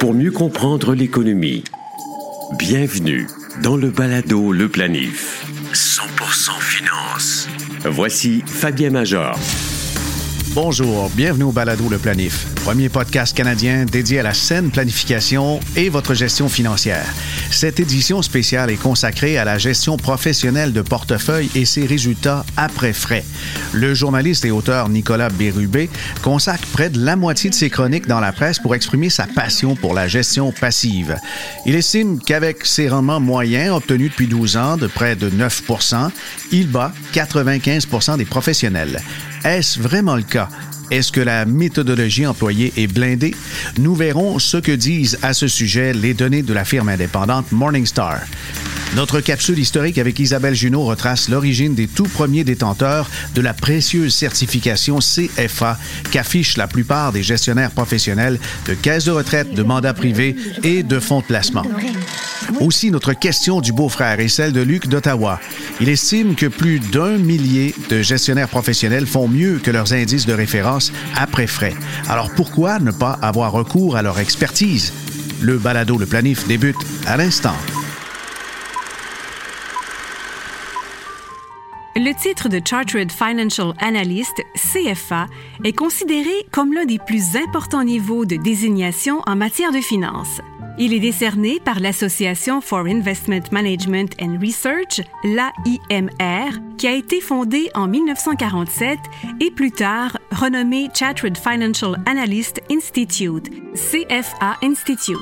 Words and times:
Pour 0.00 0.14
mieux 0.14 0.30
comprendre 0.30 0.94
l'économie, 0.94 1.64
bienvenue 2.58 3.26
dans 3.62 3.76
le 3.76 3.90
balado 3.90 4.52
Le 4.52 4.68
Planif. 4.68 5.46
100% 5.72 6.60
finance. 6.60 7.48
Voici 7.84 8.42
Fabien 8.44 8.90
Major. 8.90 9.38
Bonjour, 10.54 11.10
bienvenue 11.10 11.44
au 11.44 11.52
Balado 11.52 11.88
Le 11.88 11.98
Planif, 11.98 12.46
premier 12.66 12.88
podcast 12.88 13.36
canadien 13.36 13.84
dédié 13.84 14.18
à 14.18 14.24
la 14.24 14.34
saine 14.34 14.72
planification 14.72 15.60
et 15.76 15.88
votre 15.88 16.14
gestion 16.14 16.48
financière. 16.48 17.06
Cette 17.52 17.78
édition 17.78 18.22
spéciale 18.22 18.72
est 18.72 18.76
consacrée 18.76 19.38
à 19.38 19.44
la 19.44 19.56
gestion 19.56 19.96
professionnelle 19.96 20.72
de 20.72 20.82
portefeuille 20.82 21.48
et 21.54 21.64
ses 21.64 21.86
résultats 21.86 22.44
après 22.56 22.92
frais. 22.92 23.24
Le 23.72 23.94
journaliste 23.94 24.44
et 24.46 24.50
auteur 24.50 24.88
Nicolas 24.88 25.28
Bérubé 25.28 25.88
consacre 26.24 26.66
près 26.72 26.90
de 26.90 26.98
la 26.98 27.14
moitié 27.14 27.50
de 27.50 27.54
ses 27.54 27.70
chroniques 27.70 28.08
dans 28.08 28.18
la 28.18 28.32
presse 28.32 28.58
pour 28.58 28.74
exprimer 28.74 29.10
sa 29.10 29.28
passion 29.28 29.76
pour 29.76 29.94
la 29.94 30.08
gestion 30.08 30.50
passive. 30.50 31.16
Il 31.66 31.76
estime 31.76 32.18
qu'avec 32.18 32.66
ses 32.66 32.88
rendements 32.88 33.20
moyens 33.20 33.76
obtenus 33.76 34.10
depuis 34.10 34.26
12 34.26 34.56
ans 34.56 34.76
de 34.76 34.88
près 34.88 35.14
de 35.14 35.30
9% 35.30 36.10
il 36.50 36.66
bat 36.66 36.92
95 37.12 37.86
des 38.18 38.24
professionnels. 38.24 39.00
Est-ce 39.44 39.78
vraiment 39.78 40.16
le 40.16 40.22
cas? 40.22 40.48
Est-ce 40.90 41.10
que 41.10 41.20
la 41.20 41.44
méthodologie 41.44 42.26
employée 42.26 42.72
est 42.76 42.86
blindée? 42.86 43.34
Nous 43.78 43.94
verrons 43.94 44.38
ce 44.38 44.56
que 44.56 44.72
disent 44.72 45.18
à 45.22 45.32
ce 45.32 45.48
sujet 45.48 45.92
les 45.92 46.14
données 46.14 46.42
de 46.42 46.52
la 46.52 46.64
firme 46.64 46.88
indépendante 46.88 47.50
Morningstar. 47.52 48.20
Notre 48.94 49.20
capsule 49.20 49.58
historique 49.58 49.98
avec 49.98 50.18
Isabelle 50.20 50.54
Junot 50.54 50.84
retrace 50.84 51.28
l'origine 51.28 51.74
des 51.74 51.88
tout 51.88 52.04
premiers 52.04 52.44
détenteurs 52.44 53.10
de 53.34 53.40
la 53.40 53.52
précieuse 53.52 54.14
certification 54.14 55.00
CFA 55.00 55.78
qu'affichent 56.12 56.56
la 56.56 56.68
plupart 56.68 57.12
des 57.12 57.22
gestionnaires 57.22 57.72
professionnels 57.72 58.38
de 58.66 58.74
caisses 58.74 59.04
de 59.04 59.10
retraite, 59.10 59.52
de 59.52 59.62
mandats 59.62 59.92
privés 59.92 60.36
et 60.62 60.82
de 60.82 61.00
fonds 61.00 61.20
de 61.20 61.24
placement. 61.24 61.64
Aussi, 62.60 62.90
notre 62.90 63.12
question 63.12 63.60
du 63.60 63.72
beau-frère 63.72 64.20
est 64.20 64.28
celle 64.28 64.52
de 64.52 64.60
Luc 64.60 64.86
d'Ottawa. 64.86 65.40
Il 65.80 65.88
estime 65.88 66.36
que 66.36 66.46
plus 66.46 66.78
d'un 66.78 67.18
millier 67.18 67.74
de 67.90 68.02
gestionnaires 68.02 68.48
professionnels 68.48 69.06
font 69.06 69.28
mieux 69.28 69.58
que 69.58 69.70
leurs 69.70 69.92
indices 69.92 70.26
de 70.26 70.32
référence 70.32 70.75
après 71.16 71.46
frais. 71.46 71.74
Alors 72.08 72.30
pourquoi 72.34 72.78
ne 72.78 72.90
pas 72.90 73.18
avoir 73.22 73.52
recours 73.52 73.96
à 73.96 74.02
leur 74.02 74.18
expertise? 74.18 74.92
Le 75.40 75.58
balado 75.58 75.98
Le 75.98 76.06
Planif 76.06 76.46
débute 76.46 76.76
à 77.06 77.16
l'instant. 77.16 77.56
Le 81.98 82.12
titre 82.12 82.50
de 82.50 82.60
Chartered 82.62 83.10
Financial 83.10 83.72
Analyst, 83.78 84.42
CFA, 84.54 85.28
est 85.64 85.72
considéré 85.72 86.30
comme 86.52 86.74
l'un 86.74 86.84
des 86.84 86.98
plus 86.98 87.36
importants 87.36 87.84
niveaux 87.84 88.26
de 88.26 88.36
désignation 88.36 89.22
en 89.26 89.34
matière 89.34 89.72
de 89.72 89.80
finances. 89.80 90.42
Il 90.78 90.92
est 90.92 91.00
décerné 91.00 91.58
par 91.58 91.80
l'Association 91.80 92.60
for 92.60 92.80
Investment 92.80 93.44
Management 93.50 94.14
and 94.20 94.38
Research, 94.42 95.00
l'AIMR, 95.24 96.60
qui 96.76 96.86
a 96.86 96.94
été 96.94 97.22
fondée 97.22 97.70
en 97.74 97.88
1947 97.88 98.98
et 99.40 99.50
plus 99.50 99.70
tard 99.70 100.18
renommée 100.32 100.90
Chartered 100.92 101.38
Financial 101.38 101.96
Analyst 102.04 102.60
Institute, 102.70 103.50
CFA 103.74 104.58
Institute. 104.62 105.16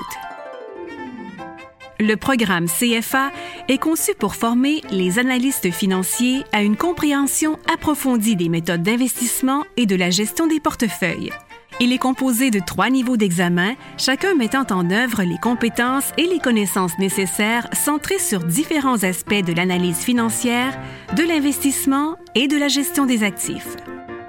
Le 2.00 2.16
programme 2.16 2.66
CFA 2.66 3.30
est 3.68 3.78
conçu 3.78 4.12
pour 4.18 4.34
former 4.34 4.80
les 4.90 5.20
analystes 5.20 5.70
financiers 5.70 6.42
à 6.50 6.64
une 6.64 6.76
compréhension 6.76 7.60
approfondie 7.72 8.34
des 8.34 8.48
méthodes 8.48 8.82
d'investissement 8.82 9.62
et 9.76 9.86
de 9.86 9.94
la 9.94 10.10
gestion 10.10 10.48
des 10.48 10.58
portefeuilles. 10.58 11.30
Il 11.80 11.92
est 11.92 11.98
composé 11.98 12.50
de 12.50 12.60
trois 12.64 12.88
niveaux 12.88 13.16
d'examen, 13.16 13.74
chacun 13.98 14.34
mettant 14.34 14.64
en 14.70 14.90
œuvre 14.90 15.24
les 15.24 15.38
compétences 15.38 16.12
et 16.16 16.26
les 16.26 16.38
connaissances 16.38 16.96
nécessaires 16.98 17.66
centrées 17.72 18.20
sur 18.20 18.44
différents 18.44 19.02
aspects 19.02 19.44
de 19.44 19.52
l'analyse 19.52 19.98
financière, 19.98 20.78
de 21.16 21.24
l'investissement 21.24 22.16
et 22.36 22.46
de 22.46 22.56
la 22.56 22.68
gestion 22.68 23.06
des 23.06 23.24
actifs. 23.24 23.76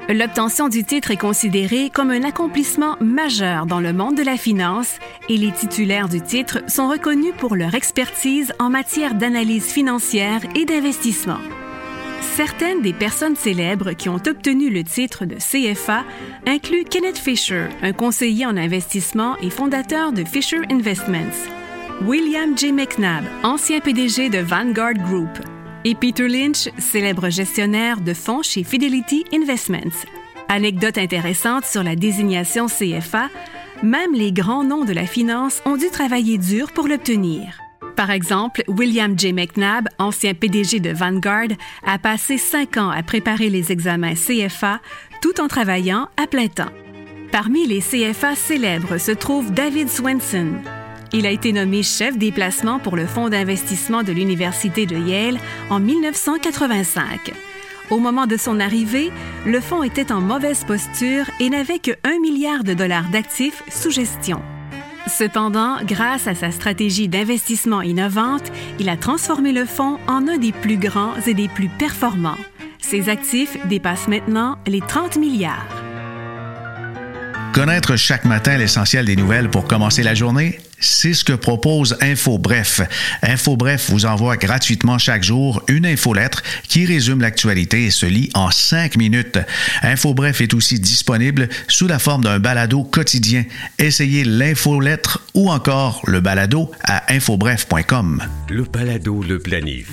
L'obtention 0.09 0.69
du 0.69 0.83
titre 0.83 1.11
est 1.11 1.17
considérée 1.17 1.89
comme 1.91 2.11
un 2.11 2.23
accomplissement 2.23 2.95
majeur 2.99 3.65
dans 3.65 3.79
le 3.79 3.93
monde 3.93 4.15
de 4.15 4.23
la 4.23 4.37
finance 4.37 4.99
et 5.29 5.37
les 5.37 5.51
titulaires 5.51 6.09
du 6.09 6.21
titre 6.21 6.59
sont 6.67 6.89
reconnus 6.89 7.33
pour 7.37 7.55
leur 7.55 7.73
expertise 7.73 8.53
en 8.59 8.69
matière 8.69 9.15
d'analyse 9.15 9.65
financière 9.65 10.41
et 10.55 10.65
d'investissement. 10.65 11.39
Certaines 12.35 12.81
des 12.81 12.91
personnes 12.91 13.37
célèbres 13.37 13.93
qui 13.93 14.09
ont 14.09 14.15
obtenu 14.27 14.69
le 14.69 14.83
titre 14.83 15.23
de 15.23 15.35
CFA 15.35 16.03
incluent 16.45 16.83
Kenneth 16.83 17.17
Fisher, 17.17 17.67
un 17.81 17.93
conseiller 17.93 18.45
en 18.45 18.57
investissement 18.57 19.37
et 19.37 19.49
fondateur 19.49 20.11
de 20.11 20.25
Fisher 20.25 20.59
Investments, 20.69 21.47
William 22.05 22.57
J. 22.57 22.73
McNabb, 22.73 23.23
ancien 23.43 23.79
PDG 23.79 24.27
de 24.27 24.39
Vanguard 24.39 24.95
Group, 24.95 25.29
et 25.85 25.95
Peter 25.95 26.27
Lynch, 26.27 26.67
célèbre 26.77 27.29
gestionnaire 27.29 28.01
de 28.01 28.13
fonds 28.13 28.43
chez 28.43 28.65
Fidelity 28.65 29.23
Investments. 29.33 30.03
Anecdote 30.49 30.97
intéressante 30.97 31.63
sur 31.63 31.83
la 31.83 31.95
désignation 31.95 32.65
CFA, 32.67 33.29
même 33.81 34.13
les 34.13 34.33
grands 34.33 34.65
noms 34.65 34.83
de 34.83 34.91
la 34.91 35.05
finance 35.05 35.61
ont 35.65 35.77
dû 35.77 35.87
travailler 35.89 36.37
dur 36.37 36.73
pour 36.73 36.89
l'obtenir. 36.89 37.64
Par 37.95 38.11
exemple, 38.11 38.63
William 38.67 39.17
J. 39.17 39.33
McNabb, 39.33 39.87
ancien 39.99 40.33
PDG 40.33 40.79
de 40.79 40.91
Vanguard, 40.91 41.47
a 41.85 41.97
passé 41.97 42.37
cinq 42.37 42.77
ans 42.77 42.89
à 42.89 43.03
préparer 43.03 43.49
les 43.49 43.71
examens 43.71 44.13
CFA 44.15 44.79
tout 45.21 45.39
en 45.39 45.47
travaillant 45.47 46.09
à 46.21 46.27
plein 46.27 46.47
temps. 46.47 46.71
Parmi 47.31 47.67
les 47.67 47.81
CFA 47.81 48.35
célèbres 48.35 48.97
se 48.97 49.11
trouve 49.11 49.51
David 49.51 49.89
Swenson, 49.89 50.61
il 51.13 51.25
a 51.25 51.31
été 51.31 51.53
nommé 51.53 51.81
chef 51.81 52.17
des 52.17 52.33
placements 52.33 52.79
pour 52.79 52.97
le 52.97 53.05
fonds 53.05 53.29
d'investissement 53.29 54.03
de 54.03 54.11
l'Université 54.11 54.85
de 54.85 54.97
Yale 54.97 55.39
en 55.69 55.79
1985. 55.79 57.31
Au 57.89 57.99
moment 57.99 58.25
de 58.27 58.35
son 58.35 58.59
arrivée, 58.59 59.11
le 59.45 59.61
fonds 59.61 59.83
était 59.83 60.11
en 60.11 60.19
mauvaise 60.19 60.65
posture 60.65 61.29
et 61.39 61.49
n'avait 61.49 61.79
que 61.79 61.91
1 62.03 62.19
milliard 62.19 62.65
de 62.65 62.73
dollars 62.73 63.09
d'actifs 63.09 63.63
sous 63.69 63.91
gestion. 63.91 64.41
Cependant, 65.07 65.77
grâce 65.83 66.27
à 66.27 66.33
sa 66.33 66.51
stratégie 66.51 67.07
d'investissement 67.07 67.81
innovante, 67.81 68.51
il 68.79 68.89
a 68.89 68.97
transformé 68.97 69.51
le 69.51 69.65
fonds 69.65 69.99
en 70.07 70.27
un 70.27 70.37
des 70.37 70.51
plus 70.51 70.77
grands 70.77 71.15
et 71.27 71.33
des 71.33 71.47
plus 71.47 71.69
performants. 71.69 72.37
Ses 72.79 73.09
actifs 73.09 73.57
dépassent 73.67 74.07
maintenant 74.07 74.57
les 74.67 74.81
30 74.81 75.17
milliards. 75.17 75.67
Connaître 77.55 77.95
chaque 77.95 78.25
matin 78.25 78.57
l'essentiel 78.57 79.05
des 79.05 79.15
nouvelles 79.15 79.49
pour 79.49 79.65
commencer 79.65 80.03
la 80.03 80.13
journée, 80.13 80.59
c'est 80.81 81.13
ce 81.13 81.23
que 81.23 81.31
propose 81.31 81.95
InfoBref. 82.01 82.81
InfoBref 83.23 83.91
vous 83.91 84.05
envoie 84.05 84.35
gratuitement 84.35 84.97
chaque 84.97 85.23
jour 85.23 85.63
une 85.69 85.85
infolettre 85.85 86.43
qui 86.67 86.85
résume 86.85 87.21
l'actualité 87.21 87.85
et 87.85 87.91
se 87.91 88.07
lit 88.07 88.29
en 88.33 88.51
cinq 88.51 88.97
minutes. 88.97 89.39
InfoBref 89.83 90.41
est 90.41 90.53
aussi 90.53 90.81
disponible 90.81 91.47
sous 91.69 91.87
la 91.87 91.97
forme 91.97 92.25
d'un 92.25 92.39
balado 92.39 92.83
quotidien. 92.83 93.45
Essayez 93.79 94.25
l'infolettre 94.25 95.23
ou 95.33 95.49
encore 95.49 96.01
le 96.07 96.19
balado 96.19 96.69
à 96.83 97.13
infobref.com. 97.13 98.21
Le 98.49 98.63
balado 98.63 99.23
Le 99.23 99.39
Planif. 99.39 99.87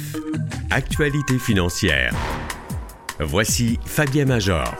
Actualité 0.68 1.38
financière. 1.38 2.12
Voici 3.20 3.78
Fabien 3.86 4.24
Major. 4.24 4.74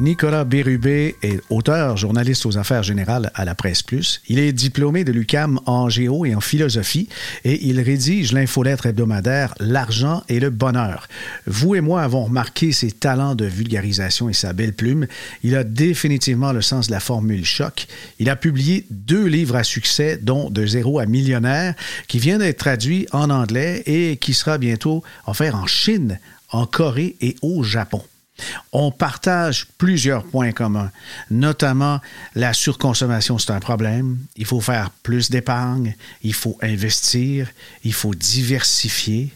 Nicolas 0.00 0.44
Bérubé 0.44 1.16
est 1.22 1.40
auteur, 1.50 1.98
journaliste 1.98 2.46
aux 2.46 2.56
affaires 2.56 2.82
générales 2.82 3.30
à 3.34 3.44
la 3.44 3.54
Presse 3.54 3.82
Plus. 3.82 4.22
Il 4.26 4.38
est 4.38 4.52
diplômé 4.52 5.04
de 5.04 5.12
l'UCAM 5.12 5.60
en 5.66 5.90
géo 5.90 6.24
et 6.24 6.34
en 6.34 6.40
philosophie 6.40 7.08
et 7.44 7.66
il 7.66 7.78
rédige 7.78 8.32
l'infolettre 8.32 8.86
hebdomadaire 8.86 9.54
L'argent 9.60 10.24
et 10.28 10.40
le 10.40 10.48
bonheur. 10.48 11.08
Vous 11.46 11.74
et 11.74 11.82
moi 11.82 12.02
avons 12.02 12.24
remarqué 12.24 12.72
ses 12.72 12.90
talents 12.90 13.34
de 13.34 13.44
vulgarisation 13.44 14.30
et 14.30 14.32
sa 14.32 14.54
belle 14.54 14.72
plume. 14.72 15.06
Il 15.44 15.54
a 15.54 15.62
définitivement 15.62 16.52
le 16.52 16.62
sens 16.62 16.86
de 16.86 16.92
la 16.92 17.00
formule 17.00 17.44
choc. 17.44 17.86
Il 18.18 18.30
a 18.30 18.36
publié 18.36 18.86
deux 18.90 19.26
livres 19.26 19.56
à 19.56 19.62
succès, 19.62 20.18
dont 20.20 20.48
De 20.50 20.64
zéro 20.64 21.00
à 21.00 21.06
millionnaire, 21.06 21.74
qui 22.08 22.18
vient 22.18 22.38
d'être 22.38 22.58
traduit 22.58 23.06
en 23.12 23.28
anglais 23.30 23.82
et 23.86 24.16
qui 24.16 24.32
sera 24.32 24.56
bientôt 24.56 25.04
offert 25.26 25.54
en 25.54 25.66
Chine, 25.66 26.18
en 26.50 26.66
Corée 26.66 27.16
et 27.20 27.36
au 27.42 27.62
Japon. 27.62 28.02
On 28.72 28.90
partage 28.90 29.66
plusieurs 29.78 30.24
points 30.24 30.52
communs, 30.52 30.90
notamment 31.30 32.00
la 32.34 32.52
surconsommation, 32.52 33.38
c'est 33.38 33.52
un 33.52 33.60
problème. 33.60 34.18
Il 34.36 34.46
faut 34.46 34.60
faire 34.60 34.90
plus 35.02 35.30
d'épargne, 35.30 35.94
il 36.22 36.34
faut 36.34 36.58
investir, 36.62 37.50
il 37.84 37.92
faut 37.92 38.14
diversifier. 38.14 39.30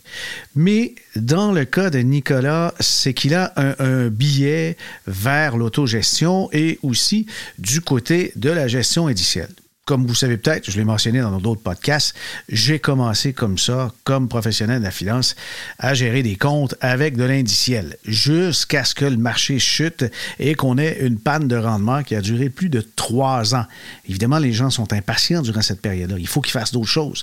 Mais 0.54 0.94
dans 1.14 1.52
le 1.52 1.64
cas 1.64 1.90
de 1.90 1.98
Nicolas, 1.98 2.74
c'est 2.80 3.14
qu'il 3.14 3.34
a 3.34 3.52
un, 3.56 4.08
billet 4.08 4.76
vers 5.06 5.56
l'autogestion 5.56 6.48
et 6.52 6.78
aussi 6.82 7.26
du 7.58 7.80
côté 7.80 8.32
de 8.36 8.50
la 8.50 8.68
gestion 8.68 9.06
indicielle. 9.06 9.50
Comme 9.86 10.04
vous 10.04 10.16
savez 10.16 10.36
peut-être, 10.36 10.68
je 10.68 10.76
l'ai 10.76 10.84
mentionné 10.84 11.20
dans 11.20 11.38
d'autres 11.38 11.62
podcasts, 11.62 12.14
j'ai 12.48 12.80
commencé 12.80 13.32
comme 13.32 13.56
ça, 13.56 13.92
comme 14.02 14.28
professionnel 14.28 14.80
de 14.80 14.84
la 14.84 14.90
finance, 14.90 15.36
à 15.78 15.94
gérer 15.94 16.24
des 16.24 16.34
comptes 16.34 16.74
avec 16.80 17.16
de 17.16 17.22
l'indiciel, 17.22 17.96
jusqu'à 18.04 18.84
ce 18.84 18.96
que 18.96 19.04
le 19.04 19.16
marché 19.16 19.60
chute 19.60 20.04
et 20.40 20.56
qu'on 20.56 20.76
ait 20.76 20.98
une 21.00 21.18
panne 21.18 21.46
de 21.46 21.54
rendement 21.54 22.02
qui 22.02 22.16
a 22.16 22.20
duré 22.20 22.50
plus 22.50 22.68
de 22.68 22.84
trois 22.96 23.54
ans. 23.54 23.64
Évidemment, 24.08 24.38
les 24.38 24.52
gens 24.52 24.70
sont 24.70 24.92
impatients 24.92 25.40
durant 25.40 25.62
cette 25.62 25.80
période-là. 25.80 26.16
Il 26.18 26.26
faut 26.26 26.40
qu'ils 26.40 26.52
fassent 26.52 26.72
d'autres 26.72 26.86
choses. 26.86 27.22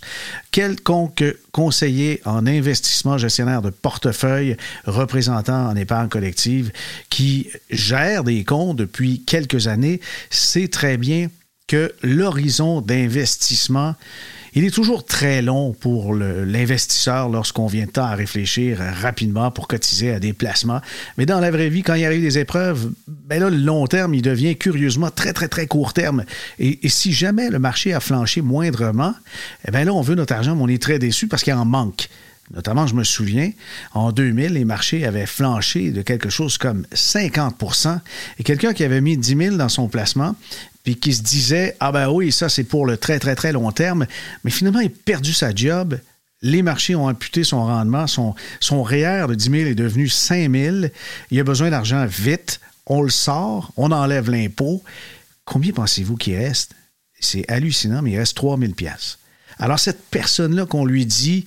Quelconque 0.51 1.25
conseiller 1.51 2.21
en 2.23 2.47
investissement 2.47 3.17
gestionnaire 3.17 3.61
de 3.61 3.71
portefeuille, 3.71 4.55
représentant 4.85 5.67
en 5.67 5.75
épargne 5.75 6.07
collective, 6.07 6.71
qui 7.09 7.49
gère 7.69 8.23
des 8.23 8.45
comptes 8.45 8.77
depuis 8.77 9.21
quelques 9.25 9.67
années, 9.67 9.99
sait 10.29 10.69
très 10.69 10.95
bien 10.95 11.27
l'horizon 12.01 12.81
d'investissement, 12.81 13.95
il 14.55 14.63
est 14.63 14.71
toujours 14.71 15.03
très 15.03 15.41
long 15.41 15.73
pour 15.73 16.13
l'investisseur 16.13 17.27
lorsqu'on 17.27 17.65
vient 17.65 17.85
de 17.85 17.91
temps 17.91 18.05
à 18.05 18.13
réfléchir 18.13 18.77
rapidement 19.01 19.49
pour 19.49 19.67
cotiser 19.67 20.11
à 20.11 20.19
des 20.19 20.31
placements. 20.31 20.79
Mais 21.17 21.25
dans 21.25 21.39
la 21.39 21.49
vraie 21.49 21.69
vie, 21.69 21.81
quand 21.81 21.95
il 21.95 22.05
arrive 22.05 22.21
des 22.21 22.37
épreuves, 22.37 22.91
ben 23.07 23.39
là, 23.39 23.49
le 23.49 23.57
long 23.57 23.87
terme, 23.87 24.13
il 24.13 24.21
devient 24.21 24.55
curieusement 24.55 25.09
très, 25.09 25.33
très, 25.33 25.47
très 25.47 25.65
court 25.65 25.93
terme. 25.93 26.23
Et, 26.59 26.77
si 26.87 27.13
jamais 27.13 27.49
le 27.49 27.57
marché 27.57 27.93
a 27.93 27.99
flanché 27.99 28.41
moindrement, 28.41 29.15
eh 29.67 29.71
bien 29.71 29.85
là, 29.85 29.93
on 29.93 30.01
veut 30.01 30.15
notre 30.15 30.33
argent, 30.33 30.55
mais 30.55 30.61
on 30.61 30.67
est 30.67 30.81
très 30.81 30.99
déçu 30.99 31.27
parce 31.27 31.41
qu'il 31.43 31.53
en 31.53 31.65
manque. 31.65 32.07
Notamment, 32.53 32.85
je 32.85 32.93
me 32.93 33.03
souviens, 33.03 33.51
en 33.93 34.11
2000, 34.11 34.53
les 34.53 34.65
marchés 34.65 35.05
avaient 35.05 35.25
flanché 35.25 35.91
de 35.91 36.03
quelque 36.03 36.29
chose 36.29 36.59
comme 36.59 36.85
50 36.91 37.55
Et 38.37 38.43
quelqu'un 38.43 38.73
qui 38.73 38.83
avait 38.83 39.01
mis 39.01 39.17
10 39.17 39.35
000 39.37 39.55
dans 39.55 39.69
son 39.69 39.87
placement, 39.87 40.35
puis 40.83 40.97
qui 40.97 41.13
se 41.13 41.21
disait 41.21 41.75
Ah 41.79 41.91
ben 41.91 42.09
oui, 42.09 42.31
ça 42.31 42.49
c'est 42.49 42.63
pour 42.63 42.85
le 42.85 42.97
très 42.97 43.19
très 43.19 43.35
très 43.35 43.51
long 43.51 43.71
terme, 43.71 44.05
mais 44.43 44.51
finalement 44.51 44.79
il 44.79 44.87
a 44.87 44.91
perdu 45.05 45.33
sa 45.33 45.53
job. 45.53 45.99
Les 46.41 46.61
marchés 46.61 46.95
ont 46.95 47.07
amputé 47.07 47.45
son 47.45 47.63
rendement, 47.63 48.05
son, 48.05 48.35
son 48.59 48.83
REER 48.83 49.27
de 49.29 49.35
10 49.35 49.49
000 49.49 49.55
est 49.69 49.75
devenu 49.75 50.09
5 50.09 50.51
000. 50.51 50.75
Il 51.31 51.39
a 51.39 51.43
besoin 51.43 51.69
d'argent 51.69 52.05
vite. 52.05 52.59
On 52.85 53.01
le 53.01 53.09
sort, 53.09 53.71
on 53.77 53.93
enlève 53.93 54.29
l'impôt. 54.29 54.83
Combien 55.45 55.71
pensez-vous 55.71 56.17
qu'il 56.17 56.35
reste? 56.35 56.73
C'est 57.17 57.49
hallucinant, 57.49 58.01
mais 58.01 58.11
il 58.11 58.17
reste 58.17 58.35
3 58.35 58.57
000 58.57 58.73
alors, 59.59 59.79
cette 59.79 60.01
personne-là 60.09 60.65
qu'on 60.65 60.83
lui 60.83 61.05
dit 61.05 61.45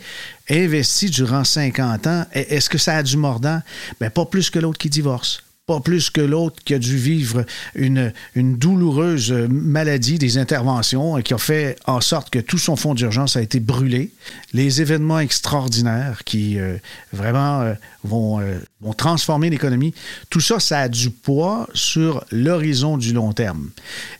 investit 0.49 1.11
durant 1.11 1.45
50 1.45 2.07
ans, 2.07 2.25
est-ce 2.33 2.71
que 2.71 2.79
ça 2.79 2.97
a 2.97 3.03
du 3.03 3.17
mordant? 3.17 3.61
Bien, 4.01 4.11
pas 4.11 4.25
plus 4.25 4.49
que 4.49 4.59
l'autre 4.59 4.79
qui 4.79 4.89
divorce 4.89 5.43
pas 5.67 5.81
plus 5.81 6.11
que 6.11 6.21
l'autre 6.21 6.63
qui 6.65 6.75
a 6.75 6.79
dû 6.79 6.97
vivre 6.97 7.45
une, 7.75 8.13
une, 8.37 8.57
douloureuse 8.57 9.33
maladie 9.33 10.17
des 10.17 10.39
interventions 10.39 11.19
et 11.19 11.25
qui 11.25 11.35
a 11.35 11.39
fait 11.39 11.77
en 11.87 12.01
sorte 12.01 12.31
que 12.31 12.39
tout 12.39 12.57
son 12.57 12.77
fonds 12.77 12.95
d'urgence 12.95 13.37
a 13.37 13.43
été 13.43 13.59
brûlé. 13.59 14.13
Les 14.53 14.81
événements 14.81 15.19
extraordinaires 15.19 16.23
qui 16.25 16.61
euh, 16.61 16.77
vraiment 17.13 17.63
euh, 17.63 17.75
vont, 18.05 18.41
euh, 18.41 18.61
vont, 18.81 18.93
transformer 18.93 19.51
l'économie, 19.51 19.93
tout 20.31 20.39
ça, 20.41 20.61
ça 20.61 20.79
a 20.83 20.89
du 20.89 21.11
poids 21.11 21.69
sur 21.75 22.25
l'horizon 22.31 22.97
du 22.97 23.13
long 23.13 23.33
terme. 23.33 23.71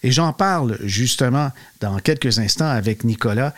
Et 0.03 0.11
j'en 0.11 0.33
parle 0.33 0.77
justement 0.83 1.53
dans 1.81 2.01
quelques 2.01 2.41
instants 2.41 2.69
avec 2.69 3.05
Nicolas. 3.05 3.55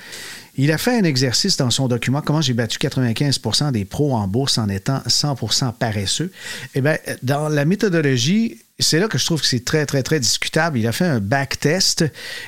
Il 0.59 0.73
a 0.73 0.79
fait 0.79 0.99
un 0.99 1.05
exercice 1.05 1.57
dans 1.57 1.71
son 1.71 1.87
document, 1.87 2.21
comment 2.21 2.41
j'ai 2.41 2.53
battu 2.53 2.79
95% 2.79 3.71
des 3.71 3.85
pros 3.85 4.15
en 4.15 4.27
bourse 4.27 4.59
en 4.59 4.69
étant 4.69 4.99
100% 5.07 5.73
paresseux. 5.73 6.33
Eh 6.75 6.81
bien, 6.81 6.99
dans 7.23 7.49
la 7.49 7.65
méthodologie, 7.65 8.59
c'est 8.81 8.99
là 8.99 9.07
que 9.07 9.19
je 9.19 9.25
trouve 9.25 9.41
que 9.41 9.47
c'est 9.47 9.65
très, 9.65 9.87
très, 9.87 10.03
très 10.03 10.19
discutable. 10.19 10.79
Il 10.79 10.87
a 10.89 10.93
fait 10.93 11.05
un 11.05 11.21
backtest 11.21 12.05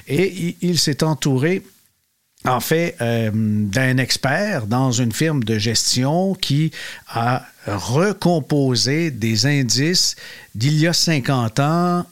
et 0.08 0.56
il 0.60 0.78
s'est 0.78 1.04
entouré 1.04 1.62
en 2.46 2.60
fait, 2.60 2.96
euh, 3.00 3.30
d'un 3.32 3.98
expert 3.98 4.66
dans 4.66 4.92
une 4.92 5.12
firme 5.12 5.44
de 5.44 5.58
gestion 5.58 6.34
qui 6.34 6.70
a 7.08 7.44
recomposé 7.66 9.10
des 9.10 9.44
indices 9.44 10.16
d'il 10.54 10.78
y 10.78 10.86
a 10.86 10.94
50 10.94 11.60
ans 11.60 12.06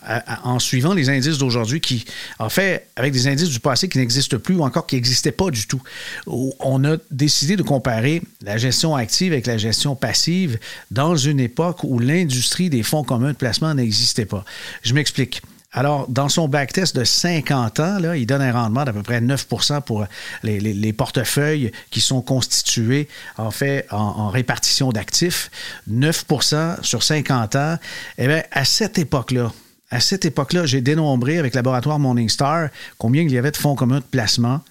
en 0.45 0.59
suivant 0.59 0.93
les 0.93 1.09
indices 1.09 1.39
d'aujourd'hui 1.39 1.81
qui, 1.81 2.05
en 2.39 2.51
fait, 2.51 2.87
avec 2.97 3.13
des 3.13 3.27
indices 3.27 3.49
du 3.49 3.59
passé 3.59 3.89
qui 3.89 3.97
n'existent 3.97 4.39
plus 4.39 4.55
ou 4.57 4.63
encore 4.63 4.87
qui 4.87 4.97
n'existaient 4.97 5.33
pas 5.33 5.51
du 5.51 5.67
tout. 5.67 5.81
On 6.27 6.85
a 6.85 6.99
décidé 7.11 7.57
de 7.57 7.63
comparer 7.63 8.23
la 8.43 8.59
gestion 8.59 8.95
active 8.95 9.33
avec 9.33 9.47
la 9.47 9.57
gestion 9.57 9.97
passive 9.97 10.59
dans 10.91 11.17
une 11.17 11.41
époque 11.41 11.83
où 11.83 11.99
l'industrie 11.99 12.69
des 12.69 12.83
fonds 12.83 13.03
communs 13.03 13.33
de 13.33 13.37
placement 13.37 13.73
n'existait 13.73 14.27
pas. 14.27 14.45
Je 14.83 14.93
m'explique. 14.93 15.41
Alors, 15.73 16.09
dans 16.09 16.31
son 16.31 16.49
backtest 16.49 16.97
de 16.97 17.05
50 17.05 17.81
ans, 17.81 18.13
il 18.15 18.27
donne 18.27 18.41
un 18.41 18.53
rendement 18.53 18.85
d'à 18.85 18.93
peu 18.93 19.03
près 19.03 19.21
9% 19.21 19.83
pour 19.83 20.07
les, 20.43 20.93
portefeuilles 20.95 21.73
qui 21.91 22.01
sont 22.01 22.23
constitués, 22.23 23.07
en 23.37 23.51
fait, 23.51 23.87
en, 23.91 24.31
répartition 24.31 24.93
d'actifs. 24.93 25.51
9% 25.91 26.83
sur 26.83 27.03
50 27.03 27.57
ans. 27.57 27.79
Eh 28.17 28.27
bien, 28.27 28.43
à 28.51 28.65
cette 28.65 28.99
époque-là, 28.99 29.53
à 29.91 30.01
cette 30.01 30.25
époque-là, 30.25 30.65
j'ai 30.65 30.81
dénombré 30.81 31.39
avec 31.39 31.55
Laboratoire 31.55 31.99
Morningstar 31.99 32.71
combien 32.97 33.23
il 33.23 33.31
y 33.31 33.39
avait 33.39 33.51
de 33.51 33.57
fonds 33.57 33.75
communs 33.75 34.01
de 34.01 34.05
placement. 34.05 34.63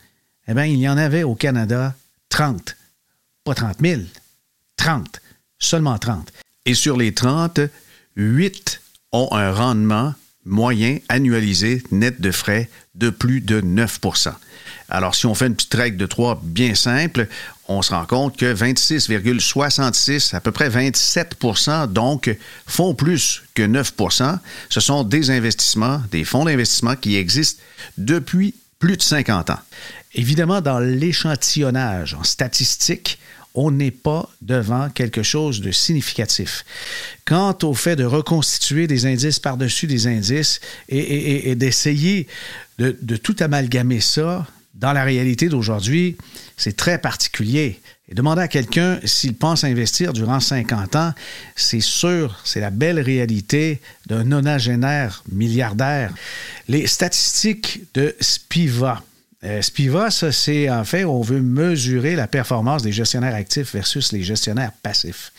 Eh 0.47 0.53
bien, 0.55 0.65
il 0.65 0.79
y 0.79 0.89
en 0.89 0.97
avait 0.97 1.23
au 1.23 1.35
Canada 1.35 1.93
30. 2.29 2.75
Pas 3.43 3.53
30 3.53 3.77
000, 3.81 4.01
30. 4.77 5.21
Seulement 5.59 5.97
30. 5.97 6.31
Et 6.65 6.73
sur 6.73 6.97
les 6.97 7.13
30, 7.13 7.59
8 8.15 8.81
ont 9.11 9.29
un 9.31 9.51
rendement 9.51 10.13
moyen 10.47 10.97
annualisé 11.09 11.83
net 11.91 12.19
de 12.19 12.31
frais 12.31 12.69
de 12.95 13.09
plus 13.09 13.41
de 13.41 13.61
9% 13.61 14.33
alors, 14.89 15.15
si 15.15 15.25
on 15.25 15.35
fait 15.35 15.47
une 15.47 15.55
petite 15.55 15.73
règle 15.73 15.97
de 15.97 16.05
3 16.05 16.39
bien 16.43 16.73
simple, 16.73 17.27
on 17.67 17.81
se 17.81 17.93
rend 17.93 18.05
compte 18.05 18.37
que 18.37 18.53
26,66, 18.53 20.33
à 20.33 20.39
peu 20.39 20.51
près 20.51 20.69
27% 20.69 21.91
donc, 21.91 22.33
font 22.65 22.95
plus 22.95 23.43
que 23.53 23.63
9% 23.63 24.39
Ce 24.69 24.79
sont 24.79 25.03
des 25.03 25.29
investissements, 25.29 26.01
des 26.11 26.23
fonds 26.23 26.45
d'investissement 26.45 26.95
qui 26.95 27.17
existent 27.17 27.61
depuis 27.97 28.55
plus 28.79 28.95
de 28.95 29.01
50 29.01 29.49
ans. 29.49 29.59
Évidemment, 30.13 30.61
dans 30.61 30.79
l'échantillonnage 30.79 32.13
en 32.13 32.23
statistique, 32.23 33.19
on 33.57 33.71
n'est 33.71 33.91
pas 33.91 34.29
devant 34.41 34.89
quelque 34.89 35.23
chose 35.23 35.61
de 35.61 35.71
significatif. 35.71 36.63
Quant 37.25 37.57
au 37.63 37.73
fait 37.73 37.95
de 37.95 38.05
reconstituer 38.05 38.85
des 38.85 39.07
indices 39.07 39.39
par-dessus 39.39 39.87
des 39.87 40.05
indices 40.05 40.61
et, 40.89 41.55
d'essayer 41.55 42.27
de, 42.77 43.15
tout 43.17 43.35
amalgamer 43.39 43.99
ça 43.99 44.45
dans 44.75 44.93
la 44.93 45.03
réalité 45.03 45.49
d'aujourd'hui, 45.49 46.17
c'est 46.55 46.77
très 46.77 46.99
particulier. 46.99 47.81
Et 48.09 48.13
demander 48.13 48.43
à 48.43 48.47
quelqu'un 48.47 48.99
s'il 49.03 49.33
pense 49.33 49.63
investir 49.63 50.13
durant 50.13 50.39
50 50.39 50.95
ans, 50.95 51.13
c'est 51.55 51.81
sûr, 51.81 52.39
c'est 52.43 52.59
la 52.59 52.69
belle 52.69 52.99
réalité 52.99 53.81
d'un 54.05 54.23
nonagénaire 54.23 55.23
milliardaire. 55.31 56.13
Les 56.67 56.85
statistiques 56.85 57.81
de 57.95 58.15
Spiva, 58.21 59.01
euh, 59.43 59.61
Spiva, 59.61 60.09
ça, 60.09 60.31
c'est 60.31 60.67
en 60.67 60.83
fait, 60.83 61.05
on 61.05 61.21
veut 61.21 61.41
mesurer 61.41 62.15
la 62.15 62.27
performance 62.27 62.81
des 62.81 62.91
gestionnaires 62.91 63.35
actifs 63.35 63.73
versus 63.73 64.11
les 64.11 64.23
gestionnaires 64.23 64.71
passifs. 64.81 65.31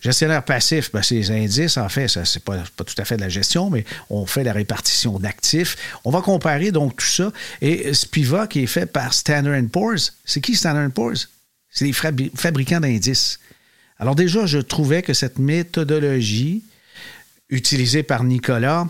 Gestionnaires 0.00 0.42
passifs, 0.42 0.90
ben, 0.90 1.02
c'est 1.02 1.16
les 1.16 1.30
indices, 1.30 1.76
en 1.76 1.90
fait, 1.90 2.08
ça, 2.08 2.22
pas, 2.42 2.64
pas 2.76 2.84
tout 2.84 2.94
à 2.96 3.04
fait 3.04 3.16
de 3.16 3.20
la 3.20 3.28
gestion, 3.28 3.68
mais 3.68 3.84
on 4.08 4.24
fait 4.24 4.42
la 4.42 4.54
répartition 4.54 5.18
d'actifs. 5.18 5.76
On 6.04 6.10
va 6.10 6.22
comparer 6.22 6.72
donc 6.72 6.96
tout 6.96 7.04
ça. 7.04 7.30
Et 7.60 7.92
Spiva, 7.92 8.46
qui 8.46 8.60
est 8.60 8.66
fait 8.66 8.86
par 8.86 9.12
Standard 9.12 9.62
Poor's, 9.70 10.14
c'est 10.24 10.40
qui 10.40 10.56
Standard 10.56 10.90
Poor's? 10.90 11.28
C'est 11.68 11.84
les 11.84 11.92
fabricants 11.92 12.80
d'indices. 12.80 13.38
Alors 13.98 14.14
déjà, 14.14 14.46
je 14.46 14.58
trouvais 14.58 15.02
que 15.02 15.12
cette 15.12 15.38
méthodologie 15.38 16.62
utilisée 17.50 18.02
par 18.02 18.24
Nicolas 18.24 18.88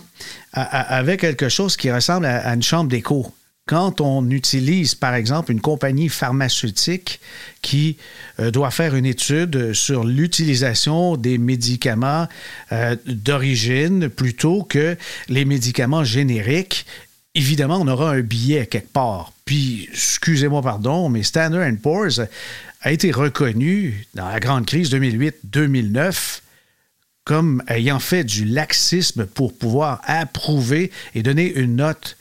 avait 0.53 1.17
quelque 1.17 1.49
chose 1.49 1.77
qui 1.77 1.91
ressemble 1.91 2.27
à 2.27 2.55
une 2.55 2.63
chambre 2.63 2.89
d'écho 2.89 3.33
quand 3.67 4.01
on 4.01 4.29
utilise, 4.31 4.95
par 4.95 5.15
exemple, 5.15 5.53
une 5.53 5.61
compagnie 5.61 6.09
pharmaceutique 6.09 7.21
qui 7.63 7.97
euh, 8.41 8.51
doit 8.51 8.71
faire 8.71 8.97
une 8.97 9.07
étude 9.07 9.73
sur 9.73 10.05
l'utilisation 10.05 11.17
des 11.17 11.39
médicaments 11.39 12.27
euh, 12.73 12.97
d'origine 13.07 14.09
plutôt 14.09 14.65
que 14.65 14.97
les 15.29 15.45
médicaments 15.45 16.03
génériques, 16.03 16.87
évidemment, 17.35 17.79
on 17.81 17.89
aura 17.89 18.11
un 18.11 18.21
billet 18.21 18.67
quelque 18.67 18.93
part. 18.93 19.33
Puis, 19.45 19.89
excusez-moi, 19.93 20.61
pardon, 20.63 21.09
mais 21.09 21.23
Standard 21.23 21.73
Poor's 21.81 22.21
a 22.81 22.91
été 22.91 23.13
reconnu 23.13 24.07
dans 24.15 24.29
la 24.29 24.41
grande 24.41 24.67
crise 24.67 24.93
2008-2009 24.93 26.41
comme 27.25 27.63
ayant 27.69 28.01
fait 28.01 28.25
du 28.25 28.45
laxisme 28.45 29.27
pour 29.27 29.57
pouvoir 29.57 30.01
approuver 30.05 30.91
et 31.15 31.23
donner 31.23 31.53
une 31.53 31.77
note 31.77 32.17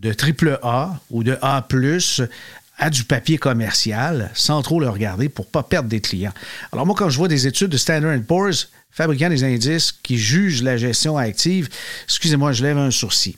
de 0.00 0.12
triple 0.12 0.58
A 0.62 0.98
ou 1.10 1.22
de 1.22 1.36
A 1.42 1.66
à 2.78 2.90
du 2.90 3.04
papier 3.04 3.36
commercial 3.36 4.30
sans 4.34 4.62
trop 4.62 4.80
le 4.80 4.88
regarder 4.88 5.28
pour 5.28 5.44
ne 5.44 5.50
pas 5.50 5.62
perdre 5.62 5.88
des 5.88 6.00
clients. 6.00 6.32
Alors 6.72 6.86
moi, 6.86 6.94
quand 6.96 7.10
je 7.10 7.18
vois 7.18 7.28
des 7.28 7.46
études 7.46 7.68
de 7.68 7.76
Standard 7.76 8.18
Poor's, 8.26 8.70
fabricants 8.90 9.28
des 9.28 9.44
indices 9.44 9.92
qui 9.92 10.18
jugent 10.18 10.62
la 10.62 10.76
gestion 10.76 11.16
active, 11.16 11.68
excusez-moi, 12.04 12.52
je 12.52 12.62
lève 12.62 12.78
un 12.78 12.90
sourcil. 12.90 13.36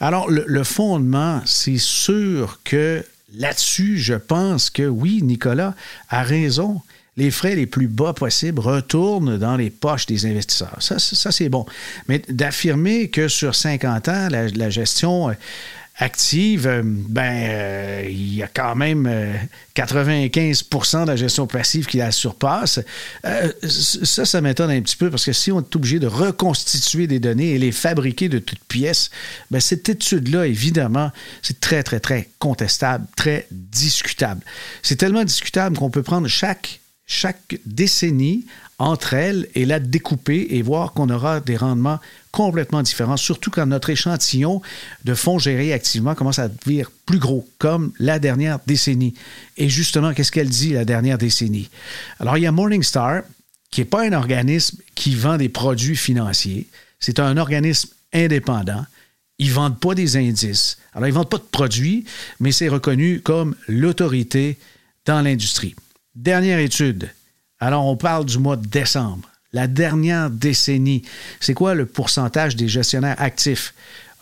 Alors, 0.00 0.30
le, 0.30 0.64
fondement, 0.64 1.42
c'est 1.44 1.78
sûr 1.78 2.60
que 2.64 3.04
là-dessus, 3.34 3.98
je 3.98 4.14
pense 4.14 4.70
que 4.70 4.84
oui, 4.84 5.20
Nicolas 5.22 5.74
a 6.08 6.22
raison 6.22 6.80
les 7.16 7.30
frais 7.30 7.54
les 7.54 7.66
plus 7.66 7.88
bas 7.88 8.12
possibles 8.12 8.60
retournent 8.60 9.38
dans 9.38 9.56
les 9.56 9.70
poches 9.70 10.04
des 10.04 10.26
investisseurs. 10.26 10.76
Ça, 10.80 10.98
ça 10.98 11.32
c'est 11.32 11.48
bon. 11.48 11.64
Mais 12.08 12.20
d'affirmer 12.28 13.08
que 13.08 13.28
sur 13.28 13.54
50 13.54 14.08
ans, 14.08 14.28
la, 14.28 14.70
gestion 14.70 15.34
active, 15.98 16.66
euh, 16.66 16.82
ben, 16.84 17.48
euh, 17.48 18.06
il 18.08 18.34
y 18.34 18.42
a 18.42 18.48
quand 18.48 18.74
même 18.74 19.10
95% 19.74 20.96
euh, 20.96 21.04
de 21.04 21.10
la 21.10 21.16
gestion 21.16 21.46
passive 21.46 21.86
qui 21.86 21.98
la 21.98 22.10
surpasse. 22.12 22.80
ça, 23.62 24.24
ça 24.24 24.40
m'étonne 24.40 24.70
un 24.70 24.80
petit 24.82 24.96
peu 24.96 25.10
parce 25.10 25.24
que 25.24 25.32
si 25.32 25.50
on 25.52 25.60
est 25.60 25.76
obligé 25.76 25.98
de 25.98 26.06
reconstituer 26.06 27.06
des 27.06 27.18
données 27.18 27.52
et 27.52 27.58
les 27.58 27.72
fabriquer 27.72 28.28
de 28.28 28.38
toutes 28.38 28.64
pièces, 28.64 29.10
ben, 29.50 29.60
cette 29.60 29.88
étude-là, 29.88 30.46
évidemment, 30.46 31.10
c'est 31.42 31.60
très, 31.60 31.82
très, 31.82 32.00
très 32.00 32.28
contestable, 32.38 33.06
très 33.16 33.46
discutable. 33.50 34.42
C'est 34.82 34.96
tellement 34.96 35.24
discutable 35.24 35.78
qu'on 35.78 35.90
peut 35.90 36.02
prendre 36.02 36.28
chaque 36.28 36.80
chaque 37.08 37.60
décennie 37.64 38.46
entre 38.78 39.14
elles 39.14 39.48
et 39.54 39.64
la 39.64 39.80
découper 39.80 40.48
et 40.50 40.62
voir 40.62 40.92
qu'on 40.92 41.08
aura 41.08 41.40
des 41.40 41.56
rendements 41.56 41.98
complètement 42.30 42.82
différents, 42.82 43.16
surtout 43.16 43.50
quand 43.50 43.66
notre 43.66 43.88
échantillon 43.88 44.60
de 45.04 45.14
fonds 45.14 45.38
gérés 45.38 45.72
activement 45.72 46.14
commence 46.14 46.38
à 46.38 46.48
devenir 46.48 46.90
plus 47.06 47.18
gros, 47.18 47.48
comme 47.58 47.92
la 47.98 48.18
dernière 48.18 48.58
décennie. 48.66 49.14
Et 49.56 49.70
justement, 49.70 50.12
qu'est-ce 50.12 50.32
qu'elle 50.32 50.50
dit 50.50 50.74
la 50.74 50.84
dernière 50.84 51.16
décennie? 51.16 51.70
Alors, 52.20 52.36
il 52.36 52.42
y 52.42 52.46
a 52.46 52.52
Morningstar, 52.52 53.22
qui 53.70 53.80
n'est 53.80 53.86
pas 53.86 54.06
un 54.06 54.12
organisme 54.12 54.78
qui 54.94 55.14
vend 55.14 55.38
des 55.38 55.48
produits 55.48 55.96
financiers, 55.96 56.66
c'est 57.00 57.18
un 57.18 57.36
organisme 57.36 57.88
indépendant. 58.12 58.84
Ils 59.38 59.48
ne 59.48 59.52
vendent 59.52 59.80
pas 59.80 59.94
des 59.94 60.16
indices. 60.16 60.78
Alors, 60.92 61.08
ils 61.08 61.12
ne 61.12 61.16
vendent 61.16 61.30
pas 61.30 61.38
de 61.38 61.42
produits, 61.50 62.04
mais 62.40 62.52
c'est 62.52 62.68
reconnu 62.68 63.20
comme 63.20 63.54
l'autorité 63.68 64.58
dans 65.04 65.20
l'industrie. 65.20 65.74
Dernière 66.14 66.58
étude. 66.58 67.10
Alors, 67.58 67.86
on 67.86 67.96
parle 67.96 68.24
du 68.24 68.38
mois 68.38 68.56
de 68.56 68.66
décembre. 68.66 69.28
La 69.52 69.66
dernière 69.66 70.30
décennie. 70.30 71.02
C'est 71.40 71.54
quoi 71.54 71.74
le 71.74 71.86
pourcentage 71.86 72.56
des 72.56 72.68
gestionnaires 72.68 73.16
actifs? 73.18 73.72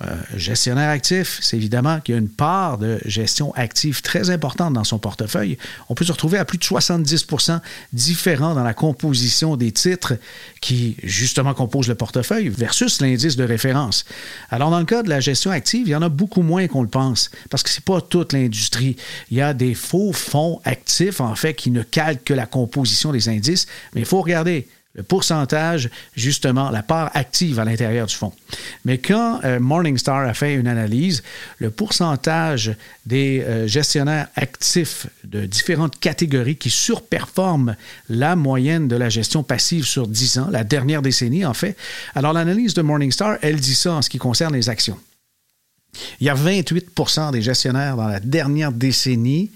Euh, 0.04 0.16
gestionnaire 0.36 0.90
actif, 0.90 1.38
c'est 1.40 1.56
évidemment 1.56 2.00
qu'il 2.00 2.14
y 2.14 2.16
a 2.16 2.20
une 2.20 2.28
part 2.28 2.78
de 2.78 2.98
gestion 3.04 3.54
active 3.54 4.02
très 4.02 4.30
importante 4.30 4.74
dans 4.74 4.84
son 4.84 4.98
portefeuille. 4.98 5.56
On 5.88 5.94
peut 5.94 6.04
se 6.04 6.12
retrouver 6.12 6.38
à 6.38 6.44
plus 6.44 6.58
de 6.58 6.64
70% 6.64 7.60
différents 7.92 8.54
dans 8.54 8.64
la 8.64 8.74
composition 8.74 9.56
des 9.56 9.72
titres 9.72 10.14
qui, 10.60 10.96
justement, 11.02 11.54
composent 11.54 11.88
le 11.88 11.94
portefeuille 11.94 12.48
versus 12.48 13.00
l'indice 13.00 13.36
de 13.36 13.44
référence. 13.44 14.04
Alors, 14.50 14.70
dans 14.70 14.78
le 14.78 14.84
cas 14.84 15.02
de 15.02 15.08
la 15.08 15.20
gestion 15.20 15.50
active, 15.50 15.86
il 15.86 15.90
y 15.90 15.96
en 15.96 16.02
a 16.02 16.08
beaucoup 16.08 16.42
moins 16.42 16.66
qu'on 16.66 16.82
le 16.82 16.88
pense 16.88 17.30
parce 17.50 17.62
que 17.62 17.70
ce 17.70 17.78
n'est 17.78 17.84
pas 17.84 18.00
toute 18.00 18.32
l'industrie. 18.32 18.96
Il 19.30 19.36
y 19.36 19.42
a 19.42 19.54
des 19.54 19.74
faux 19.74 20.12
fonds 20.12 20.60
actifs, 20.64 21.20
en 21.20 21.34
fait, 21.34 21.54
qui 21.54 21.70
ne 21.70 21.82
calquent 21.82 22.24
que 22.24 22.34
la 22.34 22.46
composition 22.46 23.12
des 23.12 23.28
indices, 23.28 23.66
mais 23.94 24.00
il 24.00 24.06
faut 24.06 24.20
regarder 24.20 24.66
le 24.94 25.02
pourcentage, 25.02 25.90
justement, 26.14 26.70
la 26.70 26.84
part 26.84 27.10
active 27.14 27.58
à 27.58 27.64
l'intérieur 27.64 28.06
du 28.06 28.14
fonds. 28.14 28.32
Mais 28.84 28.98
quand 28.98 29.40
euh, 29.44 29.58
Morningstar 29.58 30.20
a 30.20 30.34
fait 30.34 30.54
une 30.54 30.68
analyse, 30.68 31.24
le 31.58 31.70
pourcentage 31.70 32.76
des 33.04 33.40
euh, 33.40 33.66
gestionnaires 33.66 34.28
actifs 34.36 35.08
de 35.24 35.46
différentes 35.46 35.98
catégories 35.98 36.56
qui 36.56 36.70
surperforment 36.70 37.76
la 38.08 38.36
moyenne 38.36 38.86
de 38.86 38.94
la 38.94 39.08
gestion 39.08 39.42
passive 39.42 39.84
sur 39.84 40.06
10 40.06 40.38
ans, 40.38 40.48
la 40.50 40.62
dernière 40.62 41.02
décennie 41.02 41.44
en 41.44 41.54
fait, 41.54 41.76
alors 42.14 42.32
l'analyse 42.32 42.74
de 42.74 42.82
Morningstar, 42.82 43.38
elle 43.42 43.56
dit 43.56 43.74
ça 43.74 43.94
en 43.94 44.02
ce 44.02 44.08
qui 44.08 44.18
concerne 44.18 44.54
les 44.54 44.68
actions. 44.68 44.98
Il 46.20 46.26
y 46.26 46.30
a 46.30 46.34
28% 46.34 47.32
des 47.32 47.42
gestionnaires 47.42 47.96
dans 47.96 48.08
la 48.08 48.20
dernière 48.20 48.72
décennie 48.72 49.50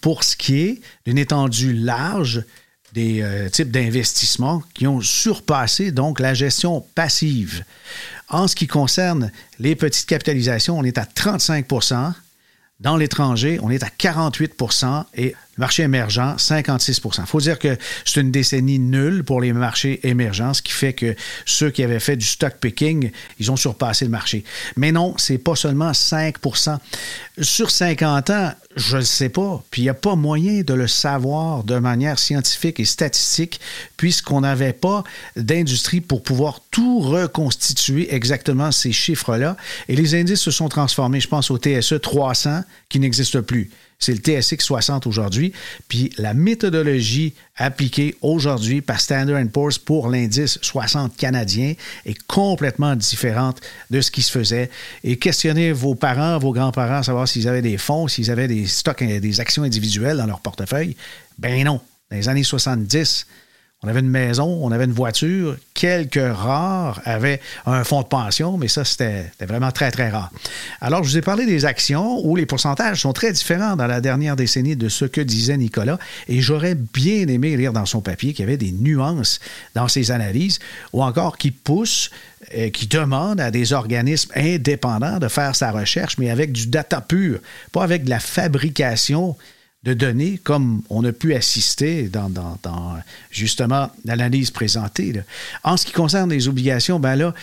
pour 0.00 0.24
ce 0.24 0.36
qui 0.36 0.60
est 0.60 0.80
d'une 1.06 1.18
étendue 1.18 1.72
large 1.72 2.44
des 2.94 3.22
euh, 3.22 3.48
types 3.48 3.72
d'investissements 3.72 4.62
qui 4.72 4.86
ont 4.86 5.00
surpassé 5.00 5.90
donc 5.90 6.20
la 6.20 6.32
gestion 6.32 6.86
passive. 6.94 7.64
En 8.28 8.46
ce 8.46 8.54
qui 8.54 8.68
concerne 8.68 9.32
les 9.58 9.74
petites 9.74 10.06
capitalisations, 10.06 10.78
on 10.78 10.84
est 10.84 10.96
à 10.96 11.04
35% 11.04 12.12
dans 12.80 12.96
l'étranger, 12.96 13.58
on 13.62 13.70
est 13.70 13.82
à 13.82 13.88
48% 13.88 15.04
et 15.16 15.34
Marché 15.56 15.84
émergent, 15.84 16.36
56% 16.36 17.20
Il 17.20 17.26
faut 17.26 17.40
dire 17.40 17.58
que 17.58 17.76
c'est 18.04 18.20
une 18.20 18.30
décennie 18.30 18.78
nulle 18.78 19.22
pour 19.22 19.40
les 19.40 19.52
marchés 19.52 20.00
émergents, 20.02 20.52
ce 20.52 20.62
qui 20.62 20.72
fait 20.72 20.92
que 20.92 21.14
ceux 21.46 21.70
qui 21.70 21.82
avaient 21.82 22.00
fait 22.00 22.16
du 22.16 22.26
stock 22.26 22.54
picking, 22.60 23.10
ils 23.38 23.50
ont 23.50 23.56
surpassé 23.56 24.04
le 24.04 24.10
marché. 24.10 24.44
Mais 24.76 24.90
non, 24.90 25.14
c'est 25.16 25.38
pas 25.38 25.54
seulement 25.54 25.92
5% 25.92 26.78
Sur 27.40 27.70
50 27.70 28.30
ans, 28.30 28.52
je 28.76 28.96
ne 28.96 29.02
sais 29.02 29.28
pas. 29.28 29.62
Puis 29.70 29.82
il 29.82 29.84
n'y 29.84 29.90
a 29.90 29.94
pas 29.94 30.16
moyen 30.16 30.62
de 30.62 30.74
le 30.74 30.88
savoir 30.88 31.62
de 31.64 31.78
manière 31.78 32.18
scientifique 32.18 32.80
et 32.80 32.84
statistique, 32.84 33.60
puisqu'on 33.96 34.40
n'avait 34.40 34.72
pas 34.72 35.04
d'industrie 35.36 36.00
pour 36.00 36.22
pouvoir 36.22 36.60
tout 36.70 37.00
reconstituer 37.00 38.12
exactement 38.12 38.72
ces 38.72 38.92
chiffres-là. 38.92 39.56
Et 39.88 39.96
les 39.96 40.14
indices 40.14 40.40
se 40.40 40.50
sont 40.50 40.68
transformés. 40.68 41.20
Je 41.20 41.28
pense 41.28 41.50
au 41.50 41.58
TSE 41.58 42.00
300 42.00 42.62
qui 42.88 42.98
n'existe 42.98 43.40
plus 43.40 43.70
c'est 43.98 44.12
le 44.12 44.18
TSX 44.18 44.64
60 44.64 45.06
aujourd'hui. 45.06 45.52
Puis 45.88 46.10
la 46.18 46.34
méthodologie 46.34 47.34
appliquée 47.56 48.16
aujourd'hui 48.20 48.80
par 48.80 49.00
Standard 49.00 49.42
Poor's 49.52 49.78
pour 49.78 50.08
l'indice 50.08 50.58
60 50.62 51.16
canadien 51.16 51.74
est 52.04 52.20
complètement 52.26 52.96
différente 52.96 53.60
de 53.90 54.00
ce 54.00 54.10
qui 54.10 54.22
se 54.22 54.30
faisait. 54.30 54.70
Et 55.02 55.18
questionnez 55.18 55.72
vos 55.72 55.94
parents, 55.94 56.38
vos 56.38 56.52
grands-parents, 56.52 57.02
savoir 57.02 57.28
s'ils 57.28 57.48
avaient 57.48 57.62
des 57.62 57.78
fonds, 57.78 58.08
s'ils 58.08 58.30
avaient 58.30 58.48
des 58.48 58.66
stocks, 58.66 59.02
des 59.02 59.40
actions 59.40 59.62
individuelles 59.62 60.16
dans 60.16 60.26
leur 60.26 60.40
portefeuille. 60.40 60.96
Ben 61.38 61.64
non. 61.64 61.80
Dans 62.10 62.16
les 62.16 62.28
années 62.28 62.44
70, 62.44 63.26
on 63.84 63.88
avait 63.88 64.00
une 64.00 64.08
maison, 64.08 64.58
on 64.62 64.72
avait 64.72 64.84
une 64.84 64.92
voiture. 64.92 65.56
Quelques 65.74 66.18
rares 66.18 67.02
avaient 67.04 67.40
un 67.66 67.84
fonds 67.84 68.00
de 68.00 68.06
pension, 68.06 68.56
mais 68.56 68.68
ça, 68.68 68.84
c'était 68.84 69.30
vraiment 69.40 69.72
très, 69.72 69.90
très 69.90 70.08
rare. 70.08 70.30
Alors, 70.80 71.04
je 71.04 71.10
vous 71.10 71.18
ai 71.18 71.22
parlé 71.22 71.44
des 71.44 71.66
actions 71.66 72.24
où 72.24 72.34
les 72.34 72.46
pourcentages 72.46 73.02
sont 73.02 73.12
très 73.12 73.32
différents 73.32 73.76
dans 73.76 73.86
la 73.86 74.00
dernière 74.00 74.36
décennie 74.36 74.74
de 74.74 74.88
ce 74.88 75.04
que 75.04 75.20
disait 75.20 75.58
Nicolas. 75.58 75.98
Et 76.28 76.40
j'aurais 76.40 76.74
bien 76.74 77.28
aimé 77.28 77.56
lire 77.56 77.74
dans 77.74 77.84
son 77.84 78.00
papier 78.00 78.32
qu'il 78.32 78.44
y 78.44 78.48
avait 78.48 78.56
des 78.56 78.72
nuances 78.72 79.38
dans 79.74 79.88
ses 79.88 80.10
analyses 80.10 80.60
ou 80.94 81.02
encore 81.02 81.36
qui 81.36 81.50
poussent 81.50 82.10
euh, 82.56 82.70
qui 82.70 82.86
demande 82.86 83.40
à 83.40 83.50
des 83.50 83.72
organismes 83.72 84.30
indépendants 84.34 85.18
de 85.18 85.28
faire 85.28 85.56
sa 85.56 85.70
recherche, 85.70 86.18
mais 86.18 86.30
avec 86.30 86.52
du 86.52 86.66
data 86.66 87.00
pur, 87.00 87.38
pas 87.72 87.84
avec 87.84 88.04
de 88.04 88.10
la 88.10 88.20
fabrication 88.20 89.36
de 89.84 89.92
données 89.92 90.40
comme 90.42 90.82
on 90.88 91.04
a 91.04 91.12
pu 91.12 91.34
assister 91.34 92.08
dans, 92.08 92.30
justement 93.30 93.90
l'analyse 94.04 94.50
présentée. 94.50 95.12
En 95.62 95.76
ce 95.76 95.84
qui 95.84 95.92
concerne 95.92 96.30
les 96.30 96.48
obligations, 96.48 96.98
ben 96.98 97.16
là, 97.16 97.34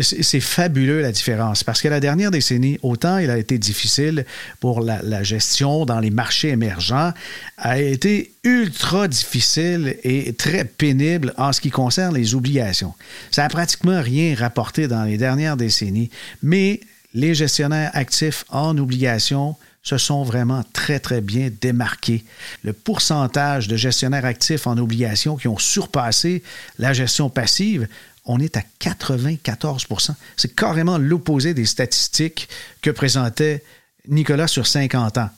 c'est 0.00 0.40
fabuleux 0.40 1.00
la 1.00 1.12
différence 1.12 1.62
parce 1.62 1.80
que 1.80 1.88
la 1.88 2.00
dernière 2.00 2.30
décennie, 2.30 2.78
autant 2.82 3.18
il 3.18 3.30
a 3.30 3.38
été 3.38 3.58
difficile 3.58 4.26
pour 4.60 4.80
la, 4.80 5.00
la 5.02 5.22
gestion 5.22 5.86
dans 5.86 6.00
les 6.00 6.10
marchés 6.10 6.48
émergents, 6.48 7.12
a 7.56 7.78
été 7.78 8.32
ultra 8.42 9.08
difficile 9.08 9.96
et 10.02 10.32
très 10.32 10.64
pénible 10.64 11.34
en 11.36 11.52
ce 11.52 11.60
qui 11.60 11.70
concerne 11.70 12.14
les 12.14 12.34
obligations. 12.34 12.94
Ça 13.30 13.42
n'a 13.42 13.48
pratiquement 13.48 14.00
rien 14.00 14.34
rapporté 14.34 14.88
dans 14.88 15.04
les 15.04 15.18
dernières 15.18 15.56
décennies, 15.56 16.10
mais 16.42 16.80
les 17.14 17.34
gestionnaires 17.34 17.90
actifs 17.94 18.44
en 18.50 18.76
obligations 18.76 19.56
se 19.86 19.98
sont 19.98 20.24
vraiment 20.24 20.64
très, 20.72 20.98
très 20.98 21.20
bien 21.20 21.48
démarqués. 21.60 22.24
Le 22.64 22.72
pourcentage 22.72 23.68
de 23.68 23.76
gestionnaires 23.76 24.24
actifs 24.24 24.66
en 24.66 24.76
obligations 24.78 25.36
qui 25.36 25.46
ont 25.46 25.58
surpassé 25.58 26.42
la 26.80 26.92
gestion 26.92 27.30
passive, 27.30 27.86
on 28.24 28.40
est 28.40 28.56
à 28.56 28.62
94% 28.80 30.14
C'est 30.36 30.56
carrément 30.56 30.98
l'opposé 30.98 31.54
des 31.54 31.66
statistiques 31.66 32.48
que 32.82 32.90
présentait 32.90 33.62
Nicolas 34.08 34.48
sur 34.48 34.66
50 34.66 35.18
ans. 35.18 35.30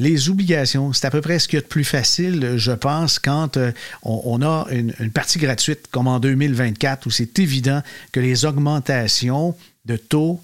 Les 0.00 0.28
obligations, 0.28 0.92
c'est 0.92 1.06
à 1.06 1.10
peu 1.12 1.20
près 1.20 1.38
ce 1.38 1.46
qu'il 1.46 1.60
y 1.60 1.62
de 1.62 1.68
plus 1.68 1.84
facile, 1.84 2.54
je 2.56 2.72
pense, 2.72 3.20
quand 3.20 3.56
euh, 3.56 3.70
on, 4.02 4.42
a 4.42 4.66
une, 4.72 4.92
partie 5.12 5.38
gratuite 5.38 5.86
comme 5.92 6.08
en 6.08 6.18
2024, 6.18 7.06
où 7.06 7.10
c'est 7.10 7.38
évident 7.38 7.82
que 8.10 8.18
les 8.18 8.44
augmentations 8.44 9.56
de 9.84 9.96
taux, 9.96 10.40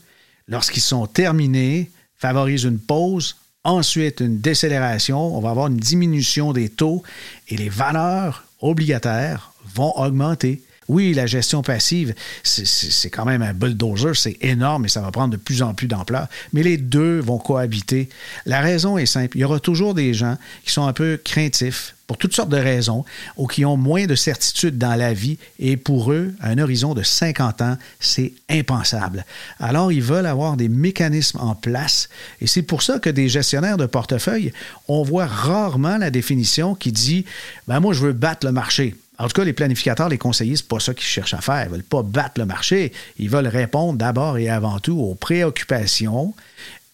lorsqu'ils 0.47 0.81
sont 0.81 1.09
terminés, 1.09 1.91
favorisent 2.17 2.65
une 2.65 2.79
pause 2.79 3.37
Ensuite, 3.65 4.21
une 4.21 4.41
décélération, 4.41 5.37
on 5.37 5.41
va 5.41 5.51
avoir 5.51 5.67
une 5.67 5.77
diminution 5.77 6.53
des 6.53 6.69
taux 6.69 7.03
et 7.49 7.57
les 7.57 7.69
valeurs 7.69 8.45
obligataires 8.61 9.53
vont 9.75 9.93
augmenter. 9.97 10.63
Oui, 10.89 11.13
la 11.13 11.27
gestion 11.27 11.61
passive, 11.61 12.15
c'est 12.43 13.11
quand 13.11 13.27
même 13.27 13.43
un 13.43 13.53
bulldozer, 13.53 14.17
c'est 14.17 14.39
énorme 14.41 14.87
et 14.87 14.89
ça 14.89 15.03
va 15.03 15.11
prendre 15.11 15.33
de 15.33 15.37
plus 15.37 15.63
en 15.63 15.75
plus 15.75 15.87
d'ampleur, 15.87 16.29
mais 16.55 16.63
les 16.63 16.79
deux 16.79 17.19
vont 17.19 17.37
cohabiter. 17.37 18.09
La 18.47 18.61
raison 18.61 18.97
est 18.97 19.05
simple, 19.05 19.37
il 19.37 19.41
y 19.41 19.45
aura 19.45 19.61
toujours 19.61 19.93
des 19.93 20.15
gens 20.15 20.39
qui 20.65 20.73
sont 20.73 20.87
un 20.87 20.95
peu 20.95 21.21
craintifs 21.23 21.95
pour 22.09 22.17
toutes 22.17 22.35
sortes 22.35 22.49
de 22.49 22.57
raisons, 22.57 23.05
ou 23.37 23.47
qui 23.47 23.65
ont 23.65 23.77
moins 23.77 24.07
de 24.07 24.15
certitude 24.15 24.79
dans 24.79 24.97
la 24.97 25.13
vie, 25.13 25.39
et 25.61 25.77
pour 25.77 26.11
eux, 26.11 26.35
un 26.41 26.59
horizon 26.59 26.95
de 26.95 27.03
50 27.03 27.61
ans, 27.63 27.77
c'est 28.01 28.33
impensable. 28.49 29.27
Alors, 29.61 29.93
ils 29.93 30.03
veulent 30.03 30.27
avoir 30.27 30.57
des 30.57 30.71
mécanismes 30.71 31.39
en 31.39 31.55
place, 31.55 32.09
et 32.41 32.47
c'est 32.47 32.63
pour 32.63 32.83
ça 32.83 32.99
que 32.99 33.11
des 33.11 33.29
gestionnaires 33.29 33.77
de 33.77 33.87
portefeuille, 33.87 34.53
on 34.89 35.03
voit 35.03 35.27
rarement 35.27 35.99
la 35.99 36.11
définition 36.11 36.75
qui 36.75 36.93
dit, 36.93 37.27
ben 37.69 37.79
moi, 37.79 37.93
je 37.93 38.01
veux 38.01 38.15
battre 38.15 38.47
le 38.47 38.53
marché. 38.53 38.97
En 39.19 39.27
tout 39.27 39.33
cas, 39.33 39.45
les 39.45 39.53
planificateurs, 39.53 40.09
les 40.09 40.17
conseillers, 40.17 40.57
c'est 40.57 40.69
pas 40.69 40.79
ça 40.79 40.95
qu'ils 40.95 41.05
cherchent 41.05 41.35
à 41.35 41.41
faire. 41.41 41.65
Ils 41.67 41.73
veulent 41.73 41.83
pas 41.83 42.03
battre 42.03 42.39
le 42.39 42.47
marché. 42.47 42.93
Ils 43.19 43.29
veulent 43.29 43.49
répondre 43.49 43.99
d'abord 43.99 44.39
et 44.39 44.49
avant 44.49 44.79
tout 44.79 44.97
aux 44.97 45.17
préoccupations 45.17 46.35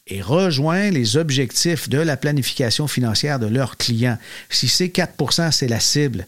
et 0.07 0.21
rejoindre 0.21 0.95
les 0.95 1.17
objectifs 1.17 1.89
de 1.89 1.99
la 1.99 2.17
planification 2.17 2.87
financière 2.87 3.39
de 3.39 3.47
leurs 3.47 3.77
clients. 3.77 4.19
Si 4.51 4.69
c'est 4.69 4.89
4% 4.89 5.51
c'est 5.53 5.69
la 5.69 5.81
cible. 5.81 6.27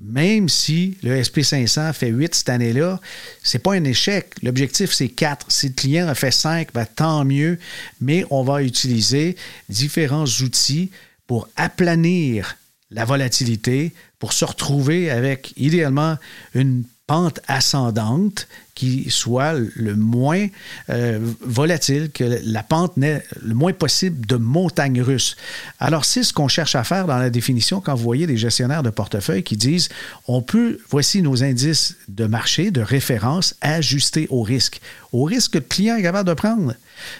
Même 0.00 0.48
si 0.48 0.96
le 1.02 1.20
SP500 1.20 1.92
fait 1.92 2.08
8 2.08 2.34
cette 2.34 2.48
année-là, 2.50 3.00
c'est 3.42 3.58
pas 3.58 3.72
un 3.74 3.82
échec. 3.82 4.32
L'objectif, 4.44 4.92
c'est 4.92 5.08
4. 5.08 5.50
Si 5.50 5.68
le 5.68 5.74
client 5.74 6.06
a 6.06 6.14
fait 6.14 6.30
5, 6.30 6.72
ben, 6.72 6.86
tant 6.86 7.24
mieux. 7.24 7.58
Mais 8.00 8.24
on 8.30 8.44
va 8.44 8.62
utiliser 8.62 9.36
différents 9.68 10.24
outils 10.24 10.92
pour 11.26 11.48
aplanir 11.56 12.56
la 12.92 13.04
volatilité, 13.04 13.92
pour 14.20 14.32
se 14.32 14.44
retrouver 14.44 15.10
avec 15.10 15.52
idéalement 15.56 16.16
une 16.54 16.84
pente 17.08 17.40
ascendante 17.48 18.46
qui 18.74 19.10
soit 19.10 19.54
le 19.54 19.96
moins 19.96 20.46
euh, 20.90 21.18
volatile, 21.40 22.10
que 22.12 22.38
la 22.44 22.62
pente 22.62 22.96
n'ait 22.96 23.24
le 23.42 23.54
moins 23.54 23.72
possible 23.72 24.24
de 24.24 24.36
montagne 24.36 25.00
russe. 25.00 25.36
Alors, 25.80 26.04
c'est 26.04 26.22
ce 26.22 26.32
qu'on 26.32 26.46
cherche 26.46 26.76
à 26.76 26.84
faire 26.84 27.06
dans 27.06 27.16
la 27.16 27.30
définition 27.30 27.80
quand 27.80 27.96
vous 27.96 28.04
voyez 28.04 28.28
des 28.28 28.36
gestionnaires 28.36 28.84
de 28.84 28.90
portefeuille 28.90 29.42
qui 29.42 29.56
disent 29.56 29.88
on 30.28 30.42
peut, 30.42 30.78
voici 30.90 31.22
nos 31.22 31.42
indices 31.42 31.96
de 32.06 32.26
marché, 32.26 32.70
de 32.70 32.82
référence 32.82 33.56
ajustés 33.62 34.28
au 34.30 34.42
risque, 34.42 34.80
au 35.10 35.24
risque 35.24 35.54
que 35.54 35.58
le 35.58 35.64
client 35.64 35.96
est 35.96 36.02
capable 36.02 36.28
de 36.28 36.34
prendre. 36.34 36.74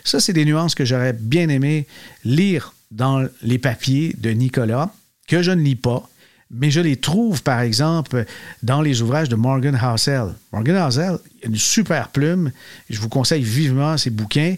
Ça, 0.05 0.21
c'est 0.21 0.35
des 0.35 0.45
nuances 0.45 0.77
que 0.77 0.85
j'aurais 0.85 1.15
bien 1.15 1.49
aimé 1.49 1.89
lire 2.25 2.75
dans 2.91 3.27
les 3.43 3.59
papiers 3.59 4.15
de 4.19 4.31
Nicolas, 4.31 4.93
que 5.27 5.43
je 5.43 5.51
ne 5.51 5.63
lis 5.63 5.77
pas 5.77 6.09
mais 6.51 6.71
je 6.71 6.81
les 6.81 6.97
trouve, 6.97 7.43
par 7.43 7.61
exemple, 7.61 8.25
dans 8.63 8.81
les 8.81 9.03
ouvrages 9.03 9.29
de 9.29 9.37
Morgan 9.37 9.79
Housel. 9.83 10.35
Morgan 10.53 10.77
Housel 10.77 11.11
a 11.11 11.47
une 11.47 11.57
super 11.57 12.09
plume. 12.09 12.53
Je 12.89 12.99
vous 13.01 13.11
conseille 13.11 13.43
vivement 13.43 13.99
ses 13.99 14.09
bouquins, 14.09 14.55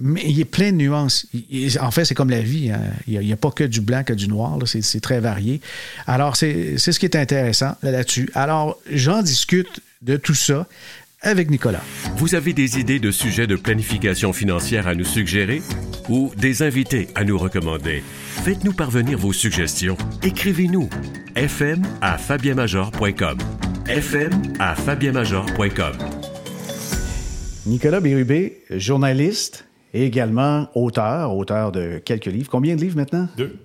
mais 0.00 0.22
il 0.26 0.40
est 0.40 0.44
plein 0.44 0.72
de 0.72 0.76
nuances. 0.76 1.26
En 1.80 1.92
fait, 1.92 2.04
c'est 2.04 2.14
comme 2.14 2.30
la 2.30 2.42
vie. 2.42 2.70
Hein. 2.70 2.80
Il 3.06 3.20
n'y 3.20 3.32
a, 3.32 3.36
pas 3.36 3.52
que 3.52 3.64
du 3.64 3.80
blanc, 3.80 4.02
que 4.02 4.12
du 4.12 4.26
noir. 4.26 4.58
C'est 4.66 5.00
très 5.00 5.20
varié. 5.20 5.60
Alors, 6.08 6.34
c'est 6.34 6.76
ce 6.78 6.98
qui 6.98 7.06
est 7.06 7.16
intéressant 7.16 7.76
là-dessus. 7.82 8.28
Alors, 8.34 8.76
j'en 8.92 9.22
discute 9.22 9.80
de 10.02 10.16
tout 10.16 10.34
ça 10.34 10.66
avec 11.22 11.50
Nicolas. 11.50 11.82
Vous 12.16 12.34
avez 12.34 12.52
des 12.52 12.78
idées 12.78 12.98
de 12.98 13.10
sujets 13.10 13.46
de 13.46 13.56
planification 13.56 14.32
financière 14.32 14.86
à 14.86 14.94
nous 14.94 15.04
suggérer 15.04 15.62
ou 16.08 16.32
des 16.36 16.62
invités 16.62 17.08
à 17.14 17.24
nous 17.24 17.38
recommander? 17.38 18.02
Faites-nous 18.44 18.72
parvenir 18.72 19.18
vos 19.18 19.32
suggestions. 19.32 19.96
Écrivez-nous 20.22 20.88
fm 21.34 21.82
à 22.00 22.18
fabienmajor.com. 22.18 23.38
fm 23.86 24.42
à 24.58 24.74
fabienmajor.com. 24.74 25.92
Nicolas 27.66 28.00
Bérubé, 28.00 28.62
journaliste 28.70 29.66
et 29.92 30.04
également 30.04 30.68
auteur, 30.74 31.34
auteur 31.34 31.72
de 31.72 31.98
quelques 31.98 32.26
livres. 32.26 32.48
Combien 32.50 32.76
de 32.76 32.80
livres 32.80 32.96
maintenant? 32.96 33.28
Deux. 33.36 33.56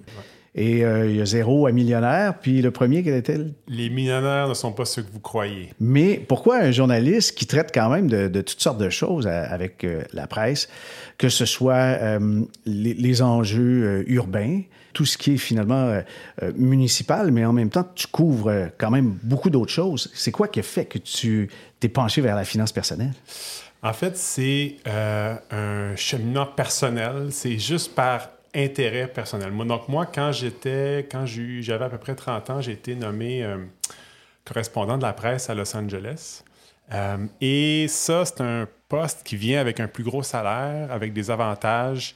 Et 0.55 0.85
euh, 0.85 1.09
il 1.09 1.15
y 1.15 1.21
a 1.21 1.25
zéro 1.25 1.65
à 1.65 1.71
millionnaire. 1.71 2.37
Puis 2.39 2.61
le 2.61 2.69
premier, 2.69 3.03
quel 3.03 3.15
était 3.15 3.39
Les 3.67 3.89
millionnaires 3.89 4.47
ne 4.47 4.53
sont 4.53 4.71
pas 4.71 4.85
ceux 4.85 5.01
que 5.01 5.11
vous 5.11 5.19
croyez. 5.19 5.73
Mais 5.79 6.23
pourquoi 6.27 6.57
un 6.57 6.71
journaliste 6.71 7.35
qui 7.35 7.47
traite 7.47 7.71
quand 7.73 7.89
même 7.89 8.07
de, 8.07 8.41
toutes 8.41 8.61
sortes 8.61 8.77
de 8.77 8.89
choses 8.89 9.25
avec 9.27 9.83
euh, 9.83 10.03
la 10.13 10.27
presse, 10.27 10.69
que 11.17 11.29
ce 11.29 11.45
soit 11.45 11.73
euh, 11.73 12.41
les, 12.65 13.21
enjeux 13.21 14.03
urbains, 14.07 14.61
tout 14.93 15.05
ce 15.05 15.17
qui 15.17 15.33
est 15.33 15.37
finalement 15.37 16.01
municipal, 16.55 17.31
mais 17.31 17.45
en 17.45 17.53
même 17.53 17.69
temps, 17.69 17.85
tu 17.95 18.07
couvres 18.07 18.69
quand 18.77 18.89
même 18.89 19.17
beaucoup 19.23 19.49
d'autres 19.49 19.71
choses. 19.71 20.11
C'est 20.13 20.31
quoi 20.31 20.47
qui 20.47 20.59
a 20.59 20.63
fait 20.63 20.85
que 20.85 20.97
tu 20.97 21.49
t'es 21.79 21.89
penché 21.89 22.21
vers 22.21 22.35
la 22.35 22.43
finance 22.43 22.71
personnelle? 22.71 23.13
En 23.83 23.93
fait, 23.93 24.17
c'est 24.17 24.77
un 24.85 25.95
cheminement 25.95 26.47
personnel. 26.47 27.27
C'est 27.29 27.59
juste 27.59 27.93
par 27.93 28.29
intérêt 28.55 29.07
personnel. 29.07 29.55
donc 29.65 29.87
moi, 29.87 30.05
quand 30.05 30.31
j'étais, 30.31 31.07
quand 31.11 31.25
j'avais 31.25 31.85
à 31.85 31.89
peu 31.89 31.97
près 31.97 32.15
30 32.15 32.49
ans, 32.49 32.61
j'ai 32.61 32.73
été 32.73 32.95
nommé 32.95 33.43
euh, 33.43 33.57
correspondant 34.45 34.97
de 34.97 35.03
la 35.03 35.13
presse 35.13 35.49
à 35.49 35.55
Los 35.55 35.75
Angeles. 35.75 36.43
Euh, 36.91 37.25
et 37.41 37.87
ça, 37.87 38.25
c'est 38.25 38.41
un 38.41 38.67
poste 38.89 39.23
qui 39.23 39.37
vient 39.37 39.59
avec 39.59 39.79
un 39.79 39.87
plus 39.87 40.03
gros 40.03 40.23
salaire, 40.23 40.91
avec 40.91 41.13
des 41.13 41.31
avantages. 41.31 42.15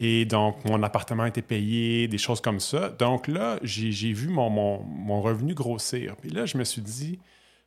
Et 0.00 0.24
donc, 0.24 0.64
mon 0.64 0.82
appartement 0.82 1.26
été 1.26 1.42
payé, 1.42 2.08
des 2.08 2.18
choses 2.18 2.40
comme 2.40 2.60
ça. 2.60 2.88
Donc 2.88 3.26
là, 3.28 3.58
j'ai 3.62 4.12
vu 4.12 4.28
mon, 4.28 4.48
mon, 4.48 4.82
mon, 4.82 5.20
revenu 5.20 5.54
grossir. 5.54 6.16
Puis 6.16 6.30
là, 6.30 6.46
je 6.46 6.56
me 6.56 6.64
suis 6.64 6.82
dit, 6.82 7.18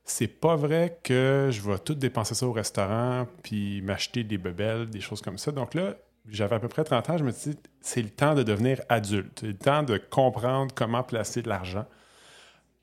c'est 0.03 0.27
pas 0.27 0.55
vrai 0.55 0.97
que 1.03 1.49
je 1.51 1.61
vais 1.61 1.77
tout 1.79 1.93
dépenser 1.93 2.35
ça 2.35 2.47
au 2.47 2.53
restaurant, 2.53 3.27
puis 3.43 3.81
m'acheter 3.81 4.23
des 4.23 4.37
bebelles, 4.37 4.89
des 4.89 5.01
choses 5.01 5.21
comme 5.21 5.37
ça. 5.37 5.51
Donc 5.51 5.73
là, 5.73 5.95
j'avais 6.29 6.55
à 6.55 6.59
peu 6.59 6.67
près 6.67 6.83
30 6.83 7.09
ans, 7.09 7.17
je 7.17 7.23
me 7.23 7.31
suis 7.31 7.51
dit, 7.51 7.57
c'est 7.81 8.01
le 8.01 8.09
temps 8.09 8.35
de 8.35 8.43
devenir 8.43 8.81
adulte, 8.89 9.39
c'est 9.39 9.47
le 9.47 9.57
temps 9.57 9.83
de 9.83 9.97
comprendre 9.97 10.73
comment 10.73 11.03
placer 11.03 11.41
de 11.41 11.49
l'argent. 11.49 11.85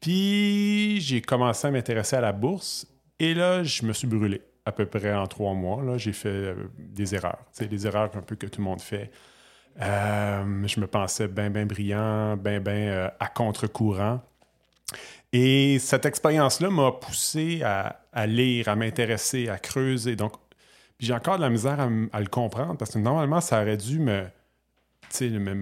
Puis 0.01 1.01
j'ai 1.01 1.20
commencé 1.20 1.66
à 1.66 1.70
m'intéresser 1.70 2.16
à 2.16 2.20
la 2.20 2.33
bourse 2.33 2.87
et 3.18 3.35
là, 3.35 3.62
je 3.62 3.85
me 3.85 3.92
suis 3.92 4.07
brûlé 4.07 4.42
à 4.64 4.72
peu 4.72 4.87
près 4.87 5.14
en 5.14 5.27
trois 5.27 5.55
mois. 5.55 5.83
Là, 5.83 5.98
j'ai 5.98 6.12
fait 6.12 6.29
euh, 6.29 6.55
des 6.79 7.14
erreurs, 7.14 7.38
c'est 7.53 7.68
des 7.68 7.87
erreurs 7.87 8.11
un 8.14 8.22
peu 8.22 8.37
que 8.37 8.46
tout 8.46 8.61
le 8.61 8.64
monde 8.64 8.81
fait. 8.81 9.11
Euh, 9.81 10.66
je 10.66 10.81
me 10.81 10.87
pensais 10.87 11.29
bien, 11.29 11.51
bien 11.51 11.66
brillant, 11.66 12.37
bien, 12.37 12.61
bien 12.61 12.74
euh, 12.74 13.11
à 13.18 13.29
contre-courant. 13.29 14.20
Et 15.33 15.79
cette 15.79 16.07
expérience-là 16.07 16.70
m'a 16.70 16.92
poussé 16.92 17.62
à, 17.62 18.01
à 18.12 18.27
lire, 18.27 18.68
à 18.68 18.77
m'intéresser, 18.77 19.48
à 19.48 19.59
creuser. 19.59 20.16
Donc, 20.16 20.33
j'ai 20.98 21.14
encore 21.14 21.37
de 21.37 21.42
la 21.42 21.50
misère 21.50 21.78
à, 21.80 22.20
le 22.20 22.26
comprendre 22.26 22.76
parce 22.76 22.92
que 22.92 22.98
normalement, 22.98 23.40
ça 23.40 23.62
aurait 23.62 23.76
dû 23.76 23.98
me, 24.00 24.24
me, 25.20 25.52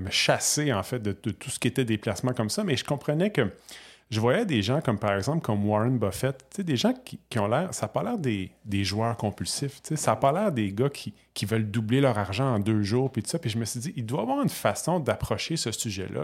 me, 0.00 0.10
chasser, 0.10 0.72
en 0.72 0.82
fait, 0.82 0.98
de, 0.98 1.12
tout 1.12 1.50
ce 1.50 1.58
qui 1.58 1.68
était 1.68 1.84
des 1.84 1.98
placements 1.98 2.32
comme 2.32 2.50
ça. 2.50 2.64
Mais 2.64 2.76
je 2.76 2.84
comprenais 2.84 3.30
que 3.30 3.50
je 4.10 4.20
voyais 4.20 4.46
des 4.46 4.62
gens 4.62 4.80
comme, 4.80 4.98
par 4.98 5.14
exemple, 5.14 5.42
comme 5.42 5.68
Warren 5.68 5.98
Buffett, 5.98 6.60
des 6.60 6.76
gens 6.76 6.92
qui, 6.92 7.38
ont 7.38 7.48
l'air, 7.48 7.74
ça 7.74 7.86
n'a 7.86 7.88
pas 7.88 8.02
l'air 8.02 8.18
des, 8.18 8.84
joueurs 8.84 9.16
compulsifs, 9.16 9.80
ça 9.82 10.12
n'a 10.12 10.16
pas 10.16 10.32
l'air 10.32 10.52
des 10.52 10.72
gars 10.72 10.90
qui, 10.90 11.12
veulent 11.44 11.68
doubler 11.70 12.00
leur 12.00 12.18
argent 12.18 12.54
en 12.54 12.58
deux 12.58 12.82
jours, 12.82 13.10
puis 13.10 13.22
tout 13.22 13.30
ça. 13.30 13.38
Puis 13.38 13.50
je 13.50 13.58
me 13.58 13.64
suis 13.64 13.80
dit, 13.80 13.92
il 13.96 14.06
doit 14.06 14.20
y 14.20 14.22
avoir 14.22 14.42
une 14.42 14.48
façon 14.48 15.00
d'approcher 15.00 15.56
ce 15.56 15.72
sujet-là, 15.72 16.22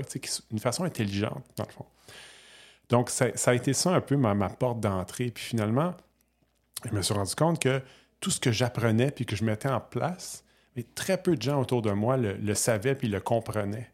une 0.50 0.58
façon 0.58 0.84
intelligente, 0.84 1.44
dans 1.56 1.64
le 1.64 1.72
fond. 1.72 1.86
Donc, 2.88 3.10
ça, 3.10 3.26
a 3.46 3.54
été 3.54 3.72
ça 3.72 3.90
un 3.90 4.00
peu 4.00 4.16
ma, 4.16 4.34
ma 4.34 4.48
porte 4.48 4.80
d'entrée. 4.80 5.30
Puis 5.30 5.44
finalement, 5.44 5.94
je 6.88 6.94
me 6.94 7.02
suis 7.02 7.14
rendu 7.14 7.34
compte 7.34 7.60
que 7.60 7.80
tout 8.20 8.30
ce 8.30 8.40
que 8.40 8.52
j'apprenais 8.52 9.10
puis 9.10 9.26
que 9.26 9.36
je 9.36 9.44
mettais 9.44 9.68
en 9.68 9.80
place, 9.80 10.44
mais 10.76 10.84
très 10.94 11.20
peu 11.20 11.36
de 11.36 11.42
gens 11.42 11.60
autour 11.60 11.82
de 11.82 11.90
moi 11.90 12.16
le, 12.16 12.54
savaient 12.54 12.94
puis 12.94 13.08
le 13.08 13.20
comprenaient. 13.20 13.90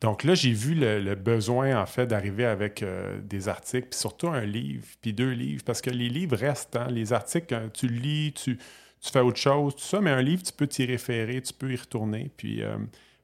Donc 0.00 0.22
là, 0.22 0.34
j'ai 0.34 0.52
vu 0.52 0.74
le, 0.74 1.14
besoin, 1.14 1.80
en 1.80 1.86
fait, 1.86 2.06
d'arriver 2.06 2.44
avec 2.44 2.82
euh, 2.82 3.18
des 3.22 3.48
articles, 3.48 3.88
puis 3.88 3.98
surtout 3.98 4.28
un 4.28 4.44
livre, 4.44 4.86
puis 5.00 5.14
deux 5.14 5.30
livres, 5.30 5.62
parce 5.64 5.80
que 5.80 5.90
les 5.90 6.10
livres 6.10 6.36
restent. 6.36 6.76
Hein. 6.76 6.88
les 6.90 7.12
articles, 7.12 7.54
hein, 7.54 7.70
tu 7.72 7.88
lis, 7.88 8.32
tu, 8.34 8.58
fais 9.00 9.20
autre 9.20 9.38
chose, 9.38 9.74
tout 9.76 9.82
ça, 9.82 10.00
mais 10.00 10.10
un 10.10 10.20
livre, 10.20 10.42
tu 10.42 10.52
peux 10.52 10.66
t'y 10.66 10.84
référer, 10.84 11.40
tu 11.40 11.54
peux 11.54 11.72
y 11.72 11.76
retourner. 11.76 12.30
Puis, 12.36 12.62
euh, 12.62 12.76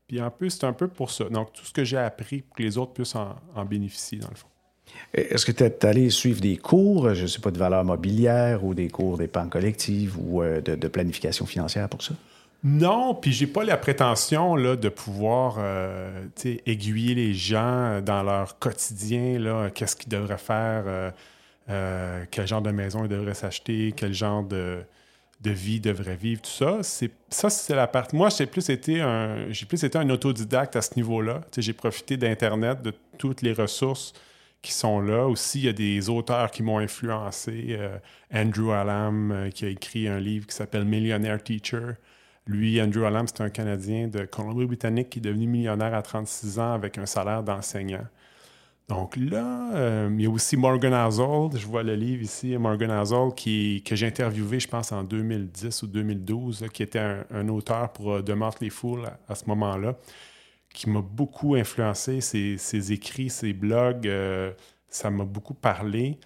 puis 0.07 0.23
en 0.23 0.31
plus, 0.31 0.51
c'est 0.51 0.65
un 0.65 0.73
peu 0.73 0.89
pour 0.89 1.11
ça. 1.11 1.25
Donc, 1.29 1.53
tout 1.53 1.65
ce 1.65 1.73
que 1.73 1.85
j'ai 1.85 1.99
appris 1.99 2.43
pour 2.43 2.57
que 2.57 2.63
les 2.63 2.79
autres 2.79 2.93
puissent 2.93 3.17
en 3.17 3.65
bénéficier, 3.67 4.19
dans 4.19 4.31
le 4.31 4.37
fond. 4.37 4.49
Est-ce 5.13 5.45
que 5.45 5.53
tu 5.53 5.65
es 5.65 5.87
allé 5.87 6.11
suivre 6.11 6.41
des 6.41 6.57
cours, 6.57 7.15
je 7.15 7.23
ne 7.23 7.27
sais 7.27 7.41
pas, 7.41 7.51
de 7.51 7.59
valeur 7.59 7.85
mobilière 7.85 8.65
ou 8.65 8.75
des 8.75 8.89
cours 8.89 9.19
d'épargne 9.19 9.49
collective 9.49 10.17
ou 10.19 10.43
euh, 10.43 10.61
de, 10.61 10.89
planification 10.89 11.47
financière 11.47 11.89
pour 11.89 12.03
ça? 12.03 12.15
Non, 12.63 13.15
puis 13.15 13.33
j'ai 13.33 13.47
pas 13.47 13.65
la 13.65 13.77
prétention 13.77 14.55
là, 14.55 14.77
de 14.77 14.89
pouvoir 14.89 15.57
euh, 15.59 16.27
aiguiller 16.67 17.15
les 17.15 17.33
gens 17.33 18.01
dans 18.03 18.23
leur 18.23 18.59
quotidien, 18.59 19.71
qu'est-ce 19.75 19.97
qu'ils 19.97 20.11
devraient 20.11 20.39
faire, 20.39 21.13
euh, 21.71 22.25
quel 22.31 22.47
genre 22.47 22.63
de 22.63 22.71
maison 22.71 23.05
ils 23.05 23.09
devraient 23.09 23.35
s'acheter, 23.35 23.95
quel 23.97 24.13
genre 24.13 24.43
de, 24.43 24.81
de 25.41 25.51
vie 25.51 25.77
ils 25.77 25.81
devraient 25.81 26.17
vivre, 26.17 26.43
tout 26.43 26.51
ça. 26.51 26.81
Ça, 27.31 27.51
c'est 27.51 27.75
la 27.75 27.87
partie. 27.87 28.15
Moi, 28.15 28.29
j'ai 28.29 28.47
plus 28.47 28.69
été 28.69 29.01
un, 29.01 29.51
j'ai 29.51 29.65
plus 29.65 29.83
été 29.83 29.97
un 29.97 30.09
autodidacte 30.11 30.77
à 30.77 30.83
ce 30.83 30.95
niveau-là. 30.97 31.41
J'ai 31.57 31.73
profité 31.73 32.17
d'Internet, 32.17 32.83
de 32.83 32.93
toutes 33.17 33.43
les 33.43 33.55
ressources 33.55 34.13
qui 34.63 34.73
sont 34.73 35.01
là. 35.01 35.27
Aussi, 35.27 35.61
il 35.61 35.65
y 35.65 35.69
a 35.69 35.73
des 35.73 36.09
auteurs 36.09 36.51
qui 36.51 36.63
m'ont 36.63 36.79
influencé. 36.79 37.69
Euh, 37.71 37.99
Andrew 38.33 38.73
Allam, 38.73 39.33
euh, 39.33 39.51
qui 39.51 39.65
a 39.65 39.69
écrit 39.69 40.09
un 40.09 40.21
livre 40.21 40.47
qui 40.47 40.55
s'appelle 40.55 40.85
Millionaire 40.85 41.43
Teacher. 41.43 41.93
Lui, 42.47 42.81
Andrew 42.81 43.05
Allam, 43.05 43.27
c'est 43.27 43.43
un 43.43 43.51
Canadien 43.51 44.09
de 44.09 44.25
Colombie-Britannique 44.25 45.11
qui 45.11 45.19
est 45.19 45.23
devenu 45.23 45.47
millionnaire 45.47 45.95
à 45.95 46.03
36 46.03 46.59
ans 46.59 46.73
avec 46.73 46.99
un 46.99 47.07
salaire 47.07 47.43
d'enseignant. 47.43 48.05
Donc 48.89 49.17
là, 49.17 49.71
euh, 49.75 50.11
il 50.13 50.23
y 50.23 50.27
a 50.27 50.31
aussi 50.31 50.57
Morgan 50.57 50.93
Housel, 50.93 51.61
je 51.61 51.65
vois 51.65 51.85
le 51.85 51.95
livre 51.95 52.23
ici, 52.23 52.57
Morgan 52.59 52.91
Housel, 52.91 53.33
qui, 53.37 53.85
que 53.87 53.95
j'ai 53.95 54.09
interviewé, 54.09 54.59
je 54.59 54.67
pense, 54.67 54.91
en 54.91 55.05
2010 55.05 55.85
ou 55.85 55.87
2012, 55.87 56.67
qui 56.73 56.83
était 56.83 56.99
un, 56.99 57.49
auteur 57.49 57.93
pour 57.93 58.25
The 58.25 58.31
Motley 58.31 58.69
Fool 58.69 59.09
à, 59.29 59.35
ce 59.37 59.45
moment-là, 59.47 59.95
qui 60.73 60.89
m'a 60.89 61.01
beaucoup 61.01 61.55
influencé, 61.55 62.21
ses, 62.21 62.93
écrits, 62.93 63.31
ses 63.31 63.53
blogs, 63.53 64.07
euh, 64.07 64.53
ça 64.89 65.11
m'a 65.11 65.25
beaucoup 65.25 65.55
parlé. 65.55 66.19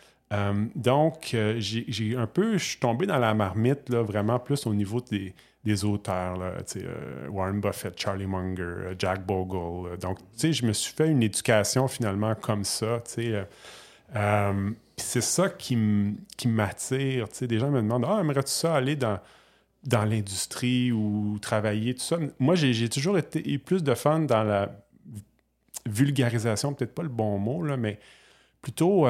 donc, 0.75 1.37
j'ai 1.59 2.17
un 2.17 2.27
peu, 2.27 2.59
je 2.59 2.65
suis 2.65 2.79
tombé 2.79 3.07
dans 3.07 3.19
la 3.19 3.35
marmite, 3.35 3.89
là, 3.89 4.03
vraiment 4.03 4.39
plus 4.39 4.67
au 4.67 4.75
niveau 4.75 5.01
des, 5.01 5.85
auteurs, 5.85 6.37
là, 6.37 6.55
euh, 6.77 7.29
Warren 7.29 7.61
Buffett, 7.61 7.99
Charlie 7.99 8.27
Munger, 8.27 8.63
euh, 8.63 8.95
Jack 8.99 9.25
Bogle. 9.25 9.93
Euh, 9.93 9.97
donc, 9.97 10.19
je 10.39 10.67
me 10.67 10.73
suis 10.73 10.93
fait 10.93 11.09
une 11.09 11.23
éducation 11.23 11.89
finalement 11.89 12.35
comme 12.35 12.65
ça. 12.65 13.03
c'est 13.07 13.47
ça 15.21 15.49
qui 15.49 15.77
m'attire. 16.47 17.29
Des 17.41 17.59
gens 17.59 17.71
me 17.71 17.81
demandent 17.81 18.07
Ah, 18.09 18.19
aimerais-tu 18.21 18.51
ça 18.51 18.75
aller 18.75 18.97
dans, 18.97 19.19
dans 19.87 20.05
l'industrie 20.05 20.93
ou 20.93 21.39
travailler, 21.41 21.95
tout 21.95 22.03
ça? 22.03 22.19
Moi, 22.39 22.55
j'ai 22.55 22.89
toujours 22.89 23.19
été 23.19 23.59
plus 23.59 23.83
de 23.83 23.95
fun 23.95 24.21
dans 24.21 24.43
la 24.43 24.71
vulgarisation, 25.87 26.73
peut-être 26.73 26.95
pas 26.95 27.03
le 27.03 27.09
bon 27.09 27.39
mot, 27.39 27.63
là, 27.63 27.77
mais 27.77 27.99
plutôt 28.63 29.07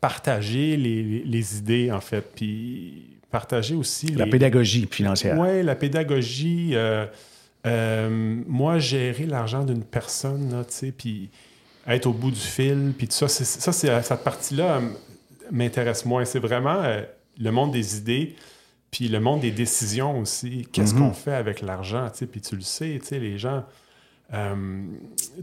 partager 0.00 0.76
les, 0.76 1.22
les, 1.24 1.58
idées, 1.58 1.90
en 1.90 2.00
fait. 2.00 2.24
Puis 2.34 3.18
partager 3.30 3.74
aussi. 3.74 4.06
La 4.06 4.26
pédagogie 4.26 4.86
financière. 4.88 5.36
Oui, 5.38 5.62
la 5.62 5.74
pédagogie. 5.74 6.70
Euh, 6.74 7.06
euh, 7.66 8.42
moi, 8.46 8.78
gérer 8.78 9.24
l'argent 9.24 9.64
d'une 9.64 9.84
personne, 9.84 10.64
tu 10.68 10.74
sais, 10.74 10.92
puis 10.92 11.30
être 11.86 12.06
au 12.06 12.12
bout 12.12 12.30
du 12.30 12.40
fil, 12.40 12.92
puis 12.96 13.06
tout 13.06 13.14
ça, 13.14 13.28
ça, 13.28 13.72
c'est, 13.72 14.02
cette 14.02 14.24
partie-là 14.24 14.76
euh, 14.76 14.80
m'intéresse 15.50 16.04
moins. 16.04 16.24
C'est 16.24 16.40
vraiment 16.40 16.82
le 17.38 17.50
monde 17.50 17.72
des 17.72 17.96
idées, 17.96 18.34
puis 18.92 19.08
le 19.08 19.18
monde 19.18 19.40
des 19.40 19.50
décisions 19.50 20.20
aussi. 20.20 20.68
Qu'est-ce 20.70 20.94
mhm. 20.94 21.00
qu'on 21.00 21.12
fait 21.12 21.34
avec 21.34 21.62
l'argent, 21.62 22.08
puis 22.30 22.40
tu 22.40 22.54
le 22.54 22.62
sais, 22.62 23.00
les 23.10 23.38
gens... 23.38 23.64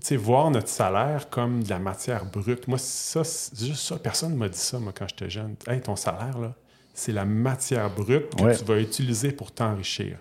sais, 0.02 0.16
voir 0.16 0.52
notre 0.52 0.70
salaire 0.70 1.30
comme 1.30 1.64
de 1.64 1.70
la 1.70 1.80
matière 1.80 2.26
brute. 2.26 2.68
Moi, 2.68 2.78
ça, 2.78 3.24
juste 3.24 3.82
ça, 3.82 3.98
personne 3.98 4.34
ne 4.34 4.38
m'a 4.38 4.48
dit 4.48 4.58
ça, 4.58 4.80
moi, 4.80 4.94
quand 4.98 5.08
j'étais 5.10 5.30
jeune. 5.30 5.56
Hey, 5.68 5.82
ton 5.82 5.96
salaire, 5.96 6.38
là, 6.38 6.54
c'est 6.94 7.12
la 7.12 7.26
matière 7.26 7.90
brute 7.90 8.36
que 8.36 8.58
tu 8.58 8.64
vas 8.66 8.80
utiliser 8.80 9.32
pour 9.32 9.52
t'enrichir. 9.52 10.20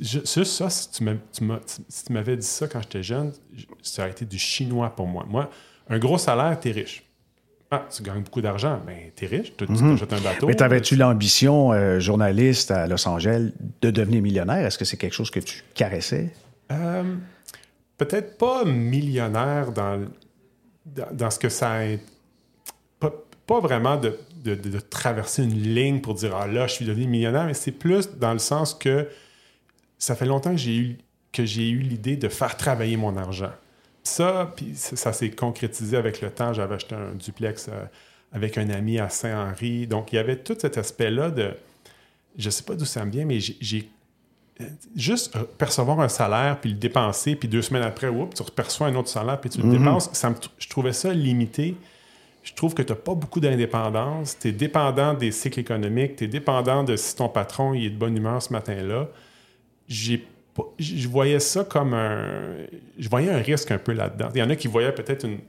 Juste 0.00 0.44
ça, 0.44 0.68
si 0.68 0.90
tu 0.90 2.12
m'avais 2.12 2.36
dit 2.36 2.46
ça 2.46 2.68
quand 2.68 2.82
j'étais 2.82 3.02
jeune, 3.02 3.32
ça 3.82 4.02
aurait 4.02 4.12
été 4.12 4.26
du 4.26 4.38
chinois 4.38 4.94
pour 4.94 5.06
moi. 5.06 5.24
Moi, 5.26 5.50
un 5.88 5.98
gros 5.98 6.18
salaire, 6.18 6.60
t'es 6.60 6.70
riche. 6.70 7.02
Ah, 7.74 7.86
tu 7.90 8.02
gagnes 8.02 8.22
beaucoup 8.22 8.42
d'argent, 8.42 8.80
mais 8.86 9.12
t'es 9.16 9.26
riche, 9.26 9.56
tu 9.56 9.64
mm 9.64 9.96
un 10.10 10.20
bateau. 10.20 10.46
Mais 10.46 10.54
t'avais-tu 10.54 10.94
l'ambition, 10.94 11.72
euh, 11.72 11.98
journaliste 12.00 12.70
à 12.70 12.86
Los 12.86 13.08
Angeles, 13.08 13.52
de 13.80 13.90
devenir 13.90 14.20
millionnaire? 14.20 14.66
Est-ce 14.66 14.76
que 14.76 14.84
c'est 14.84 14.98
quelque 14.98 15.14
chose 15.14 15.30
que 15.30 15.40
tu 15.40 15.64
caressais? 15.74 16.30
Euh, 16.70 17.16
peut-être 17.96 18.36
pas 18.36 18.64
millionnaire 18.66 19.72
dans, 19.72 20.06
dans, 20.84 21.30
ce 21.30 21.38
que 21.38 21.48
ça 21.48 21.80
a... 21.80 21.96
Pas, 23.00 23.10
pas 23.46 23.60
vraiment 23.60 23.96
de 23.96 24.18
de, 24.42 24.80
traverser 24.80 25.44
une 25.44 25.62
ligne 25.62 26.00
pour 26.00 26.14
dire 26.14 26.34
Ah 26.36 26.46
là, 26.46 26.66
je 26.66 26.74
suis 26.74 26.84
devenu 26.84 27.06
millionnaire, 27.06 27.46
mais 27.46 27.54
c'est 27.54 27.72
plus 27.72 28.10
dans 28.18 28.32
le 28.32 28.38
sens 28.38 28.74
que 28.74 29.08
ça 29.98 30.14
fait 30.14 30.26
longtemps 30.26 30.50
que 30.50 30.56
j'ai 30.56 30.76
eu, 30.76 30.98
que 31.32 31.44
j'ai 31.44 31.68
eu 31.70 31.78
l'idée 31.78 32.16
de 32.16 32.28
faire 32.28 32.56
travailler 32.56 32.96
mon 32.96 33.16
argent. 33.16 33.52
Ça, 34.04 34.52
puis 34.56 34.72
ça, 34.74 35.12
s'est 35.12 35.30
concrétisé 35.30 35.96
avec 35.96 36.20
le 36.20 36.30
temps. 36.30 36.52
J'avais 36.52 36.74
acheté 36.74 36.94
un 36.94 37.14
duplex 37.14 37.68
euh, 37.68 37.84
avec 38.32 38.58
un 38.58 38.68
ami 38.70 38.98
à 38.98 39.08
Saint-Henri. 39.08 39.86
Donc, 39.86 40.12
il 40.12 40.16
y 40.16 40.18
avait 40.18 40.36
tout 40.36 40.56
cet 40.58 40.76
aspect-là 40.78 41.30
de. 41.30 41.54
Je 42.36 42.50
sais 42.50 42.64
pas 42.64 42.74
d'où 42.74 42.84
ça 42.84 43.04
me 43.04 43.10
vient, 43.10 43.24
mais 43.24 43.38
j'ai 43.38 43.90
euh, 44.60 44.64
juste 44.96 45.36
euh, 45.36 45.44
percevoir 45.58 46.00
un 46.00 46.08
salaire, 46.08 46.58
puis 46.60 46.70
le 46.70 46.76
dépenser, 46.76 47.36
puis 47.36 47.48
deux 47.48 47.62
semaines 47.62 47.82
après, 47.82 48.08
oups, 48.08 48.34
tu 48.34 48.42
reperçois 48.42 48.88
un 48.88 48.94
autre 48.94 49.08
salaire, 49.08 49.40
puis 49.40 49.50
tu 49.50 49.60
le 49.60 49.68
mm-hmm. 49.68 49.78
dépenses, 49.78 50.10
ça 50.12 50.34
je 50.58 50.68
trouvais 50.68 50.92
ça 50.92 51.12
limité 51.12 51.76
je 52.42 52.54
trouve 52.54 52.74
que 52.74 52.82
tu 52.82 52.92
n'as 52.92 52.98
pas 52.98 53.14
beaucoup 53.14 53.40
d'indépendance. 53.40 54.38
Tu 54.38 54.48
es 54.48 54.52
dépendant 54.52 55.14
des 55.14 55.30
cycles 55.30 55.60
économiques, 55.60 56.16
tu 56.16 56.24
es 56.24 56.26
dépendant 56.26 56.82
de 56.82 56.96
si 56.96 57.14
ton 57.16 57.28
patron 57.28 57.74
il 57.74 57.86
est 57.86 57.90
de 57.90 57.96
bonne 57.96 58.16
humeur 58.16 58.42
ce 58.42 58.52
matin-là. 58.52 59.08
J'ai 59.88 60.26
je 60.78 61.08
voyais 61.08 61.40
ça 61.40 61.64
comme 61.64 61.94
un. 61.94 62.56
Je 62.98 63.08
voyais 63.08 63.30
un 63.30 63.38
risque 63.38 63.70
un 63.70 63.78
peu 63.78 63.92
là-dedans. 63.92 64.28
Il 64.34 64.38
y 64.38 64.42
en 64.42 64.50
a 64.50 64.56
qui 64.56 64.68
voyaient 64.68 64.92
peut-être 64.92 65.24
une, 65.24 65.40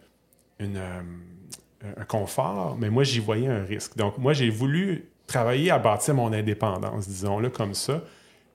euh, 0.78 1.02
un 1.98 2.06
confort, 2.06 2.78
mais 2.80 2.90
moi, 2.90 3.04
j'y 3.04 3.20
voyais 3.20 3.48
un 3.48 3.64
risque. 3.64 3.98
Donc, 3.98 4.18
moi, 4.18 4.34
j'ai 4.34 4.50
voulu 4.50 5.06
travailler 5.28 5.72
à 5.72 5.80
bâtir 5.80 6.16
mon 6.16 6.32
indépendance, 6.32 7.08
disons-le 7.08 7.50
comme 7.50 7.74
ça 7.74 8.02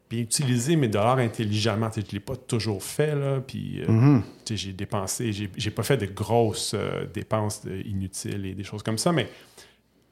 puis 0.08 0.20
utiliser 0.20 0.76
mes 0.76 0.88
dollars 0.88 1.18
intelligemment. 1.18 1.90
je 1.94 2.00
ne 2.00 2.06
l'ai 2.12 2.20
pas 2.20 2.37
toujours 2.37 2.82
fait, 2.82 3.14
là, 3.14 3.40
puis 3.46 3.82
euh, 3.82 3.87
mm-hmm. 3.87 4.56
j'ai 4.56 4.72
dépensé, 4.72 5.32
j'ai 5.32 5.70
pas 5.70 5.82
fait 5.82 5.98
de 5.98 6.06
grosses 6.06 6.72
euh, 6.74 7.06
dépenses 7.12 7.62
inutiles 7.84 8.46
et 8.46 8.54
des 8.54 8.64
choses 8.64 8.82
comme 8.82 8.98
ça, 8.98 9.12
mais 9.12 9.28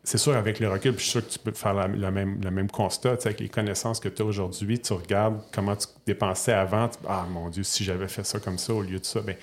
c'est 0.07 0.19
sûr, 0.19 0.37
avec 0.37 0.61
le 0.61 0.69
recul, 0.69 0.93
je 0.97 1.03
suis 1.03 1.11
sûr 1.11 1.27
que 1.27 1.33
tu 1.33 1.39
peux 1.41 1.51
faire 1.51 1.89
le 1.89 2.11
même, 2.13 2.39
même 2.53 2.71
constat, 2.71 3.17
avec 3.25 3.41
les 3.41 3.49
connaissances 3.49 3.99
que 3.99 4.09
tu 4.09 4.23
as 4.23 4.25
aujourd'hui, 4.25 4.79
tu 4.79 4.93
regardes 4.93 5.41
comment 5.53 5.75
tu 5.75 5.89
dépensais 6.07 6.53
avant, 6.53 6.89
ah 7.09 7.27
mon 7.29 7.51
Dieu, 7.51 7.65
si 7.65 7.83
j'avais 7.83 8.07
fait 8.07 8.25
ça 8.25 8.39
comme 8.39 8.57
ça 8.57 8.73
au 8.73 8.83
lieu 8.83 9.01
de 9.01 9.05
ça, 9.05 9.21
ben, 9.21 9.35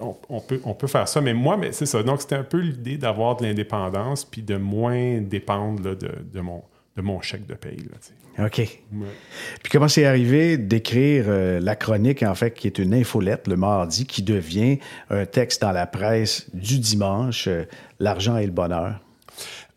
on, 0.00 0.40
peut, 0.40 0.60
on 0.64 0.74
peut 0.74 0.88
faire 0.88 1.06
ça, 1.06 1.20
mais 1.20 1.32
moi, 1.32 1.56
mais 1.56 1.70
c'est 1.70 1.86
ça. 1.86 2.02
Donc, 2.02 2.22
c'était 2.22 2.34
un 2.34 2.42
peu 2.42 2.58
l'idée 2.58 2.98
d'avoir 2.98 3.36
de 3.36 3.44
l'indépendance, 3.44 4.24
puis 4.24 4.42
de 4.42 4.56
moins 4.56 5.20
dépendre 5.20 5.80
de, 5.80 5.94
de, 5.94 6.40
mon, 6.40 6.62
de 6.96 7.02
mon 7.02 7.20
chèque 7.20 7.46
de 7.46 7.54
paye. 7.54 7.78
Là, 7.78 8.46
OK. 8.46 8.56
Puis 8.56 9.70
comment 9.70 9.88
c'est 9.88 10.04
arrivé 10.04 10.56
d'écrire 10.56 11.26
euh, 11.28 11.60
la 11.60 11.76
chronique, 11.76 12.24
en 12.24 12.34
fait, 12.34 12.52
qui 12.52 12.66
est 12.66 12.78
une 12.78 12.94
infolette 12.94 13.46
le 13.46 13.56
mardi, 13.56 14.06
qui 14.06 14.22
devient 14.22 14.78
un 15.10 15.24
texte 15.24 15.62
dans 15.62 15.72
la 15.72 15.86
presse 15.86 16.48
du 16.52 16.80
dimanche, 16.80 17.46
euh, 17.46 17.64
L'argent 18.00 18.36
et 18.36 18.46
le 18.46 18.52
bonheur? 18.52 19.00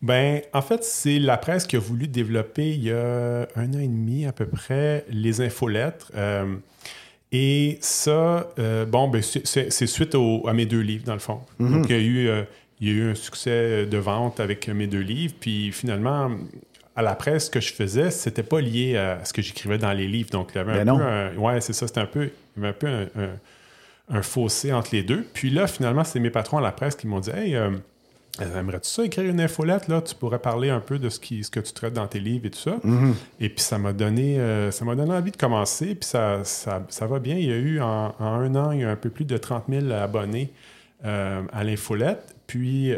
Ben, 0.02 0.42
en 0.52 0.62
fait, 0.62 0.82
c'est 0.82 1.18
la 1.18 1.36
presse 1.36 1.66
qui 1.66 1.76
a 1.76 1.78
voulu 1.78 2.08
développer 2.08 2.70
il 2.70 2.84
y 2.84 2.90
a 2.90 3.46
un 3.54 3.72
an 3.72 3.78
et 3.78 3.88
demi 3.88 4.26
à 4.26 4.32
peu 4.32 4.46
près 4.46 5.04
les 5.08 5.40
infolettres. 5.40 6.10
Euh, 6.16 6.56
et 7.30 7.78
ça, 7.80 8.48
bon, 8.88 9.08
ben, 9.08 9.22
c'est 9.22 9.86
suite 9.86 10.16
à 10.46 10.52
mes 10.52 10.66
deux 10.66 10.80
livres, 10.80 11.04
dans 11.04 11.14
le 11.14 11.18
fond. 11.18 11.40
Mm-hmm. 11.60 11.72
Donc, 11.72 11.86
il 11.88 11.96
y, 11.96 11.98
a 11.98 12.02
eu, 12.02 12.44
il 12.80 12.88
y 12.88 12.90
a 12.90 12.94
eu 12.94 13.10
un 13.10 13.14
succès 13.14 13.86
de 13.86 13.96
vente 13.96 14.40
avec 14.40 14.68
mes 14.68 14.86
deux 14.86 15.00
livres. 15.00 15.34
Puis 15.40 15.72
finalement, 15.72 16.30
à 16.94 17.02
la 17.02 17.14
presse, 17.14 17.46
ce 17.46 17.50
que 17.50 17.60
je 17.60 17.72
faisais, 17.72 18.10
c'était 18.10 18.42
pas 18.42 18.60
lié 18.60 18.96
à 18.96 19.24
ce 19.24 19.32
que 19.32 19.40
j'écrivais 19.40 19.78
dans 19.78 19.92
les 19.92 20.06
livres. 20.06 20.30
Donc, 20.30 20.50
il 20.54 20.58
y 20.58 20.60
avait 20.60 20.80
un 20.80 20.84
ben 20.84 21.32
peu. 21.34 21.38
ouais, 21.38 21.60
c'est 21.60 21.72
ça. 21.72 21.86
C'était 21.86 22.00
un 22.00 22.06
peu, 22.06 22.30
un, 22.62 22.72
peu 22.72 23.08
un, 24.08 24.22
fossé 24.22 24.72
entre 24.72 24.90
les 24.92 25.02
deux. 25.02 25.26
Puis 25.32 25.50
là, 25.50 25.66
finalement, 25.66 26.04
c'est 26.04 26.20
mes 26.20 26.30
patrons 26.30 26.58
à 26.58 26.60
la 26.60 26.72
presse 26.72 26.94
qui 26.94 27.06
m'ont 27.06 27.20
dit 27.20 27.30
Hey, 27.30 27.54
euh, 27.56 27.70
aimerais-tu 28.40 28.88
ça 28.88 29.04
écrire 29.04 29.30
une 29.30 29.40
infolette 29.40 29.88
là? 29.88 30.00
Tu 30.00 30.14
pourrais 30.14 30.38
parler 30.38 30.70
un 30.70 30.80
peu 30.80 30.98
de 30.98 31.08
ce, 31.08 31.20
qui, 31.20 31.44
ce 31.44 31.50
que 31.50 31.60
tu 31.60 31.72
traites 31.72 31.92
dans 31.92 32.06
tes 32.06 32.20
livres 32.20 32.46
et 32.46 32.50
tout 32.50 32.58
ça. 32.58 32.78
Mm-hmm. 32.84 33.14
Et 33.40 33.48
puis, 33.48 33.60
ça 33.60 33.78
m'a 33.78 33.92
donné, 33.92 34.38
euh, 34.38 34.70
ça 34.70 34.84
m'a 34.84 34.94
donné 34.94 35.12
envie 35.12 35.30
de 35.30 35.36
commencer. 35.36 35.94
Puis, 35.94 36.08
ça, 36.08 36.42
ça, 36.44 37.06
va 37.06 37.18
bien. 37.18 37.36
Il 37.36 37.44
y 37.44 37.52
a 37.52 37.56
eu 37.56 37.80
en, 37.80 38.14
un 38.20 38.54
an, 38.54 38.72
il 38.72 38.80
y 38.80 38.84
a 38.84 38.90
un 38.90 38.96
peu 38.96 39.10
plus 39.10 39.24
de 39.24 39.36
30 39.36 39.64
000 39.68 39.90
abonnés 39.90 40.50
euh, 41.04 41.42
à 41.52 41.64
l'infolette. 41.64 42.34
Puis, 42.46 42.92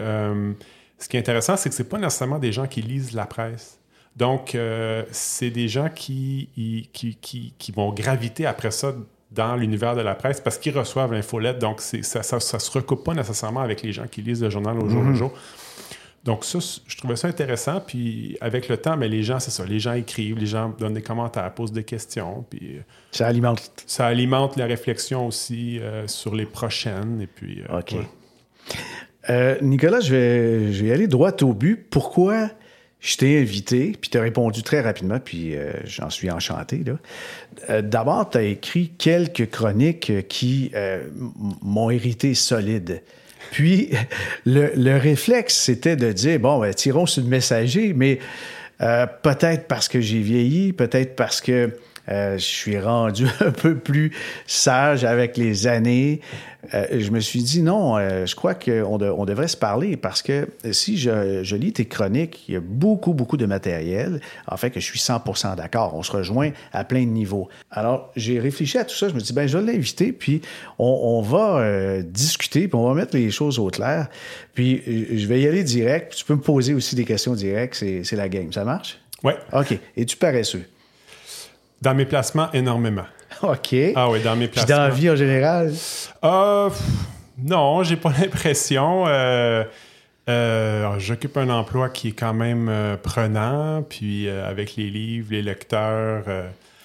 ce 0.99 1.09
qui 1.09 1.17
est 1.17 1.21
intéressant, 1.21 1.57
c'est 1.57 1.69
que 1.69 1.75
ce 1.75 1.83
pas 1.83 1.99
nécessairement 1.99 2.39
des 2.39 2.53
gens 2.53 2.67
qui 2.67 2.83
lisent 2.83 3.13
la 3.13 3.27
presse. 3.27 3.79
Donc, 4.17 4.55
euh, 4.55 5.03
c'est 5.11 5.51
des 5.51 5.69
gens 5.69 5.89
qui, 5.89 6.49
qui, 6.93 7.17
qui, 7.17 7.73
vont 7.73 7.93
graviter 7.93 8.47
après 8.47 8.71
ça 8.71 8.95
dans 9.31 9.57
l'univers 9.57 9.97
de 9.97 10.01
la 10.01 10.15
presse 10.15 10.41
parce 10.41 10.59
qu'ils 10.59 10.77
reçoivent 10.77 11.13
l'infolette. 11.13 11.59
Donc, 11.59 11.81
ça 11.81 12.21
ne 12.21 12.41
se 12.41 12.71
recoupe 12.71 13.05
pas 13.05 13.15
nécessairement 13.15 13.61
avec 13.61 13.83
les 13.83 13.93
gens 13.93 14.07
qui 14.07 14.23
lisent 14.23 14.43
le 14.43 14.51
journal 14.51 14.79
au 14.79 14.89
jour 14.89 15.03
le 15.03 15.11
mhm. 15.11 15.17
jour. 15.17 15.33
Donc, 16.25 16.45
ça, 16.45 16.59
je 16.87 16.97
trouvais 16.97 17.17
ça 17.17 17.29
intéressant. 17.29 17.81
Puis, 17.81 18.39
avec 18.41 18.69
le 18.69 18.79
temps, 18.79 18.97
mais 18.97 19.09
les 19.09 19.23
gens, 19.23 19.41
c'est 19.41 19.51
ça. 19.51 19.67
Les 19.67 19.79
gens 19.79 19.93
écrivent, 19.93 20.39
les 20.39 20.47
gens 20.47 20.71
donnent 20.79 20.95
des 20.95 21.03
commentaires, 21.03 21.53
posent 21.53 21.73
des 21.73 21.85
questions. 21.85 22.47
Puis, 22.49 22.77
euh, 22.77 22.81
ça 23.11 23.27
alimente. 23.27 23.85
Ça 23.87 24.07
alimente 24.07 24.57
la 24.57 24.65
réflexion 24.65 25.27
aussi 25.27 25.79
euh, 25.81 26.07
sur 26.07 26.35
les 26.35 26.47
prochaines. 26.47 27.21
Et 27.21 27.27
puis, 27.27 27.63
OK. 27.71 27.97
Nicolas, 29.63 30.01
je 30.01 30.15
vais, 30.15 30.73
je 30.73 30.85
vais 30.85 30.93
aller 30.93 31.09
droit 31.09 31.33
au 31.43 31.53
but. 31.53 31.77
Pourquoi 31.91 32.49
je 33.05 33.19
t'ai 33.19 33.39
invité, 33.39 33.93
puis 34.01 34.09
tu 34.09 34.17
as 34.17 34.23
répondu 34.23 34.63
très 34.63 34.81
rapidement, 34.81 35.21
puis 35.23 35.55
euh, 35.55 35.73
j'en 35.85 36.09
suis 36.09 36.31
enchanté. 36.31 36.83
Euh, 37.69 37.83
d'abord, 37.83 38.31
tu 38.31 38.39
as 38.39 38.43
écrit 38.43 38.93
quelques 38.97 39.51
chroniques 39.51 40.27
qui 40.29 40.71
euh, 40.75 41.07
m'ont 41.61 41.91
hérité 41.91 42.33
solide. 42.33 43.03
Puis, 43.51 43.91
le, 44.47 44.97
réflexe, 44.97 45.55
c'était 45.55 45.97
de 45.97 46.13
dire, 46.13 46.41
bon, 46.41 46.59
ben, 46.61 46.73
tirons 46.73 47.05
sur 47.05 47.23
le 47.23 47.29
messager, 47.29 47.93
mais 47.93 48.21
peut-être 48.79 49.69
parce 49.69 49.89
que 49.89 50.01
j'ai 50.01 50.21
vieilli, 50.21 50.73
peut-être 50.73 51.15
parce 51.15 51.43
que 51.43 51.77
Euh, 52.09 52.39
je 52.39 52.45
suis 52.45 52.79
rendu 52.79 53.27
un 53.41 53.51
peu 53.51 53.77
plus 53.77 54.13
sage 54.47 55.05
avec 55.05 55.37
les 55.37 55.67
années. 55.67 56.21
Euh, 56.73 56.87
je 56.99 57.11
me 57.11 57.21
suis 57.21 57.43
dit 57.43 57.63
non, 57.63 57.97
euh, 57.97 58.27
je 58.27 58.35
crois 58.35 58.55
qu'on 58.55 59.01
on 59.01 59.25
devrait 59.25 59.49
se 59.49 59.57
parler 59.57 59.97
parce 59.97 60.23
que 60.23 60.49
si 60.71 60.97
je, 60.97 61.43
je, 61.43 61.57
lis 61.57 61.73
tes 61.73 61.85
chroniques, 61.85 62.45
il 62.49 62.55
y 62.55 62.57
a 62.57 62.61
beaucoup, 62.61 63.13
beaucoup 63.13 63.37
de 63.37 63.47
matériel. 63.47 64.21
En 64.47 64.57
fait, 64.57 64.71
que 64.71 64.81
je 64.81 64.85
suis 64.85 64.99
100 64.99 65.23
d'accord. 65.57 65.95
On 65.95 66.03
se 66.03 66.13
rejoint 66.13 66.51
à 66.73 66.85
plein 66.85 67.01
de 67.01 67.11
niveaux. 67.11 67.49
Alors, 67.71 68.11
j'ai 68.17 68.39
réfléchi 68.39 68.79
à 68.79 68.85
tout 68.85 68.95
ça. 68.95 69.09
Je 69.09 69.15
me 69.15 69.19
suis 69.19 69.29
dit, 69.29 69.33
ben, 69.33 69.47
je 69.47 69.59
vais 69.59 69.73
l'inviter, 69.73 70.13
puis 70.13 70.41
on, 70.79 70.87
on 71.03 71.23
va 71.23 71.59
euh, 71.59 72.03
discuter, 72.03 72.69
puis 72.69 72.77
on 72.77 72.89
va 72.89 72.95
mettre 72.95 73.17
les 73.17 73.31
choses 73.31 73.59
au 73.59 73.69
clair. 73.69 74.09
Puis, 74.55 74.83
je 74.87 75.27
vais 75.27 75.41
y 75.41 75.49
aller 75.49 75.65
direct. 75.65 76.15
Tu 76.15 76.25
peux 76.25 76.35
me 76.35 76.41
poser 76.41 76.75
aussi 76.75 76.95
des 76.95 77.05
questions 77.05 77.35
directes. 77.35 77.75
C'est 77.75 78.17
la 78.17 78.29
game. 78.29 78.53
Ça 78.53 78.65
marche? 78.65 78.99
Oui. 79.23 79.33
OK. 79.53 79.79
Es-tu 79.97 80.17
paresseux? 80.17 80.65
Dans 81.85 81.95
mes 81.95 82.07
placements, 82.07 82.51
énormément. 82.53 83.05
OK. 83.43 83.75
Ah 83.95 84.09
oui, 84.09 84.23
dans 84.23 84.37
mes 84.37 84.49
placements. 84.49 84.67
Puis 84.67 84.75
dans 84.75 84.83
la 84.83 84.89
vie 84.89 85.11
en 85.11 85.17
général? 85.17 85.71
Euh, 86.25 86.71
non, 87.39 87.83
j'ai 87.83 87.97
pas 87.97 88.11
l'impression. 88.19 89.05
Euh, 89.07 89.65
euh, 90.31 90.99
J'occupe 90.99 91.37
un 91.37 91.51
emploi 91.51 91.91
qui 91.91 92.09
est 92.09 92.13
quand 92.13 92.33
même 92.33 92.69
euh, 92.71 92.97
prenant, 92.97 93.83
puis 93.83 94.31
avec 94.31 94.77
les 94.77 94.89
livres, 94.89 95.29
les 95.33 95.43
lecteurs. 95.43 96.25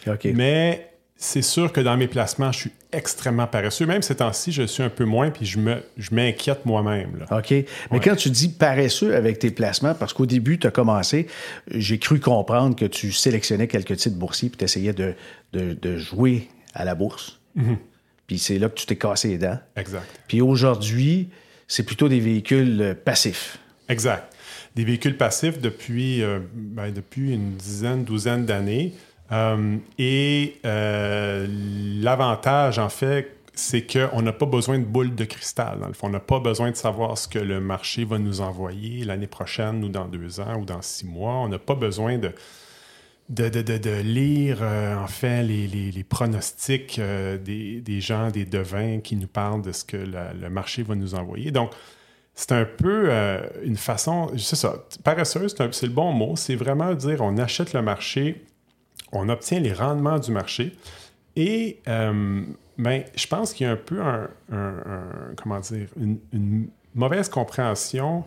OK. 0.06 0.28
Mais 0.34 0.92
c'est 1.22 1.42
sûr 1.42 1.74
que 1.74 1.82
dans 1.82 1.98
mes 1.98 2.08
placements, 2.08 2.54
je 2.54 2.60
suis 2.60 2.72
extrêmement 2.94 3.46
paresseux. 3.46 3.86
Même 3.86 4.02
ces 4.02 4.16
temps-ci, 4.16 4.54
je 4.54 4.64
suis 4.64 4.82
un 4.82 4.90
peu 4.90 5.04
moins, 5.04 5.32
puis 5.32 5.46
je 5.46 5.60
me, 5.60 5.84
je 5.98 6.16
m'inquiète 6.16 6.66
moi-même. 6.66 7.18
là. 7.20 7.38
OK. 7.40 7.52
Mais 7.52 7.66
Ouais. 7.92 8.00
quand 8.00 8.16
tu 8.16 8.30
dis 8.30 8.48
paresseux 8.48 9.14
avec 9.14 9.38
tes 9.38 9.52
placements, 9.52 9.94
parce 9.94 10.14
qu'au 10.14 10.26
début, 10.26 10.58
tu 10.58 10.66
as 10.68 10.72
commencé, 10.72 11.28
j'ai 11.70 12.00
cru 12.00 12.22
comprendre 12.22 12.74
que 12.78 12.86
tu 12.86 13.12
sélectionnais 13.12 13.68
quelques 13.68 13.98
titres 13.98 14.16
boursiers 14.16 14.48
puis 14.50 14.58
tu 14.60 14.64
essayais 14.64 14.94
de, 14.94 15.14
de- 15.52 15.74
de 15.74 15.98
jouer 15.98 16.48
à 16.74 16.86
la 16.86 16.96
bourse. 16.96 17.38
Puis 18.28 18.40
c'est 18.40 18.58
là 18.58 18.70
que 18.70 18.76
tu 18.76 18.86
t'es 18.86 18.96
cassé 18.96 19.28
les 19.28 19.38
dents. 19.40 19.60
Exact. 19.76 20.06
Puis 20.30 20.40
aujourd'hui, 20.40 21.28
c'est 21.68 21.84
plutôt 21.84 22.08
des 22.08 22.22
véhicules 22.22 22.82
euh, 22.82 22.94
passifs. 22.96 23.58
Exact. 23.90 24.34
Des 24.76 24.86
véhicules 24.86 25.18
passifs 25.18 25.60
depuis, 25.60 26.24
euh, 26.24 26.40
ben, 26.54 26.92
depuis 26.94 27.34
une 27.34 27.56
dizaine, 27.56 28.06
douzaine 28.06 28.46
d'années. 28.46 28.94
Euh, 29.32 29.78
et 29.98 30.60
euh, 30.66 31.46
l'avantage, 32.02 32.80
en 32.80 32.90
fait, 32.90 33.36
c'est 33.54 33.86
qu'on 33.86 34.22
n'a 34.22 34.32
pas 34.32 34.46
besoin 34.46 34.80
de 34.80 34.86
boule 34.86 35.14
de 35.16 35.26
cristal. 35.26 35.80
Dans 35.80 35.88
le 35.88 35.94
fond, 35.94 36.08
on 36.08 36.12
n'a 36.12 36.20
pas 36.20 36.40
besoin 36.40 36.72
de 36.72 36.76
savoir 36.76 37.18
ce 37.18 37.28
que 37.28 37.40
le 37.40 37.60
marché 37.60 38.06
va 38.06 38.18
nous 38.18 38.42
envoyer 38.42 39.04
l'année 39.04 39.28
prochaine 39.28 39.84
ou 39.84 39.90
dans 39.90 40.06
deux 40.06 40.40
ans 40.40 40.60
ou 40.60 40.66
dans 40.66 40.82
six 40.82 41.06
mois. 41.06 41.34
On 41.34 41.50
n'a 41.50 41.60
pas 41.60 41.76
besoin 41.76 42.18
de, 42.18 42.32
de, 43.30 43.50
de- 43.50 43.78
de- 43.78 44.02
lire, 44.02 44.60
euh, 44.62 44.96
en 44.96 45.08
fait, 45.08 45.44
les, 45.44 46.06
pronostics 46.08 47.00
des, 47.00 47.82
des 47.82 48.02
gens, 48.02 48.32
des 48.32 48.46
devins 48.46 49.00
qui 49.02 49.16
nous 49.16 49.28
parlent 49.28 49.62
de 49.62 49.74
ce 49.74 49.84
que 49.84 49.98
le 49.98 50.50
marché 50.50 50.82
va 50.84 50.96
nous 50.96 51.14
envoyer. 51.16 51.52
Donc, 51.52 51.72
c'est 52.34 52.54
un 52.54 52.64
peu 52.66 53.12
une 53.66 53.76
façon, 53.76 54.32
c'est 54.38 54.56
ça, 54.56 54.86
paresseuse, 55.04 55.54
c'est 55.58 55.86
le 55.88 55.92
bon 55.92 56.14
mot, 56.14 56.38
c'est 56.38 56.56
vraiment 56.56 56.94
dire 56.94 57.20
on 57.22 57.38
achète 57.38 57.74
le 57.74 57.82
marché, 57.82 58.42
on 59.12 59.30
obtient 59.30 59.60
les 59.60 59.74
rendements 59.74 60.20
du 60.20 60.32
marché 60.32 60.76
et 61.36 61.80
euh, 61.88 62.42
ben, 62.78 63.04
je 63.16 63.28
pense 63.28 63.54
qu'il 63.54 63.66
y 63.68 63.70
a 63.70 63.74
un 63.74 63.76
peu 63.78 64.02
un, 64.02 64.30
un- 64.52 64.58
un- 64.58 65.36
comment 65.36 65.60
dire, 65.60 65.88
une, 66.00 66.18
une 66.34 66.68
mauvaise 66.96 67.30
compréhension 67.30 68.24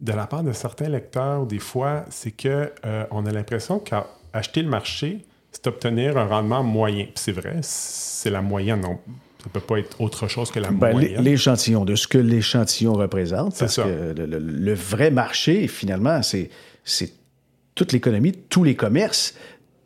de 0.00 0.12
la 0.12 0.26
part 0.26 0.42
de 0.42 0.52
certains 0.52 0.88
lecteurs, 0.88 1.46
des 1.46 1.58
fois, 1.58 2.04
c'est 2.10 2.30
que 2.30 2.70
euh, 2.84 3.04
on 3.10 3.24
a 3.26 3.32
l'impression 3.32 3.78
qu'acheter 3.78 4.62
le 4.62 4.68
marché, 4.68 5.24
c'est 5.52 5.66
obtenir 5.68 6.18
un 6.18 6.26
rendement 6.26 6.62
moyen. 6.62 7.04
Puis 7.04 7.14
c'est 7.16 7.32
vrai, 7.32 7.56
c'est 7.62 8.28
la 8.30 8.42
moyenne. 8.42 8.80
Non, 8.82 8.98
ça 9.42 9.48
peut 9.50 9.60
pas 9.60 9.78
être 9.78 9.98
autre 10.02 10.28
chose 10.28 10.50
que 10.50 10.60
la 10.60 10.70
Ben, 10.70 10.92
moyenne. 10.92 11.22
l'échantillon, 11.22 11.84
de 11.86 11.94
ce 11.94 12.06
que 12.06 12.18
l'échantillon 12.18 12.92
représente. 12.92 13.54
C'est 13.54 13.64
Parce 13.64 13.74
ça. 13.76 13.84
que 13.84 14.14
le, 14.18 14.26
le- 14.26 14.38
le 14.38 14.74
vrai 14.74 15.10
marché, 15.10 15.66
finalement, 15.66 16.20
c'est 16.22 16.50
toute 17.74 17.92
l'économie, 17.92 18.32
tous 18.32 18.64
les 18.64 18.76
commerces, 18.76 19.34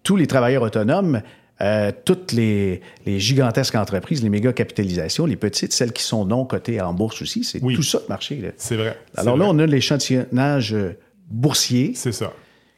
tous 0.03 0.17
les 0.17 0.27
travailleurs 0.27 0.63
autonomes, 0.63 1.23
euh, 1.61 1.93
toutes 2.05 2.33
les, 2.33 2.81
les 3.05 3.21
gigantesques 3.21 3.75
entreprises, 3.75 4.23
les 4.23 4.31
méga 4.31 4.53
capitalisations, 4.53 5.27
les 5.27 5.37
petites, 5.37 5.73
celles 5.73 5.93
qui 5.93 6.03
sont 6.03 6.25
non 6.25 6.45
cotées 6.47 6.81
en 6.81 6.95
bourse 6.95 7.21
aussi. 7.23 7.45
C'est 7.45 7.63
Oui. 7.63 7.75
tout 7.75 7.83
ça 7.83 7.99
le 8.03 8.09
marché. 8.09 8.53
C'est 8.57 8.77
vrai. 8.77 8.99
Alors 9.17 9.37
là, 9.37 9.45
vrai. 9.45 9.55
on 9.55 9.59
a 9.59 9.67
l'échantillonnage 9.67 10.73
euh, 10.75 10.97
boursier 11.29 11.93
C'est 11.95 12.13
ça. 12.13 12.33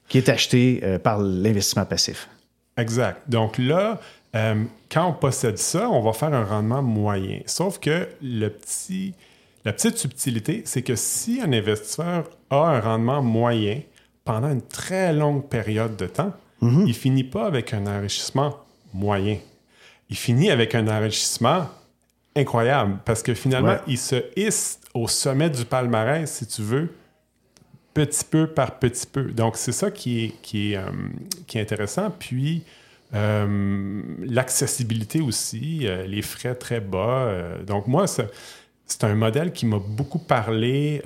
qui 0.09 0.19
est 0.19 0.29
acheté 0.29 0.81
euh, 0.83 0.99
par 0.99 1.21
l'investissement 1.21 1.85
passif. 1.85 2.29
Exact. 2.77 3.23
Donc 3.29 3.59
là, 3.59 4.01
euh, 4.35 4.65
quand 4.91 5.07
on 5.07 5.13
possède 5.13 5.59
ça, 5.59 5.89
on 5.91 6.01
va 6.01 6.13
faire 6.13 6.33
un 6.35 6.45
rendement 6.45 6.83
moyen. 6.83 7.41
Sauf 7.47 7.79
que 7.79 8.09
le 8.23 8.49
petit, 8.49 9.15
la 9.65 9.73
petite 9.73 9.99
subtilité, 9.99 10.63
c'est 10.65 10.83
que 10.83 10.97
si 10.97 11.41
un 11.41 11.53
investisseur 11.53 12.25
a 12.51 12.57
un 12.57 12.81
rendement 12.81 13.23
moyen 13.23 13.81
pendant 14.25 14.51
une 14.51 14.63
très 14.63 15.13
longue 15.13 15.47
période 15.49 15.97
de 15.97 16.07
temps, 16.07 16.33
il 16.63 16.95
finit 16.95 17.25
pas 17.25 17.47
avec 17.47 17.75
un 17.75 17.87
enrichissement 17.87 18.57
moyen. 18.95 19.39
Il 20.09 20.17
finit 20.17 20.51
avec 20.51 20.75
un 20.75 20.87
enrichissement 20.89 21.69
incroyable 22.37 22.99
parce 23.05 23.23
que 23.23 23.35
finalement, 23.35 23.73
Ouais. 23.73 23.81
il 23.87 23.99
se 23.99 24.17
hisse 24.37 24.81
au 24.95 25.09
sommet 25.09 25.51
du 25.51 25.65
palmarès, 25.65 26.31
si 26.31 26.47
tu 26.47 26.63
veux, 26.63 26.95
petit 27.95 28.25
peu 28.25 28.47
par 28.47 28.79
petit 28.79 29.07
peu. 29.07 29.25
Donc, 29.25 29.57
c'est 29.57 29.73
ça 29.73 29.91
qui 29.91 30.25
est, 30.25 30.29
qui 30.43 30.73
est, 30.73 30.77
euh, 30.77 30.91
qui 31.47 31.59
est 31.59 31.61
intéressant. 31.61 32.11
Puis, 32.11 32.63
euh, 33.15 34.03
l'accessibilité 34.21 35.21
aussi, 35.21 35.87
euh, 35.87 36.07
les 36.07 36.23
frais 36.23 36.55
très 36.55 36.81
bas. 36.81 37.33
donc, 37.67 37.87
moi, 37.87 38.07
c'est 38.07 39.05
un 39.05 39.15
modèle 39.15 39.53
qui 39.53 39.67
m'a 39.67 39.79
beaucoup 39.79 40.19
parlé 40.19 41.03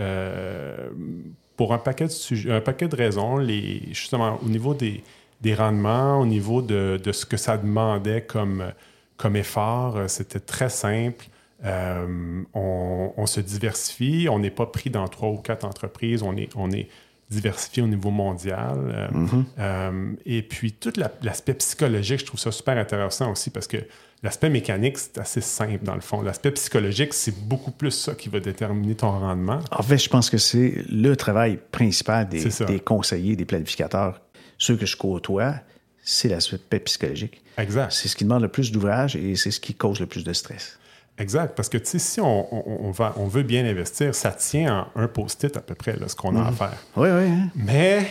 pour 1.56 1.72
un 1.72 1.78
paquet 1.78 2.04
de, 2.06 2.10
sujets, 2.10 2.52
un 2.52 2.60
paquet 2.60 2.88
de 2.88 2.96
raisons. 2.96 3.38
Les, 3.38 3.82
justement, 3.92 4.38
au 4.44 4.48
niveau 4.48 4.74
des, 4.74 5.02
des 5.40 5.54
rendements, 5.54 6.20
au 6.20 6.26
niveau 6.26 6.62
de, 6.62 7.00
de 7.02 7.12
ce 7.12 7.26
que 7.26 7.36
ça 7.36 7.56
demandait 7.58 8.22
comme, 8.22 8.72
comme 9.16 9.36
effort, 9.36 9.96
euh, 9.96 10.08
c'était 10.08 10.40
très 10.40 10.68
simple. 10.70 11.26
Euh, 11.64 12.42
on, 12.54 13.12
on 13.16 13.26
se 13.26 13.40
diversifie, 13.40 14.28
on 14.30 14.38
n'est 14.38 14.50
pas 14.50 14.66
pris 14.66 14.90
dans 14.90 15.08
trois 15.08 15.30
ou 15.30 15.36
quatre 15.38 15.64
entreprises, 15.64 16.22
on 16.22 16.36
est, 16.36 16.48
on 16.54 16.70
est 16.70 16.88
diversifié 17.30 17.82
au 17.82 17.86
niveau 17.88 18.10
mondial. 18.10 18.76
Euh, 18.78 19.08
euh, 19.58 20.12
et 20.26 20.42
puis, 20.42 20.72
tout 20.72 20.92
la- 20.96 21.10
l'aspect 21.22 21.54
psychologique, 21.54 22.20
je 22.20 22.26
trouve 22.26 22.38
ça 22.40 22.52
super 22.52 22.76
intéressant 22.78 23.32
aussi 23.32 23.50
parce 23.50 23.66
que 23.66 23.78
l'aspect 24.22 24.48
mécanique, 24.48 24.96
c'est 24.98 25.18
assez 25.18 25.40
simple 25.40 25.82
dans 25.82 25.94
le 25.96 26.00
fond. 26.02 26.22
L'aspect 26.22 26.52
psychologique, 26.52 27.12
c'est 27.14 27.36
beaucoup 27.48 27.72
plus 27.72 27.90
ça 27.90 28.14
qui 28.14 28.28
va 28.28 28.38
déterminer 28.38 28.94
ton 28.94 29.10
rendement. 29.10 29.58
En 29.72 29.82
fait, 29.82 29.98
je 29.98 30.08
pense 30.08 30.30
que 30.30 30.38
c'est 30.38 30.84
le 30.88 31.16
travail 31.16 31.58
principal 31.72 32.28
des, 32.28 32.42
des 32.66 32.78
conseillers, 32.80 33.34
des 33.34 33.44
planificateurs. 33.44 34.20
Ceux 34.58 34.76
que 34.76 34.86
je 34.86 34.96
côtoie, 34.96 35.54
c'est 36.02 36.28
l'aspect 36.28 36.80
psychologique. 36.80 37.42
Exact. 37.58 37.90
C'est 37.92 38.08
ce 38.08 38.16
qui 38.16 38.24
demande 38.24 38.42
le 38.42 38.48
plus 38.48 38.70
d'ouvrage 38.72 39.16
et 39.16 39.34
c'est 39.36 39.50
ce 39.50 39.60
qui 39.60 39.74
cause 39.74 40.00
le 40.00 40.06
plus 40.06 40.24
de 40.24 40.32
stress. 40.32 40.78
Exact. 41.18 41.54
Parce 41.56 41.68
que, 41.68 41.78
tu 41.78 41.86
sais, 41.86 41.98
si 41.98 42.20
on, 42.20 42.54
on- 42.54 42.86
on 42.88 42.90
va, 42.90 43.14
on 43.16 43.26
veut 43.26 43.42
bien 43.42 43.64
investir, 43.64 44.14
ça 44.14 44.30
tient 44.32 44.86
en 44.94 45.00
un 45.02 45.08
post-it 45.08 45.56
à 45.56 45.60
peu 45.60 45.74
près, 45.74 45.96
là, 45.96 46.08
ce 46.08 46.14
qu'on 46.16 46.36
a 46.36 46.46
à 46.48 46.52
faire. 46.52 46.76
Oui, 46.96 47.08
oui. 47.10 47.24
hein? 47.30 47.48
Mais 47.54 48.10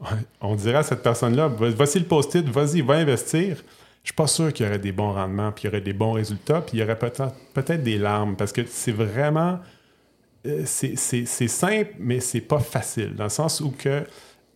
on 0.40 0.54
dirait 0.54 0.78
à 0.78 0.82
cette 0.82 1.02
personne-là, 1.02 1.48
voici 1.48 1.98
le 1.98 2.04
post-it, 2.06 2.46
vas-y, 2.48 2.80
va 2.82 2.94
investir. 2.94 3.56
Je 4.02 4.08
suis 4.08 4.14
pas 4.14 4.26
sûr 4.28 4.52
qu'il 4.52 4.64
y 4.64 4.68
aurait 4.68 4.78
des 4.78 4.92
bons 4.92 5.12
rendements, 5.12 5.52
puis 5.52 5.64
il 5.64 5.66
y 5.66 5.68
aurait 5.68 5.80
des 5.82 5.92
bons 5.92 6.12
résultats, 6.12 6.62
puis 6.62 6.78
il 6.78 6.80
y 6.80 6.82
aurait 6.82 6.98
peut-être 6.98 7.82
des 7.82 7.98
larmes, 7.98 8.34
parce 8.36 8.52
que 8.52 8.62
c'est 8.66 8.92
vraiment... 8.92 9.58
euh, 10.46 10.62
c'est 10.64 10.96
simple, 11.48 11.94
mais 11.98 12.20
c'est 12.20 12.40
pas 12.40 12.60
facile, 12.60 13.14
dans 13.14 13.24
le 13.24 13.30
sens 13.30 13.60
où 13.60 13.70
que 13.72 14.04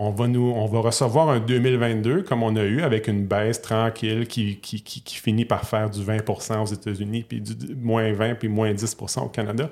on 0.01 0.11
va, 0.11 0.27
nous, 0.27 0.53
on 0.57 0.67
va 0.67 0.81
recevoir 0.81 1.29
un 1.31 1.39
2022 1.41 2.23
comme 2.23 2.43
on 2.43 2.57
a 2.57 2.63
eu 2.65 2.83
avec 2.83 3.07
une 3.09 3.25
baisse 3.27 3.63
tranquille 3.63 4.27
qui, 4.27 4.57
qui, 4.57 4.83
qui- 4.83 5.03
qui 5.03 5.17
finit 5.17 5.45
par 5.45 5.65
faire 5.69 5.89
du 5.91 6.01
20% 6.01 6.63
aux 6.63 6.67
États-Unis, 6.67 7.25
puis 7.29 7.41
du 7.41 7.75
moins 7.77 8.13
20, 8.13 8.35
puis 8.35 8.49
moins 8.49 8.73
10% 8.73 9.21
au 9.25 9.29
Canada. 9.29 9.71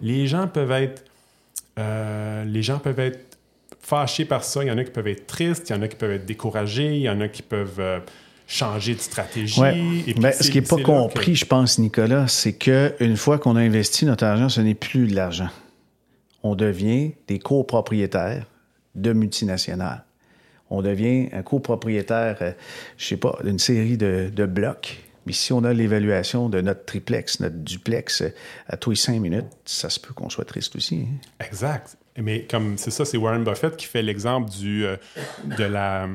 Les 0.00 0.26
gens 0.26 0.46
peuvent 0.48 0.72
être 0.72 1.04
euh, 1.78 2.44
les 2.44 2.62
gens 2.62 2.78
peuvent 2.78 2.98
être 2.98 3.38
fâchés 3.80 4.24
par 4.24 4.42
ça. 4.42 4.64
Il 4.64 4.68
y 4.68 4.70
en 4.70 4.78
a 4.78 4.84
qui 4.84 4.90
peuvent 4.90 5.06
être 5.06 5.26
tristes, 5.26 5.70
il 5.70 5.76
y 5.76 5.78
en 5.78 5.82
a 5.82 5.88
qui 5.88 5.96
peuvent 5.96 6.10
être 6.12 6.26
découragés, 6.26 6.96
il 6.96 7.02
y 7.02 7.08
en 7.10 7.20
a 7.20 7.28
qui 7.28 7.42
peuvent 7.42 7.78
euh, 7.78 8.00
changer 8.46 8.94
de 8.94 9.00
stratégie. 9.00 9.60
Ouais. 9.60 9.78
Et 10.06 10.14
puis 10.14 10.22
Ben, 10.22 10.32
ce 10.32 10.50
qui 10.50 10.58
n'est 10.58 10.66
pas 10.66 10.76
compris, 10.82 11.32
que- 11.32 11.38
je 11.38 11.44
pense, 11.44 11.78
Nicolas, 11.78 12.26
c'est 12.26 12.54
qu'une 12.54 13.16
fois 13.16 13.38
qu'on 13.38 13.54
a 13.54 13.60
investi 13.60 14.06
notre 14.06 14.24
argent, 14.24 14.48
ce 14.48 14.60
n'est 14.60 14.74
plus 14.74 15.06
de 15.06 15.14
l'argent. 15.14 15.50
On 16.42 16.54
devient 16.54 17.12
des 17.28 17.38
copropriétaires 17.38 18.46
de 19.00 19.12
multinationales. 19.12 20.04
On 20.70 20.82
devient 20.82 21.28
un 21.32 21.42
copropriétaire, 21.42 22.38
euh, 22.42 22.52
je 22.96 23.06
sais 23.06 23.16
pas, 23.16 23.38
d'une 23.42 23.58
série 23.58 23.96
de, 23.96 24.46
blocs. 24.46 25.02
Mais 25.26 25.32
si 25.32 25.52
on 25.52 25.64
a 25.64 25.72
l'évaluation 25.72 26.48
de 26.48 26.60
notre 26.60 26.84
triplex, 26.84 27.40
notre 27.40 27.56
duplex 27.56 28.22
euh, 28.22 28.30
à 28.66 28.76
tous 28.76 28.90
les 28.90 28.96
cinq 28.96 29.20
minutes, 29.20 29.46
ça 29.64 29.90
se 29.90 29.98
peut 30.00 30.14
qu'on 30.14 30.30
soit 30.30 30.44
triste 30.44 30.76
aussi. 30.76 31.06
hein. 31.06 31.44
Exact. 31.46 31.96
Mais 32.20 32.44
comme 32.44 32.76
c'est 32.76 32.90
ça, 32.90 33.04
c'est 33.04 33.16
Warren 33.16 33.44
Buffett 33.44 33.76
qui 33.76 33.86
fait 33.86 34.02
l'exemple 34.02 34.50
du 34.50 34.84
euh, 34.84 34.96
de 35.56 35.64
la 35.64 36.08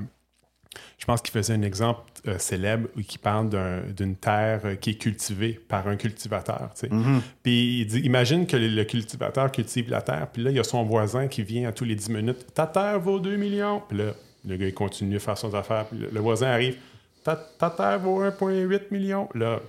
je 0.97 1.05
pense 1.05 1.21
qu'il 1.21 1.31
faisait 1.31 1.53
un 1.53 1.61
exemple 1.61 2.01
euh, 2.27 2.37
célèbre 2.37 2.87
qui 3.07 3.17
parle 3.17 3.49
d'une 3.95 4.15
terre 4.15 4.61
euh, 4.65 4.75
qui 4.75 4.91
est 4.91 4.95
cultivée 4.95 5.59
par 5.67 5.87
un 5.87 5.95
cultivateur. 5.95 6.69
Mm-hmm. 6.81 7.19
Puis 7.43 7.81
il 7.81 7.85
dit 7.87 7.99
imagine 7.99 8.47
que 8.47 8.55
le, 8.55 8.83
cultivateur 8.83 9.51
cultive 9.51 9.89
la 9.89 10.01
terre, 10.01 10.27
puis 10.31 10.43
là, 10.43 10.51
il 10.51 10.57
y 10.57 10.59
a 10.59 10.63
son 10.63 10.83
voisin 10.83 11.27
qui 11.27 11.43
vient 11.43 11.67
à 11.67 11.71
tous 11.71 11.85
les 11.85 11.95
10 11.95 12.09
minutes 12.09 12.45
Ta 12.53 12.67
terre 12.67 12.99
vaut 12.99 13.19
2 13.19 13.35
millions. 13.35 13.81
Puis 13.87 13.97
là, 13.97 14.13
le 14.47 14.57
gars, 14.57 14.67
il 14.67 14.73
continue 14.73 15.17
à 15.17 15.19
faire 15.19 15.37
son 15.37 15.53
affaire. 15.53 15.85
Puis 15.85 15.99
le, 16.11 16.19
voisin 16.19 16.47
arrive 16.47 16.77
ta, 17.23 17.35
terre 17.69 17.99
vaut 17.99 18.21
1,8 18.23 18.81
million. 18.91 19.29
Là, 19.33 19.61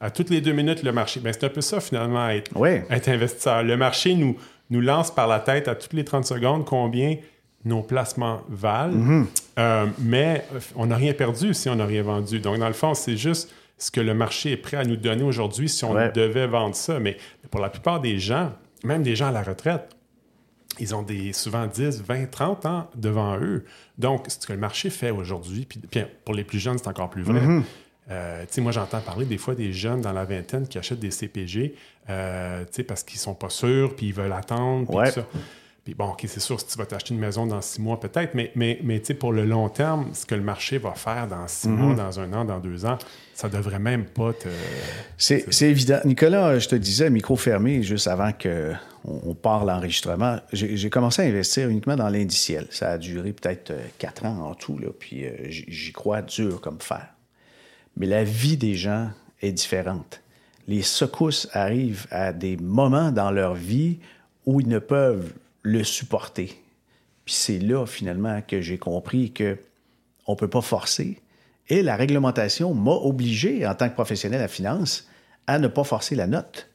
à 0.00 0.10
toutes 0.10 0.30
les 0.30 0.40
deux 0.40 0.52
minutes, 0.52 0.82
le 0.82 0.92
marché. 0.92 1.20
Ben, 1.20 1.32
c'est 1.32 1.44
un 1.44 1.48
peu 1.48 1.62
ça, 1.62 1.80
finalement, 1.80 2.28
être, 2.28 2.50
être 2.90 3.08
investisseur. 3.08 3.62
Le 3.62 3.76
marché 3.76 4.14
nous, 4.14 4.36
nous 4.70 4.80
lance 4.80 5.10
par 5.10 5.26
la 5.26 5.40
tête 5.40 5.68
à 5.68 5.74
toutes 5.74 5.94
les 5.94 6.04
30 6.04 6.26
secondes 6.26 6.64
combien 6.64 7.16
nos 7.64 7.82
placements 7.82 8.42
valent, 8.48 8.94
mhm. 8.94 9.26
euh, 9.58 9.86
mais 9.98 10.44
on 10.76 10.86
n'a 10.86 10.96
rien 10.96 11.12
perdu 11.12 11.54
si 11.54 11.68
on 11.68 11.76
n'a 11.76 11.86
rien 11.86 12.02
vendu. 12.02 12.40
Donc, 12.40 12.58
dans 12.58 12.68
le 12.68 12.74
fond, 12.74 12.94
c'est 12.94 13.16
juste 13.16 13.52
ce 13.76 13.90
que 13.90 14.00
le 14.00 14.14
marché 14.14 14.52
est 14.52 14.56
prêt 14.56 14.76
à 14.76 14.84
nous 14.84 14.96
donner 14.96 15.22
aujourd'hui 15.22 15.68
si 15.68 15.84
on 15.84 15.94
devait 15.94 16.46
vendre 16.46 16.74
ça. 16.74 16.98
Mais 16.98 17.16
pour 17.50 17.60
la 17.60 17.68
plupart 17.68 18.00
des 18.00 18.18
gens, 18.18 18.52
même 18.84 19.02
des 19.02 19.16
gens 19.16 19.28
à 19.28 19.32
la 19.32 19.42
retraite, 19.42 19.90
ils 20.80 20.94
ont 20.94 21.02
des, 21.02 21.32
souvent 21.32 21.66
10, 21.66 22.02
20, 22.02 22.30
30 22.30 22.66
ans 22.66 22.90
devant 22.94 23.38
eux. 23.38 23.64
Donc, 23.98 24.26
ce 24.28 24.46
que 24.46 24.52
le 24.52 24.58
marché 24.58 24.90
fait 24.90 25.10
aujourd'hui, 25.10 25.66
puis, 25.66 25.80
pour 26.24 26.34
les 26.34 26.44
plus 26.44 26.60
jeunes, 26.60 26.78
c'est 26.78 26.88
encore 26.88 27.10
plus 27.10 27.22
vrai. 27.22 27.40
Mhm. 27.40 27.64
Euh, 28.10 28.44
moi, 28.58 28.72
j'entends 28.72 29.00
parler 29.00 29.26
des 29.26 29.38
fois 29.38 29.54
des 29.54 29.72
jeunes 29.72 30.00
dans 30.00 30.12
la 30.12 30.24
vingtaine 30.24 30.66
qui 30.66 30.78
achètent 30.78 31.00
des 31.00 31.10
CPG 31.10 31.74
euh, 32.08 32.64
parce 32.86 33.02
qu'ils 33.02 33.18
sont 33.18 33.34
pas 33.34 33.50
sûrs, 33.50 33.94
puis 33.94 34.06
ils 34.06 34.14
veulent 34.14 34.32
attendre, 34.32 34.86
puis 34.86 35.10
tout 35.10 35.20
ça 35.20 35.26
bon, 35.94 36.10
OK, 36.10 36.24
c'est 36.26 36.40
sûr, 36.40 36.58
si 36.60 36.66
tu 36.66 36.78
vas 36.78 36.86
t'acheter 36.86 37.14
une 37.14 37.20
maison 37.20 37.46
dans 37.46 37.60
six 37.60 37.80
mois, 37.80 38.00
peut-être, 38.00 38.34
mais, 38.34 38.50
mais, 38.54 38.78
mais 38.82 39.00
pour 39.18 39.32
le 39.32 39.44
long 39.44 39.68
terme, 39.68 40.10
ce 40.12 40.26
que 40.26 40.34
le 40.34 40.42
marché 40.42 40.78
va 40.78 40.92
faire 40.92 41.26
dans 41.28 41.46
six 41.46 41.68
mois, 41.68 41.90
mhm. 41.90 41.96
dans 41.96 42.20
un 42.20 42.32
an, 42.32 42.44
dans 42.44 42.58
deux 42.58 42.84
ans, 42.84 42.98
ça 43.34 43.48
devrait 43.48 43.78
même 43.78 44.04
pas 44.04 44.32
te. 44.32 44.48
C'est 45.16 45.62
évident. 45.62 46.00
Nicolas, 46.04 46.58
je 46.58 46.68
te 46.68 46.74
disais, 46.74 47.08
micro 47.10 47.36
fermé, 47.36 47.82
juste 47.82 48.08
avant 48.08 48.32
qu'on 48.32 48.76
on 49.04 49.34
part 49.34 49.64
l'enregistrement, 49.64 50.38
j'ai 50.52 50.90
commencé 50.90 51.22
à 51.22 51.26
investir 51.26 51.68
uniquement 51.68 51.96
dans 51.96 52.08
l'indiciel. 52.08 52.66
Ça 52.70 52.90
a 52.90 52.98
duré 52.98 53.32
peut-être 53.32 53.70
euh, 53.70 53.84
quatre 53.98 54.24
ans 54.24 54.50
en 54.50 54.54
tout, 54.54 54.78
là, 54.78 54.88
puis 54.98 55.24
euh, 55.24 55.30
j'y 55.48 55.92
crois 55.92 56.22
dur 56.22 56.60
comme 56.60 56.80
fer. 56.80 57.06
Mais 57.96 58.06
la 58.06 58.24
vie 58.24 58.56
des 58.56 58.74
gens 58.74 59.10
est 59.40 59.52
différente. 59.52 60.20
Les 60.66 60.82
secousses 60.82 61.48
arrivent 61.52 62.06
à 62.10 62.32
des 62.32 62.56
moments 62.56 63.10
dans 63.10 63.30
leur 63.30 63.54
vie 63.54 63.98
où 64.46 64.60
ils 64.60 64.68
ne 64.68 64.78
peuvent 64.78 65.32
le 65.68 65.84
supporter. 65.84 66.46
Puis 67.24 67.34
c'est 67.34 67.58
là, 67.58 67.84
finalement, 67.86 68.40
que 68.40 68.60
j'ai 68.60 68.78
compris 68.78 69.32
que 69.32 69.58
on 70.26 70.36
peut 70.36 70.48
pas 70.48 70.62
forcer. 70.62 71.20
Et 71.68 71.82
la 71.82 71.96
réglementation 71.96 72.74
m'a 72.74 72.92
obligé, 72.92 73.66
en 73.66 73.74
tant 73.74 73.88
que 73.88 73.94
professionnel 73.94 74.40
à 74.40 74.48
finance, 74.48 75.06
à 75.46 75.58
ne 75.58 75.68
pas 75.68 75.84
forcer 75.84 76.14
la 76.14 76.26
note. 76.26 76.68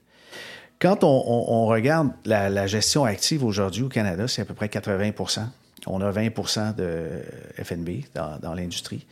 Quand 0.79 1.03
on, 1.03 1.65
regarde 1.65 2.11
la, 2.25 2.67
gestion 2.67 3.05
active 3.05 3.43
aujourd'hui 3.43 3.83
au 3.83 3.89
Canada, 3.89 4.27
c'est 4.27 4.41
à 4.41 4.45
peu 4.45 4.53
près 4.53 4.67
80% 4.67 5.47
On 5.87 6.01
a 6.01 6.11
20% 6.11 6.75
de 6.75 7.23
FNB 7.63 8.03
dans 8.13 8.53
l'industrie. 8.53 9.05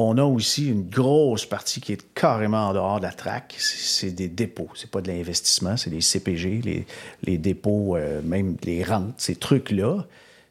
On 0.00 0.16
a 0.16 0.22
aussi 0.22 0.68
une 0.68 0.88
grosse 0.88 1.44
partie 1.44 1.80
qui 1.80 1.92
est 1.92 2.14
carrément 2.14 2.68
en 2.68 2.72
dehors 2.72 2.98
de 2.98 3.02
la 3.02 3.10
traque. 3.10 3.56
C'est 3.58 4.12
des 4.12 4.28
dépôts. 4.28 4.70
C'est 4.76 4.90
pas 4.90 5.00
de 5.00 5.08
l'investissement, 5.08 5.76
c'est 5.76 5.90
des 5.90 6.00
CPG, 6.00 6.86
les, 7.24 7.38
dépôts, 7.38 7.96
euh, 7.96 8.22
même 8.22 8.56
les 8.62 8.84
rentes, 8.84 9.14
ces 9.18 9.34
trucs-là. 9.34 10.06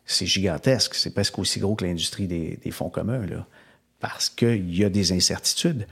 C'est 0.05 0.25
gigantesque. 0.25 0.95
C'est 0.95 1.13
presque 1.13 1.39
aussi 1.39 1.62
gros 1.62 1.75
que 1.75 1.86
l'industrie 1.86 2.27
des, 2.27 2.71
fonds 2.71 2.89
communs, 2.89 3.21
parce 4.01 4.29
qu'il 4.29 4.75
y 4.75 4.83
a 4.83 4.89
des 4.89 5.13
incertitudes. 5.13 5.88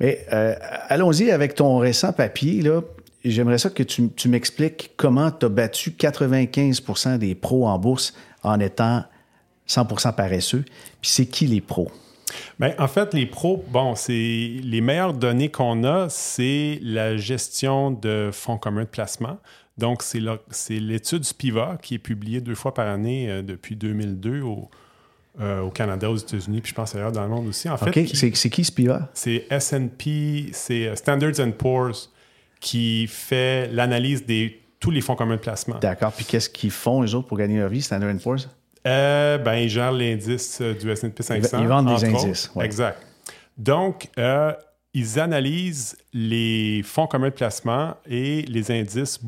Mais 0.00 0.24
euh, 0.32 0.54
allons-y 0.88 1.30
avec 1.30 1.54
ton 1.54 1.76
récent 1.76 2.14
papier. 2.14 2.62
J'aimerais 3.26 3.58
ça 3.58 3.68
que 3.68 3.82
tu, 3.82 4.08
tu 4.08 4.30
m'expliques 4.30 4.92
comment 4.96 5.30
tu 5.30 5.44
as 5.44 5.50
battu 5.50 5.90
95% 5.90 7.18
des 7.18 7.34
pros 7.34 7.66
en 7.68 7.78
bourse 7.78 8.14
en 8.42 8.58
étant 8.58 9.04
100% 9.68 10.14
paresseux. 10.14 10.64
Puis 11.02 11.10
c'est 11.10 11.26
qui 11.26 11.46
les 11.46 11.60
pros? 11.60 11.90
Bien, 12.58 12.74
en 12.78 12.88
fait, 12.88 13.14
les 13.14 13.26
pros, 13.26 13.64
bon, 13.68 13.94
c'est 13.94 14.12
les 14.12 14.80
meilleures 14.80 15.14
données 15.14 15.50
qu'on 15.50 15.84
a, 15.84 16.08
c'est 16.08 16.78
la 16.82 17.16
gestion 17.16 17.90
de 17.90 18.30
fonds 18.32 18.58
communs 18.58 18.84
de 18.84 18.88
placement. 18.88 19.38
Donc, 19.78 20.02
c'est 20.02 20.80
l'étude 20.80 21.24
Spiva 21.24 21.78
qui 21.82 21.94
est 21.94 21.98
publiée 21.98 22.40
deux 22.40 22.54
fois 22.54 22.72
par 22.72 22.88
année 22.88 23.30
euh, 23.30 23.42
depuis 23.42 23.76
2002 23.76 24.40
au, 24.40 24.70
euh, 25.40 25.60
au 25.60 25.70
Canada, 25.70 26.10
aux 26.10 26.16
États-Unis, 26.16 26.62
puis 26.62 26.70
je 26.70 26.74
pense 26.74 26.94
ailleurs 26.94 27.12
dans 27.12 27.22
le 27.22 27.28
monde 27.28 27.46
aussi. 27.46 27.68
En 27.68 27.76
fait, 27.76 28.06
c'est 28.14 28.50
qui 28.50 28.64
Spiva? 28.64 29.10
C'est 29.12 29.46
S&P, 29.50 30.48
c'est 30.52 30.86
euh, 30.86 30.96
Standards 30.96 31.52
Poor's 31.58 32.10
qui 32.58 33.06
fait 33.06 33.68
l'analyse 33.70 34.24
de 34.24 34.48
tous 34.80 34.90
les 34.90 35.02
fonds 35.02 35.14
communs 35.14 35.36
de 35.36 35.40
placement. 35.40 35.78
D'accord. 35.78 36.12
Puis 36.12 36.24
qu'est-ce 36.24 36.48
qu'ils 36.48 36.70
font, 36.70 37.02
les 37.02 37.14
autres, 37.14 37.28
pour 37.28 37.36
gagner 37.36 37.58
leur 37.58 37.68
vie, 37.68 37.82
Standard 37.82 38.16
Poor's? 38.16 38.48
Euh, 38.86 39.38
ben, 39.38 39.54
ils 39.54 39.68
gèrent 39.68 39.92
l'indice 39.92 40.60
euh, 40.60 40.74
du 40.74 40.90
S&P 40.90 41.22
500. 41.22 41.60
Ils 41.60 41.68
vendent 41.68 41.98
des 41.98 42.04
indices. 42.04 42.50
Exact. 42.60 43.04
Donc, 43.58 44.08
euh, 44.18 44.52
ils 44.94 45.18
analysent 45.18 45.96
les 46.12 46.82
fonds 46.84 47.06
communs 47.06 47.28
de 47.28 47.34
placement 47.34 47.96
et 48.08 48.42
les 48.42 48.70
indices 48.70 49.20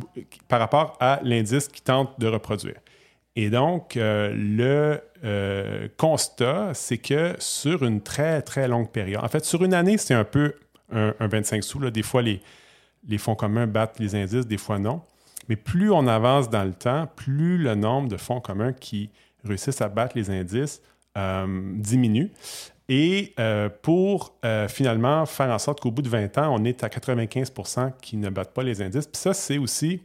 par 0.46 0.60
rapport 0.60 0.96
à 1.00 1.20
l'indice 1.22 1.68
qu'ils 1.68 1.82
tentent 1.82 2.18
de 2.18 2.28
reproduire. 2.28 2.76
Et 3.36 3.50
donc, 3.50 3.92
le 3.96 5.00
constat, 5.96 6.70
c'est 6.72 6.98
que 6.98 7.34
sur 7.38 7.84
une 7.84 8.00
très, 8.00 8.42
très 8.42 8.66
longue 8.66 8.90
période, 8.90 9.22
en 9.22 9.28
fait, 9.28 9.44
sur 9.44 9.62
une 9.62 9.74
année, 9.74 9.98
c'est 9.98 10.14
un 10.14 10.24
peu 10.24 10.54
un, 10.90 11.14
25 11.20 11.62
sous. 11.62 11.78
Là. 11.78 11.90
Des 11.90 12.02
fois, 12.02 12.22
les, 12.22 12.40
les 13.06 13.18
fonds 13.18 13.34
communs 13.34 13.66
battent 13.66 13.98
les 13.98 14.14
indices, 14.14 14.46
des 14.46 14.58
fois 14.58 14.78
non. 14.78 15.02
Mais 15.48 15.56
plus 15.56 15.90
on 15.90 16.06
avance 16.06 16.50
dans 16.50 16.64
le 16.64 16.72
temps, 16.72 17.08
plus 17.14 17.58
le 17.58 17.74
nombre 17.74 18.08
de 18.08 18.16
fonds 18.16 18.40
communs 18.40 18.72
qui 18.72 19.10
réussissent 19.44 19.80
à 19.80 19.88
battre 19.88 20.16
les 20.16 20.30
indices 20.30 20.80
euh, 21.16 21.46
diminuent. 21.74 22.30
Et 22.88 23.34
euh, 23.38 23.68
pour 23.82 24.34
euh, 24.44 24.68
finalement 24.68 25.26
faire 25.26 25.50
en 25.50 25.58
sorte 25.58 25.80
qu'au 25.80 25.90
bout 25.90 26.02
de 26.02 26.08
20 26.08 26.38
ans, 26.38 26.54
on 26.54 26.64
est 26.64 26.84
à 26.84 26.88
95% 26.88 27.92
qui 28.00 28.16
ne 28.16 28.30
battent 28.30 28.54
pas 28.54 28.62
les 28.62 28.80
indices. 28.80 29.06
Puis 29.06 29.20
ça, 29.20 29.34
c'est 29.34 29.58
aussi 29.58 30.02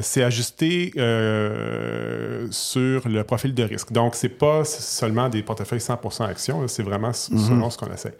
c'est 0.00 0.22
ajusté 0.22 0.92
sur 2.50 3.06
le 3.06 3.22
profil 3.22 3.52
de 3.52 3.62
risque. 3.64 3.92
Donc, 3.92 4.14
ce 4.14 4.26
n'est 4.26 4.32
pas 4.32 4.64
seulement 4.64 5.28
des 5.28 5.42
portefeuilles 5.42 5.78
100% 5.78 6.24
actions, 6.24 6.66
c'est 6.68 6.82
vraiment 6.82 7.10
mm-hmm. 7.10 7.48
selon 7.48 7.68
ce 7.68 7.76
qu'on 7.76 7.92
essaie. 7.92 8.16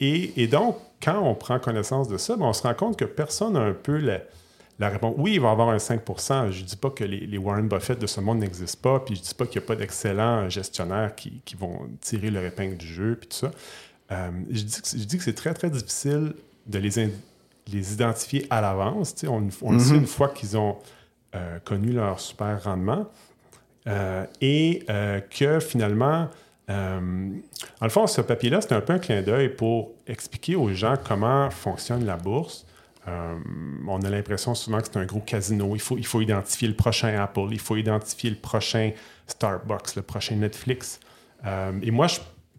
Et, 0.00 0.46
donc, 0.46 0.78
quand 1.02 1.18
on 1.18 1.34
prend 1.34 1.58
connaissance 1.58 2.08
de 2.08 2.16
ça, 2.16 2.36
ben, 2.36 2.46
on 2.46 2.54
se 2.54 2.62
rend 2.62 2.72
compte 2.72 2.98
que 2.98 3.04
personne 3.04 3.52
n'a 3.52 3.60
un 3.60 3.74
peu 3.74 3.98
la, 3.98 4.20
la 4.78 4.90
réponse, 4.90 5.14
oui, 5.16 5.34
il 5.34 5.40
va 5.40 5.48
y 5.48 5.52
avoir 5.52 5.70
un 5.70 5.78
5% 5.78 6.50
Je 6.50 6.60
ne 6.60 6.66
dis 6.66 6.76
pas 6.76 6.90
que 6.90 7.04
les, 7.04 7.38
Warren 7.38 7.66
Buffett 7.66 7.98
de 7.98 8.06
ce 8.06 8.20
monde 8.20 8.38
n'existent 8.38 8.80
pas, 8.82 9.00
puis 9.00 9.14
je 9.14 9.20
ne 9.20 9.24
dis 9.26 9.34
pas 9.34 9.46
qu'il 9.46 9.60
n'y 9.60 9.64
a 9.64 9.68
pas 9.68 9.76
d'excellents 9.76 10.48
gestionnaires 10.50 11.14
qui, 11.14 11.40
vont 11.58 11.88
tirer 12.00 12.30
le 12.30 12.44
épingle 12.44 12.76
du 12.76 12.86
jeu, 12.86 13.16
puis 13.18 13.28
tout 13.28 13.36
ça. 13.36 13.50
Euh, 14.12 14.30
je, 14.50 14.62
dis 14.62 15.16
que, 15.16 15.24
c'est 15.24 15.34
très, 15.34 15.54
très 15.54 15.70
difficile 15.70 16.34
de 16.66 16.78
les, 16.78 17.10
les 17.72 17.92
identifier 17.94 18.46
à 18.50 18.60
l'avance. 18.60 19.14
On, 19.26 19.48
on 19.62 19.72
le 19.72 19.78
sait 19.78 19.94
mm-hmm. 19.94 19.96
une 19.96 20.06
fois 20.06 20.28
qu'ils 20.28 20.58
ont 20.58 20.76
euh, 21.34 21.58
connu 21.64 21.92
leur 21.92 22.20
super 22.20 22.62
rendement. 22.62 23.06
Euh, 23.88 24.26
et 24.40 24.84
que 25.38 25.60
finalement, 25.60 26.28
en 26.68 27.84
le 27.84 27.88
fond, 27.88 28.06
ce 28.06 28.20
papier-là, 28.20 28.60
c'est 28.60 28.72
un 28.72 28.80
peu 28.80 28.92
un 28.92 28.98
clin 28.98 29.22
d'œil 29.22 29.48
pour 29.48 29.92
expliquer 30.06 30.54
aux 30.54 30.68
gens 30.74 30.96
comment 31.02 31.50
fonctionne 31.50 32.04
la 32.04 32.16
bourse 32.16 32.65
euh, 33.08 33.38
on 33.86 34.00
a 34.02 34.10
l'impression 34.10 34.54
souvent 34.54 34.80
que 34.80 34.86
c'est 34.86 34.98
un 34.98 35.04
gros 35.04 35.20
casino. 35.20 35.76
Il 35.76 35.80
faut, 35.80 36.20
identifier 36.20 36.68
le 36.68 36.74
prochain 36.74 37.20
Apple, 37.20 37.48
il 37.52 37.60
faut 37.60 37.76
identifier 37.76 38.30
le 38.30 38.36
prochain 38.36 38.92
Starbucks, 39.26 39.94
le 39.96 40.02
prochain 40.02 40.36
Netflix. 40.36 41.00
Euh, 41.44 41.72
et 41.82 41.90
moi, 41.90 42.08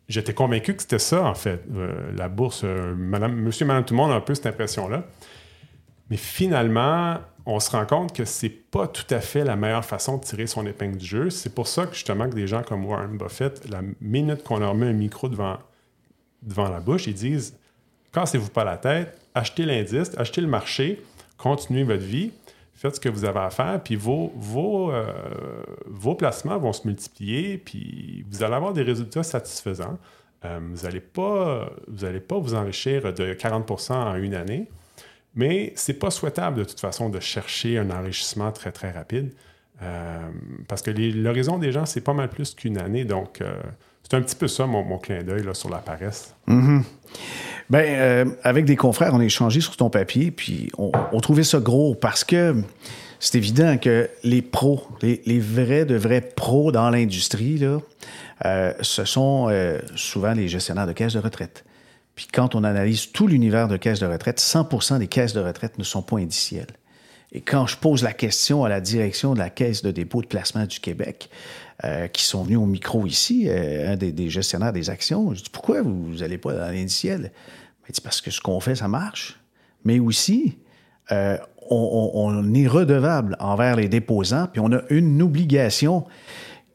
j'étais 0.07 0.33
convaincu 0.33 0.73
que 0.75 0.81
c'était 0.81 0.99
ça, 0.99 1.23
en 1.23 1.36
fait, 1.36 1.62
euh, 1.75 2.12
la 2.15 2.29
bourse. 2.29 2.63
madame, 2.63 3.36
monsieur, 3.36 3.65
madame, 3.65 3.83
tout 3.83 3.93
le 3.93 3.97
monde 3.97 4.12
a 4.12 4.15
un 4.15 4.21
peu 4.21 4.36
cette 4.36 4.45
impression-là. 4.45 5.03
Mais 6.10 6.17
finalement, 6.17 7.17
on 7.45 7.60
se 7.60 7.71
rend 7.71 7.86
compte 7.86 8.15
que 8.15 8.23
c'est 8.23 8.49
pas 8.49 8.88
tout 8.88 9.13
à 9.13 9.19
fait 9.19 9.43
la 9.43 9.57
meilleure 9.57 9.83
façon 9.83 10.17
de 10.17 10.23
tirer 10.23 10.47
son 10.47 10.65
épingle 10.65 10.97
du 10.97 11.05
jeu. 11.05 11.29
C'est 11.29 11.53
pour 11.53 11.67
ça 11.67 11.86
que 11.86 11.93
justement 11.93 12.29
que 12.29 12.36
des 12.36 12.47
gens 12.47 12.63
comme 12.63 12.86
Warren 12.86 13.17
Buffett, 13.17 13.69
la 13.69 13.81
minute 13.99 14.43
qu'on 14.43 14.60
leur 14.60 14.75
met 14.75 14.88
un 14.88 14.93
micro 14.93 15.27
devant, 15.27 15.57
devant 16.41 16.69
la 16.69 16.79
bouche, 16.79 17.07
ils 17.07 17.13
disent 17.13 17.57
Cassez-vous 18.13 18.50
pas 18.50 18.63
la 18.63 18.78
tête, 18.78 19.20
achetez 19.36 19.65
l'indice, 19.65 20.12
achetez 20.17 20.41
le 20.41 20.48
marché, 20.48 21.04
continuez 21.38 21.84
votre 21.84 22.04
vie, 22.04 22.32
faites 22.74 22.96
ce 22.96 23.00
que 23.00 23.10
vous 23.10 23.26
avez 23.26 23.39
à 23.39 23.50
faire, 23.50 23.82
puis 23.84 23.96
vos, 23.96 24.32
vos, 24.36 24.91
euh, 24.91 25.12
vos 25.86 26.15
placements 26.15 26.58
vont 26.58 26.73
se 26.73 26.88
multiplier, 26.88 27.58
puis 27.58 28.25
vous 28.29 28.44
allez 28.44 28.56
avoir 28.56 28.73
des 28.73 28.84
résultats 28.84 29.23
satisfaisants. 29.23 29.98
Euh, 30.46 30.60
vous 30.71 30.84
n'allez 30.84 31.00
pas, 31.00 31.69
vous 31.88 32.19
pas 32.27 32.38
vous 32.38 32.54
enrichir 32.54 33.13
de 33.13 33.34
40% 33.34 33.94
en 33.94 34.15
une 34.15 34.36
année, 34.36 34.67
mais 35.36 35.73
ce 35.75 35.92
n'est 35.92 35.98
pas 35.98 36.12
souhaitable 36.12 36.58
de 36.60 36.63
toute 36.63 36.79
façon 36.79 37.10
de 37.10 37.19
chercher 37.19 37.77
un 37.77 37.90
enrichissement 37.90 38.52
très, 38.52 38.71
très 38.71 38.92
rapide. 38.92 39.34
parce 40.67 40.81
que 40.81 40.90
l'horizon 40.92 41.60
des 41.60 41.71
gens, 41.71 41.86
c'est 41.86 42.02
pas 42.02 42.13
mal 42.13 42.29
plus 42.29 42.56
qu'une 42.56 42.79
année. 42.79 43.06
Donc, 43.06 43.44
c'est 44.10 44.15
un 44.15 44.21
petit 44.21 44.36
peu 44.36 44.48
ça, 44.48 44.65
mon, 44.65 44.98
clin 44.98 45.21
d'œil 45.21 45.44
sur 45.54 45.69
la 45.69 45.79
paresse. 45.79 46.34
Mm-hmm. 46.48 46.84
Ben, 47.70 48.36
avec 48.44 48.65
des 48.65 48.78
confrères, 48.78 49.13
on 49.13 49.20
a 49.20 49.26
échangé 49.26 49.60
sur 49.60 49.76
ton 49.76 49.90
papier, 49.90 50.32
puis 50.32 50.70
on, 50.78 51.20
trouvait 51.20 51.44
ça 51.44 51.60
gros 51.60 51.96
parce 51.96 52.24
que 52.24 52.56
c'est 53.20 53.38
évident 53.38 53.78
que 53.78 54.10
les 54.24 54.42
pros, 54.42 54.88
les, 55.02 55.40
vrais 55.40 55.86
de 55.86 55.96
vrais 55.96 56.22
pros 56.22 56.72
dans 56.72 56.90
l'industrie, 56.90 57.62
euh, 58.46 58.74
ce 58.80 59.04
sont 59.04 59.48
euh, 59.50 59.80
souvent 59.96 60.32
les 60.32 60.48
gestionnaires 60.48 60.88
de 60.88 60.94
caisses 60.94 61.13
de 61.13 61.20
retraite. 61.20 61.65
Puis 62.15 62.28
quand 62.32 62.56
on 62.56 62.63
analyse 62.63 63.12
tout 63.12 63.28
l'univers 63.28 63.68
de 63.68 63.78
caisses 63.78 64.00
de 64.00 64.08
retraite, 64.08 64.40
100% 64.40 65.00
des 65.00 65.08
caisses 65.08 65.34
de 65.34 65.42
retraite 65.42 65.78
ne 65.78 65.84
sont 65.84 66.02
pas 66.02 66.18
indicielles. 66.18 66.74
Et 67.32 67.42
quand 67.42 67.68
je 67.68 67.78
pose 67.78 68.04
la 68.04 68.13
question 68.13 68.63
à 68.63 68.70
la 68.70 68.80
direction 68.80 69.34
de 69.34 69.40
la 69.40 69.50
Caisse 69.50 69.82
de 69.82 69.92
dépôt 69.92 70.22
de 70.22 70.28
placement 70.28 70.65
du 70.65 70.80
Québec, 70.80 71.30
euh, 71.84 72.08
qui 72.08 72.23
sont 72.23 72.44
venus 72.44 72.58
au 72.58 72.65
micro 72.65 73.06
ici, 73.06 73.50
un 73.50 73.96
des, 73.96 74.30
gestionnaires 74.30 74.73
des 74.73 74.90
actions, 74.90 75.34
je 75.34 75.44
dis 75.44 75.50
pourquoi 75.52 75.82
vous 75.82 76.15
n'allez 76.19 76.38
pas 76.38 76.54
dans 76.54 76.71
l'indiciel? 76.71 77.32
Il 77.88 77.94
dit 77.94 78.02
parce 78.02 78.21
que 78.21 78.32
ce 78.32 78.42
qu'on 78.42 78.60
fait, 78.60 78.75
ça 78.75 78.88
marche. 78.88 79.40
Mais 79.86 80.00
aussi, 80.00 80.58
on, 81.69 82.54
est 82.54 82.67
redevable 82.67 83.38
envers 83.40 83.75
les 83.75 83.88
déposants, 83.88 84.48
puis 84.52 84.60
on 84.60 84.71
a 84.73 84.82
une 84.90 85.21
obligation 85.21 86.06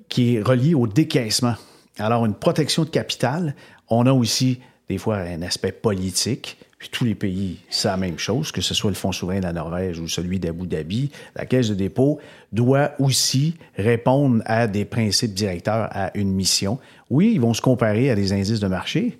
qui 0.08 0.36
est 0.36 0.42
reliée 0.42 0.74
au 0.74 0.86
décaissement. 0.86 1.54
Alors, 1.98 2.24
une 2.24 2.34
protection 2.34 2.84
de 2.84 2.90
capital, 2.90 3.54
on 3.88 4.06
a 4.06 4.12
aussi 4.12 4.60
des 4.88 4.98
fois 4.98 5.16
un 5.16 5.42
aspect 5.42 5.72
politique. 5.72 6.58
Puis 6.82 6.90
tous 6.90 7.04
les 7.04 7.14
pays, 7.14 7.58
c'est 7.70 7.86
la 7.86 7.96
même 7.96 8.18
chose, 8.18 8.50
que 8.50 8.60
ce 8.60 8.74
soit 8.74 8.90
le 8.90 8.96
Fonds 8.96 9.12
souverain 9.12 9.38
de 9.38 9.44
la 9.44 9.52
Norvège 9.52 10.00
ou 10.00 10.08
celui 10.08 10.40
d'Abu 10.40 10.66
Dhabi. 10.66 11.12
La 11.36 11.46
Caisse 11.46 11.68
de 11.68 11.76
dépôt 11.76 12.18
doit 12.50 12.90
aussi 12.98 13.54
répondre 13.76 14.42
à 14.46 14.66
des 14.66 14.84
principes 14.84 15.32
directeurs, 15.32 15.88
à 15.92 16.10
une 16.18 16.32
mission. 16.32 16.80
Oui, 17.08 17.30
ils 17.34 17.40
vont 17.40 17.54
se 17.54 17.60
comparer 17.60 18.10
à 18.10 18.16
des 18.16 18.32
indices 18.32 18.58
de 18.58 18.66
marché, 18.66 19.16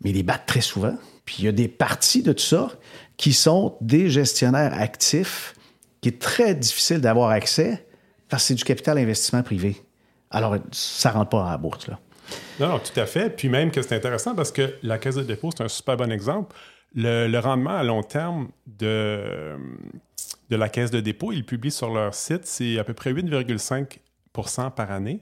mais 0.00 0.10
ils 0.10 0.12
les 0.12 0.22
battent 0.22 0.46
très 0.46 0.60
souvent. 0.60 0.94
Puis 1.24 1.38
il 1.40 1.46
y 1.46 1.48
a 1.48 1.52
des 1.52 1.66
parties 1.66 2.22
de 2.22 2.32
tout 2.32 2.44
ça 2.44 2.70
qui 3.16 3.32
sont 3.32 3.74
des 3.80 4.08
gestionnaires 4.08 4.80
actifs 4.80 5.56
qui 6.00 6.10
est 6.10 6.20
très 6.20 6.54
difficile 6.54 7.00
d'avoir 7.00 7.30
accès 7.30 7.84
parce 8.28 8.44
que 8.44 8.46
c'est 8.46 8.54
du 8.54 8.62
capital 8.62 8.96
investissement 8.98 9.42
privé. 9.42 9.82
Alors, 10.30 10.56
ça 10.70 11.10
ne 11.10 11.14
rentre 11.14 11.30
pas 11.30 11.48
à 11.48 11.50
la 11.50 11.58
bourse, 11.58 11.88
là. 11.88 11.98
Non, 12.60 12.68
non, 12.68 12.78
tout 12.78 12.98
à 12.98 13.06
fait. 13.06 13.30
Puis 13.30 13.48
même 13.48 13.70
que 13.70 13.82
c'est 13.82 13.94
intéressant 13.94 14.34
parce 14.34 14.52
que 14.52 14.74
la 14.82 14.98
caisse 14.98 15.16
de 15.16 15.22
dépôt, 15.22 15.50
c'est 15.56 15.64
un 15.64 15.68
super 15.68 15.96
bon 15.96 16.10
exemple. 16.10 16.56
Le, 16.94 17.38
rendement 17.38 17.76
à 17.76 17.82
long 17.82 18.02
terme 18.02 18.48
de, 18.66 19.56
de 20.48 20.56
la 20.56 20.68
caisse 20.68 20.90
de 20.90 21.00
dépôt, 21.00 21.32
ils 21.32 21.44
publient 21.44 21.70
sur 21.70 21.92
leur 21.92 22.14
site, 22.14 22.46
c'est 22.46 22.78
à 22.78 22.84
peu 22.84 22.94
près 22.94 23.12
8,5% 23.12 24.70
par 24.70 24.90
année. 24.90 25.20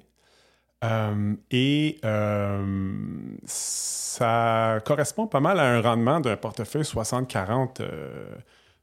Euh, 0.85 1.35
et 1.51 1.99
euh, 2.05 3.07
ça 3.47 4.81
correspond 4.85 5.27
pas 5.27 5.41
mal 5.41 5.59
à 5.59 5.65
un 5.65 5.81
rendement 5.81 6.21
d'un 6.21 6.37
portefeuille 6.37 6.83
60-40, 6.83 7.83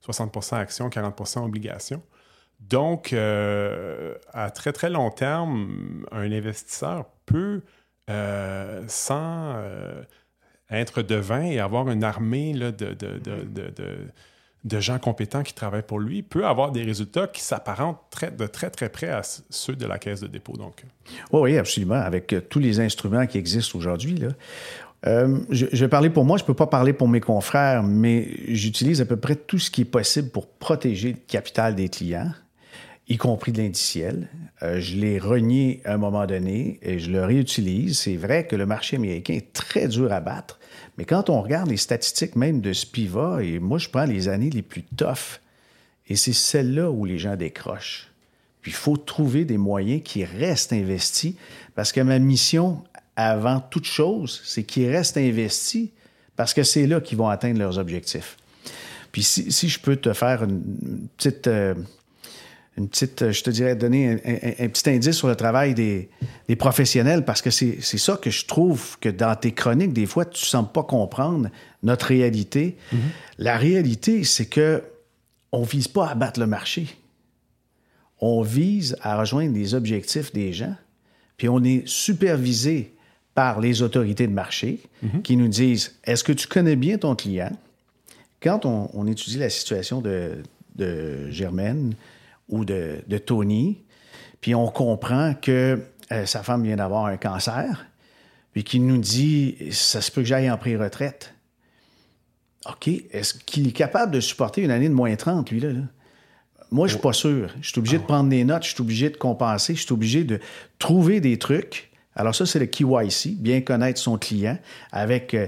60 0.02 0.54
actions, 0.54 0.90
40% 0.90 1.46
obligations. 1.46 2.02
Donc, 2.60 3.12
euh, 3.14 4.16
à 4.34 4.52
très 4.52 4.72
très 4.72 4.90
long 4.90 5.10
terme, 5.10 6.06
un 6.12 6.32
investisseur 6.32 7.06
peut, 7.26 7.64
sans 8.88 9.56
être 10.70 11.02
devin 11.02 11.44
et 11.44 11.60
avoir 11.60 11.90
une 11.90 12.04
armée 12.04 12.54
de, 12.54 12.72
de, 12.72 12.94
de 12.94 14.12
de 14.64 14.80
gens 14.80 15.00
compétents 15.00 15.44
qui 15.44 15.54
travaillent 15.54 15.82
pour 15.82 16.00
lui 16.00 16.22
peut 16.22 16.46
avoir 16.46 16.72
des 16.72 16.84
résultats 16.84 17.28
qui 17.28 17.42
s'apparentent 17.42 18.02
très, 18.12 18.32
de 18.32 18.46
très, 18.46 18.70
très 18.70 18.90
près 18.90 19.10
à 19.10 19.22
ceux 19.50 19.76
de 19.76 19.86
la 19.86 19.98
caisse 19.98 20.22
de 20.22 20.28
dépôt. 20.28 20.54
Donc. 20.54 20.84
Oui, 21.32 21.42
oui, 21.42 21.58
absolument. 21.58 21.96
Avec 21.96 22.34
euh, 22.34 22.42
tous 22.42 22.60
les 22.60 22.80
instruments 22.80 23.26
qui 23.26 23.38
existent 23.38 23.78
aujourd'hui, 23.78 24.16
là. 24.16 24.30
Euh, 25.08 25.40
je, 25.50 25.66
vais 25.66 25.88
parler 25.88 26.12
pour 26.12 26.26
moi, 26.26 26.38
je 26.38 26.44
ne 26.44 26.46
peux 26.46 26.54
pas 26.54 26.68
parler 26.68 26.94
pour 26.94 27.08
mes 27.08 27.22
confrères, 27.22 27.82
mais 27.82 28.28
j'utilise 28.50 29.02
à 29.02 29.06
peu 29.06 29.18
près 29.18 29.36
tout 29.36 29.58
ce 29.58 29.72
qui 29.72 29.82
est 29.82 29.86
possible 29.86 30.30
pour 30.30 30.48
protéger 30.48 31.14
le 31.14 31.18
capital 31.18 31.74
des 31.74 31.90
clients, 31.90 32.32
y 33.08 33.18
compris 33.18 33.52
de 33.52 33.62
l'indiciel. 33.62 34.28
Euh, 34.64 34.80
je 34.80 34.96
l'ai 34.96 35.20
renié 35.20 35.82
à 35.86 35.94
un 35.94 35.98
moment 35.98 36.26
donné 36.26 36.80
et 36.82 37.00
je 37.00 37.12
le 37.12 37.24
réutilise. 37.26 38.00
C'est 38.00 38.16
vrai 38.16 38.48
que 38.48 38.56
le 38.56 38.66
marché 38.66 38.96
américain 38.96 39.34
est 39.34 39.54
très 39.54 39.88
dur 39.88 40.12
à 40.12 40.20
battre. 40.20 40.60
Mais 40.98 41.06
quand 41.06 41.30
on 41.30 41.42
regarde 41.42 41.70
les 41.70 41.78
statistiques 41.78 42.36
même 42.36 42.62
de 42.62 42.74
Spiva, 42.74 43.44
et 43.44 43.60
moi 43.60 43.78
je 43.78 43.90
prends 43.90 44.06
les 44.06 44.28
années 44.28 44.50
les 44.50 44.62
plus 44.62 44.84
tough, 44.84 45.40
et 46.08 46.16
c'est 46.16 46.34
celles-là 46.34 46.92
où 46.92 47.06
les 47.06 47.18
gens 47.18 47.36
décrochent. 47.36 48.12
Puis 48.62 48.72
il 48.72 48.76
faut 48.76 48.98
trouver 48.98 49.46
des 49.46 49.58
moyens 49.58 50.02
qui 50.04 50.24
restent 50.24 50.74
investis, 50.74 51.36
parce 51.76 51.92
que 51.92 52.02
ma 52.02 52.20
mission, 52.20 52.84
avant 53.16 53.60
toute 53.60 53.86
chose, 53.86 54.42
c'est 54.46 54.64
qu'ils 54.64 54.90
restent 54.90 55.18
investis, 55.18 55.90
parce 56.36 56.54
que 56.54 56.64
c'est 56.64 56.88
là 56.88 57.02
qu'ils 57.02 57.18
vont 57.18 57.30
atteindre 57.30 57.60
leurs 57.60 57.78
objectifs. 57.78 58.38
Puis 59.12 59.24
si, 59.24 59.68
je 59.68 59.80
peux 59.80 59.96
te 59.96 60.14
faire 60.14 60.44
une 60.44 61.08
petite... 61.18 61.48
Euh, 61.48 61.76
une 62.78 62.88
petite, 62.88 63.22
euh, 63.22 63.32
je 63.32 63.44
te 63.44 63.50
dirais, 63.50 63.76
donner 63.76 64.12
un, 64.12 64.68
petit 64.70 64.90
indice 64.90 65.16
sur 65.16 65.28
le 65.28 65.36
travail 65.36 65.74
des, 65.74 66.10
professionnels 66.58 67.24
parce 67.24 67.42
que 67.42 67.50
c'est 67.50 67.82
ça 67.82 68.18
que 68.22 68.30
je 68.30 68.46
trouve 68.46 68.98
que 69.00 69.10
dans 69.10 69.36
tes 69.36 69.54
chroniques, 69.54 69.94
des 69.94 70.06
fois, 70.06 70.26
tu 70.26 70.44
ne 70.44 70.48
sembles 70.48 70.72
pas 70.72 70.84
comprendre 70.84 71.50
notre 71.82 72.08
réalité. 72.08 72.78
Mm-hmm. 72.94 72.98
La 73.40 73.58
réalité, 73.58 74.24
c'est 74.24 74.48
que 74.48 74.84
on 75.54 75.64
vise 75.64 75.88
pas 75.88 76.10
à 76.10 76.16
battre 76.16 76.40
le 76.40 76.48
marché. 76.48 76.88
On 78.20 78.42
vise 78.42 78.96
à 79.02 79.18
rejoindre 79.18 79.54
les 79.54 79.74
objectifs 79.74 80.32
des 80.34 80.54
gens, 80.54 80.76
puis 81.38 81.50
on 81.50 81.64
est 81.64 81.88
supervisé 81.88 82.94
par 83.34 83.60
les 83.60 83.82
autorités 83.82 84.28
de 84.28 84.34
marché 84.34 84.80
mm-hmm. 85.04 85.22
qui 85.22 85.38
nous 85.38 85.48
disent 85.48 85.96
est-ce 86.04 86.24
que 86.24 86.34
tu 86.34 86.48
connais 86.48 86.76
bien 86.76 86.98
ton 86.98 87.16
client? 87.16 87.52
Quand 88.42 88.66
on, 88.66 89.08
étudie 89.08 89.38
la 89.38 89.50
situation 89.50 90.02
de, 90.02 90.42
de 90.76 91.30
Germaine, 91.30 91.94
ou 92.52 92.66
de, 92.66 93.02
Tony, 93.26 93.84
puis 94.40 94.54
on 94.54 94.68
comprend 94.68 95.34
que 95.34 95.80
euh, 96.12 96.26
sa 96.26 96.44
femme 96.44 96.64
vient 96.64 96.76
d'avoir 96.76 97.06
un 97.06 97.18
cancer, 97.18 97.88
puis 98.54 98.64
qu'il 98.64 98.86
nous 98.86 98.98
dit 98.98 99.58
ça 99.72 100.02
se 100.02 100.12
peut 100.12 100.22
que 100.22 100.28
j'aille 100.28 100.52
en 100.52 100.58
pré-retraite. 100.58 101.34
OK, 102.70 102.88
est-ce 102.88 103.34
qu'il 103.34 103.68
est 103.68 103.72
capable 103.72 104.12
de 104.12 104.20
supporter 104.20 104.62
une 104.62 104.72
année 104.72 104.90
de 104.90 104.94
moins 104.94 105.16
30, 105.16 105.50
lui, 105.50 105.60
là? 105.60 105.70
Moi, 106.70 106.88
je 106.88 106.94
suis 106.94 107.02
pas 107.02 107.12
sûr. 107.12 107.50
Je 107.62 107.70
suis 107.70 107.80
obligé 107.80 107.98
de 107.98 108.04
prendre 108.04 108.30
des 108.30 108.46
notes, 108.46 108.64
je 108.64 108.70
suis 108.70 108.82
obligé 108.82 109.10
de 109.10 109.18
compenser, 109.18 109.76
je 109.76 109.82
suis 109.82 109.92
obligé 109.92 110.24
de 110.24 110.40
trouver 110.80 111.20
des 111.20 111.38
trucs. 111.38 111.92
Alors 112.16 112.34
ça, 112.34 112.46
c'est 112.46 112.60
le 112.60 112.66
KYC, 112.66 113.36
bien 113.38 113.62
connaître 113.62 114.00
son 114.00 114.18
client 114.18 114.58
avec 114.92 115.34
euh, 115.34 115.48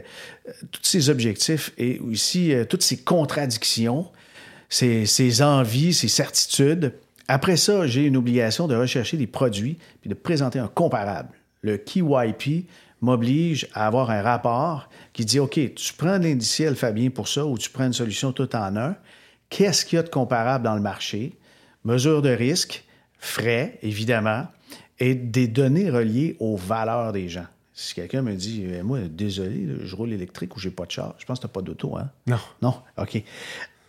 tous 0.71 0.83
ses 0.83 1.09
objectifs 1.09 1.71
et 1.77 1.99
aussi 1.99 2.53
euh, 2.53 2.65
toutes 2.65 2.83
ses 2.83 2.97
contradictions 2.97 4.07
ses, 4.73 5.41
envies, 5.41 5.93
ses 5.93 6.07
certitudes. 6.07 6.93
Après 7.27 7.57
ça, 7.57 7.87
j'ai 7.87 8.05
une 8.05 8.17
obligation 8.17 8.67
de 8.67 8.75
rechercher 8.75 9.17
des 9.17 9.27
produits 9.27 9.77
puis 10.01 10.09
de 10.09 10.15
présenter 10.15 10.59
un 10.59 10.67
comparable. 10.67 11.29
Le 11.61 11.77
KYP 11.77 12.67
m'oblige 13.01 13.67
à 13.73 13.85
avoir 13.85 14.09
un 14.09 14.21
rapport 14.21 14.89
qui 15.13 15.25
dit 15.25 15.39
OK, 15.39 15.59
tu 15.75 15.93
prends 15.93 16.17
l'indiciel, 16.17 16.75
Fabien, 16.75 17.09
pour 17.09 17.27
ça, 17.27 17.45
ou 17.45 17.57
tu 17.57 17.69
prends 17.69 17.85
une 17.85 17.93
solution 17.93 18.31
tout 18.31 18.55
en 18.55 18.75
un. 18.75 18.95
Qu'est-ce 19.49 19.85
qu'il 19.85 19.97
y 19.97 19.99
a 19.99 20.03
de 20.03 20.09
comparable 20.09 20.65
dans 20.65 20.75
le 20.75 20.81
marché? 20.81 21.37
Mesure 21.85 22.21
de 22.21 22.29
risque, 22.29 22.83
frais, 23.19 23.77
évidemment, 23.83 24.47
et 24.99 25.15
des 25.15 25.47
données 25.47 25.89
reliées 25.89 26.35
aux 26.39 26.57
valeurs 26.57 27.11
des 27.11 27.29
gens. 27.29 27.45
Si 27.73 27.93
quelqu'un 27.95 28.21
me 28.21 28.33
dit, 28.35 28.65
eh, 28.71 28.83
moi, 28.83 28.99
désolé, 29.09 29.67
je 29.83 29.95
roule 29.95 30.13
électrique 30.13 30.55
ou 30.55 30.59
j'ai 30.59 30.69
pas 30.69 30.85
de 30.85 30.91
char, 30.91 31.15
je 31.17 31.25
pense 31.25 31.39
que 31.39 31.41
tu 31.41 31.47
n'as 31.47 31.53
pas 31.53 31.61
d'auto, 31.61 31.97
hein? 31.97 32.09
Non. 32.27 32.39
Non? 32.61 32.75
OK. 32.97 33.23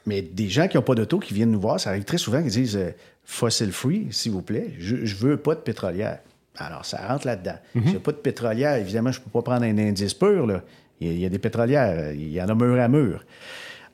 Mais 0.06 0.22
des 0.22 0.48
gens 0.48 0.68
qui 0.68 0.76
n'ont 0.76 0.82
pas 0.82 0.94
d'auto, 0.94 1.18
qui 1.18 1.34
viennent 1.34 1.50
nous 1.50 1.60
voir, 1.60 1.80
ça 1.80 1.90
arrive 1.90 2.04
très 2.04 2.18
souvent, 2.18 2.42
qui 2.42 2.48
disent 2.48 2.76
euh, 2.76 2.90
fossil 3.24 3.72
free, 3.72 4.08
s'il 4.10 4.32
vous 4.32 4.42
plaît, 4.42 4.74
je, 4.78 4.96
ne 4.96 5.06
veux 5.06 5.36
pas 5.36 5.54
de 5.54 5.60
pétrolière. 5.60 6.18
Alors, 6.58 6.84
ça 6.84 7.06
rentre 7.08 7.26
là-dedans. 7.26 7.56
Je 7.74 7.80
mhm. 7.80 7.92
n'ai 7.92 7.98
pas 7.98 8.12
de 8.12 8.18
pétrolière, 8.18 8.76
évidemment, 8.76 9.12
je 9.12 9.20
ne 9.20 9.24
peux 9.24 9.30
pas 9.30 9.42
prendre 9.42 9.64
un 9.64 9.78
indice 9.78 10.14
pur. 10.14 10.46
Là. 10.46 10.62
Il, 11.00 11.18
y 11.18 11.24
a, 11.24 11.28
des 11.28 11.38
pétrolières, 11.38 12.12
il 12.12 12.32
y 12.32 12.40
en 12.40 12.48
a 12.48 12.54
mur 12.54 12.80
à 12.80 12.88
mur. 12.88 13.24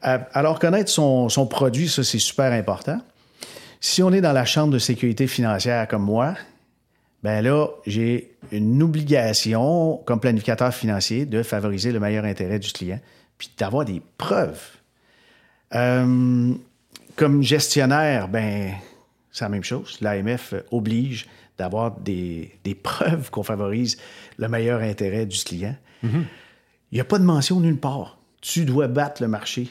Euh, 0.06 0.18
alors, 0.32 0.58
connaître 0.58 0.90
son, 0.90 1.28
son 1.28 1.46
produit, 1.46 1.88
ça, 1.88 2.02
c'est 2.02 2.18
super 2.18 2.52
important. 2.52 3.00
Si 3.80 4.02
on 4.02 4.12
est 4.12 4.20
dans 4.20 4.32
la 4.32 4.44
chambre 4.44 4.72
de 4.72 4.78
sécurité 4.78 5.26
financière 5.26 5.88
comme 5.88 6.02
moi, 6.02 6.34
ben 7.22 7.42
là, 7.42 7.68
j'ai 7.86 8.32
une 8.50 8.82
obligation, 8.82 9.98
comme 10.04 10.20
planificateur 10.20 10.74
financier, 10.74 11.24
de 11.26 11.42
favoriser 11.42 11.92
le 11.92 12.00
meilleur 12.00 12.24
intérêt 12.24 12.58
du 12.58 12.72
client, 12.72 13.00
puis 13.38 13.50
d'avoir 13.58 13.84
des 13.84 14.02
preuves 14.18 14.79
euh, 15.74 16.52
comme 17.16 17.42
gestionnaire, 17.42 18.28
ben, 18.28 18.74
c'est 19.30 19.44
la 19.44 19.48
même 19.48 19.64
chose. 19.64 19.98
L'AMF 20.00 20.54
oblige 20.70 21.26
d'avoir 21.58 21.92
des, 21.98 22.58
preuves 22.82 23.30
qu'on 23.30 23.42
favorise 23.42 23.98
le 24.38 24.48
meilleur 24.48 24.80
intérêt 24.80 25.26
du 25.26 25.38
client. 25.44 25.76
Il 26.02 26.94
n'y 26.94 27.00
a 27.00 27.04
pas 27.04 27.18
de 27.18 27.24
mention 27.24 27.60
nulle 27.60 27.78
part. 27.78 28.18
Tu 28.40 28.64
dois 28.64 28.88
battre 28.88 29.22
le 29.22 29.28
marché. 29.28 29.68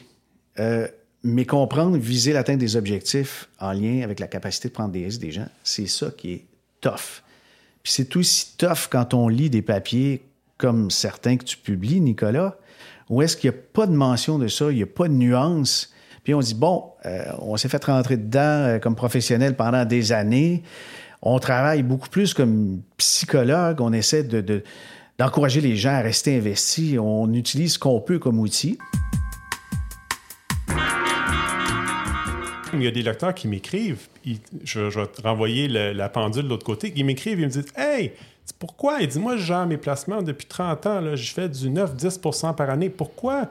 Euh, 0.58 0.86
mais 1.22 1.44
comprendre, 1.44 1.96
viser 1.98 2.32
l'atteinte 2.32 2.58
des 2.58 2.76
objectifs 2.76 3.48
en 3.58 3.72
lien 3.72 4.02
avec 4.02 4.20
la 4.20 4.26
capacité 4.26 4.68
de 4.68 4.72
prendre 4.72 4.92
des 4.92 5.04
risques 5.04 5.20
des 5.20 5.32
gens, 5.32 5.48
c'est 5.62 5.86
ça 5.86 6.10
qui 6.10 6.32
est 6.32 6.44
tough. 6.80 7.22
Puis 7.82 7.92
c'est 7.92 8.16
aussi 8.16 8.56
tough 8.56 8.88
quand 8.90 9.12
on 9.12 9.28
lit 9.28 9.50
des 9.50 9.62
papiers 9.62 10.22
comme 10.56 10.90
certains 10.90 11.36
que 11.36 11.44
tu 11.44 11.56
publies, 11.56 12.00
Nicolas, 12.00 12.58
où 13.10 13.22
est-ce 13.22 13.36
qu'il 13.36 13.50
n'y 13.50 13.56
a 13.56 13.60
pas 13.72 13.86
de 13.86 13.92
mention 13.92 14.38
de 14.38 14.46
ça, 14.46 14.70
il 14.70 14.76
n'y 14.76 14.82
a 14.84 14.86
pas 14.86 15.08
de 15.08 15.12
nuance? 15.12 15.92
Puis 16.22 16.32
on 16.32 16.38
dit, 16.38 16.54
bon, 16.54 16.84
euh, 17.06 17.24
on 17.40 17.56
s'est 17.56 17.68
fait 17.68 17.84
rentrer 17.84 18.16
dedans 18.16 18.38
euh, 18.40 18.78
comme 18.78 18.94
professionnel 18.94 19.56
pendant 19.56 19.84
des 19.84 20.12
années. 20.12 20.62
On 21.20 21.40
travaille 21.40 21.82
beaucoup 21.82 22.08
plus 22.08 22.34
comme 22.34 22.82
psychologue. 22.98 23.80
On 23.80 23.92
essaie 23.92 24.22
de, 24.22 24.62
d'encourager 25.18 25.60
les 25.60 25.74
gens 25.74 25.90
à 25.90 26.00
rester 26.00 26.38
investis. 26.38 26.98
On 27.00 27.34
utilise 27.34 27.74
ce 27.74 27.78
qu'on 27.80 28.00
peut 28.00 28.20
comme 28.20 28.38
outil. 28.38 28.78
Il 32.72 32.84
y 32.84 32.86
a 32.86 32.92
des 32.92 33.02
lecteurs 33.02 33.34
qui 33.34 33.48
m'écrivent, 33.48 34.06
je, 34.62 34.80
vais 34.80 35.06
te 35.08 35.22
renvoyer 35.22 35.66
la 35.66 36.08
pendule 36.08 36.44
de 36.44 36.48
l'autre 36.48 36.64
côté, 36.64 36.92
ils 36.94 37.04
m'écrivent, 37.04 37.40
ils 37.40 37.46
me 37.46 37.50
disent 37.50 37.66
Hey, 37.76 38.12
pourquoi? 38.58 39.00
Il 39.00 39.08
dit 39.08 39.18
Moi, 39.18 39.36
je 39.36 39.44
gère 39.44 39.66
mes 39.66 39.76
placements 39.76 40.22
depuis 40.22 40.46
30 40.46 40.86
ans, 40.86 41.00
là, 41.00 41.16
je 41.16 41.32
fais 41.32 41.48
du 41.48 41.70
9-10% 41.70 42.54
par 42.54 42.70
année. 42.70 42.90
Pourquoi 42.90 43.48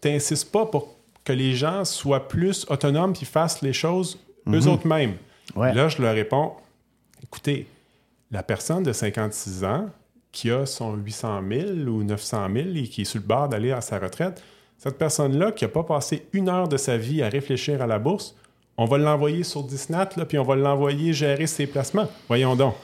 tu 0.00 0.10
n'insistes 0.10 0.50
pas 0.50 0.66
pour 0.66 0.94
que 1.24 1.32
les 1.32 1.54
gens 1.54 1.84
soient 1.84 2.28
plus 2.28 2.66
autonomes 2.68 3.14
et 3.20 3.24
fassent 3.24 3.62
les 3.62 3.72
choses 3.72 4.18
eux 4.48 4.60
mhm. 4.60 4.68
autres 4.68 4.86
mêmes 4.86 5.14
Là, 5.56 5.88
je 5.88 6.00
leur 6.00 6.14
réponds 6.14 6.52
Écoutez, 7.22 7.66
la 8.30 8.42
personne 8.42 8.82
de 8.82 8.92
56 8.92 9.64
ans 9.64 9.86
qui 10.32 10.50
a 10.50 10.66
son 10.66 10.96
800 10.96 11.42
000 11.48 11.70
ou 11.88 12.02
900 12.02 12.48
000 12.52 12.68
et 12.74 12.82
qui 12.84 13.02
est 13.02 13.04
sur 13.04 13.20
le 13.20 13.26
bord 13.26 13.48
d'aller 13.48 13.70
à 13.70 13.80
sa 13.80 13.98
retraite, 13.98 14.42
cette 14.78 14.98
personne-là 14.98 15.52
qui 15.52 15.64
n'a 15.64 15.68
pas 15.68 15.84
passé 15.84 16.26
une 16.32 16.48
heure 16.48 16.66
de 16.66 16.76
sa 16.76 16.96
vie 16.96 17.22
à 17.22 17.28
réfléchir 17.28 17.82
à 17.82 17.86
la 17.86 17.98
bourse, 17.98 18.34
on 18.78 18.86
va 18.86 18.98
l'envoyer 18.98 19.44
sur 19.44 19.62
Disnat, 19.62 20.08
là, 20.16 20.24
puis 20.24 20.38
on 20.38 20.42
va 20.42 20.56
l'envoyer 20.56 21.12
gérer 21.12 21.46
ses 21.46 21.66
placements. 21.66 22.08
Voyons 22.26 22.56
donc. 22.56 22.74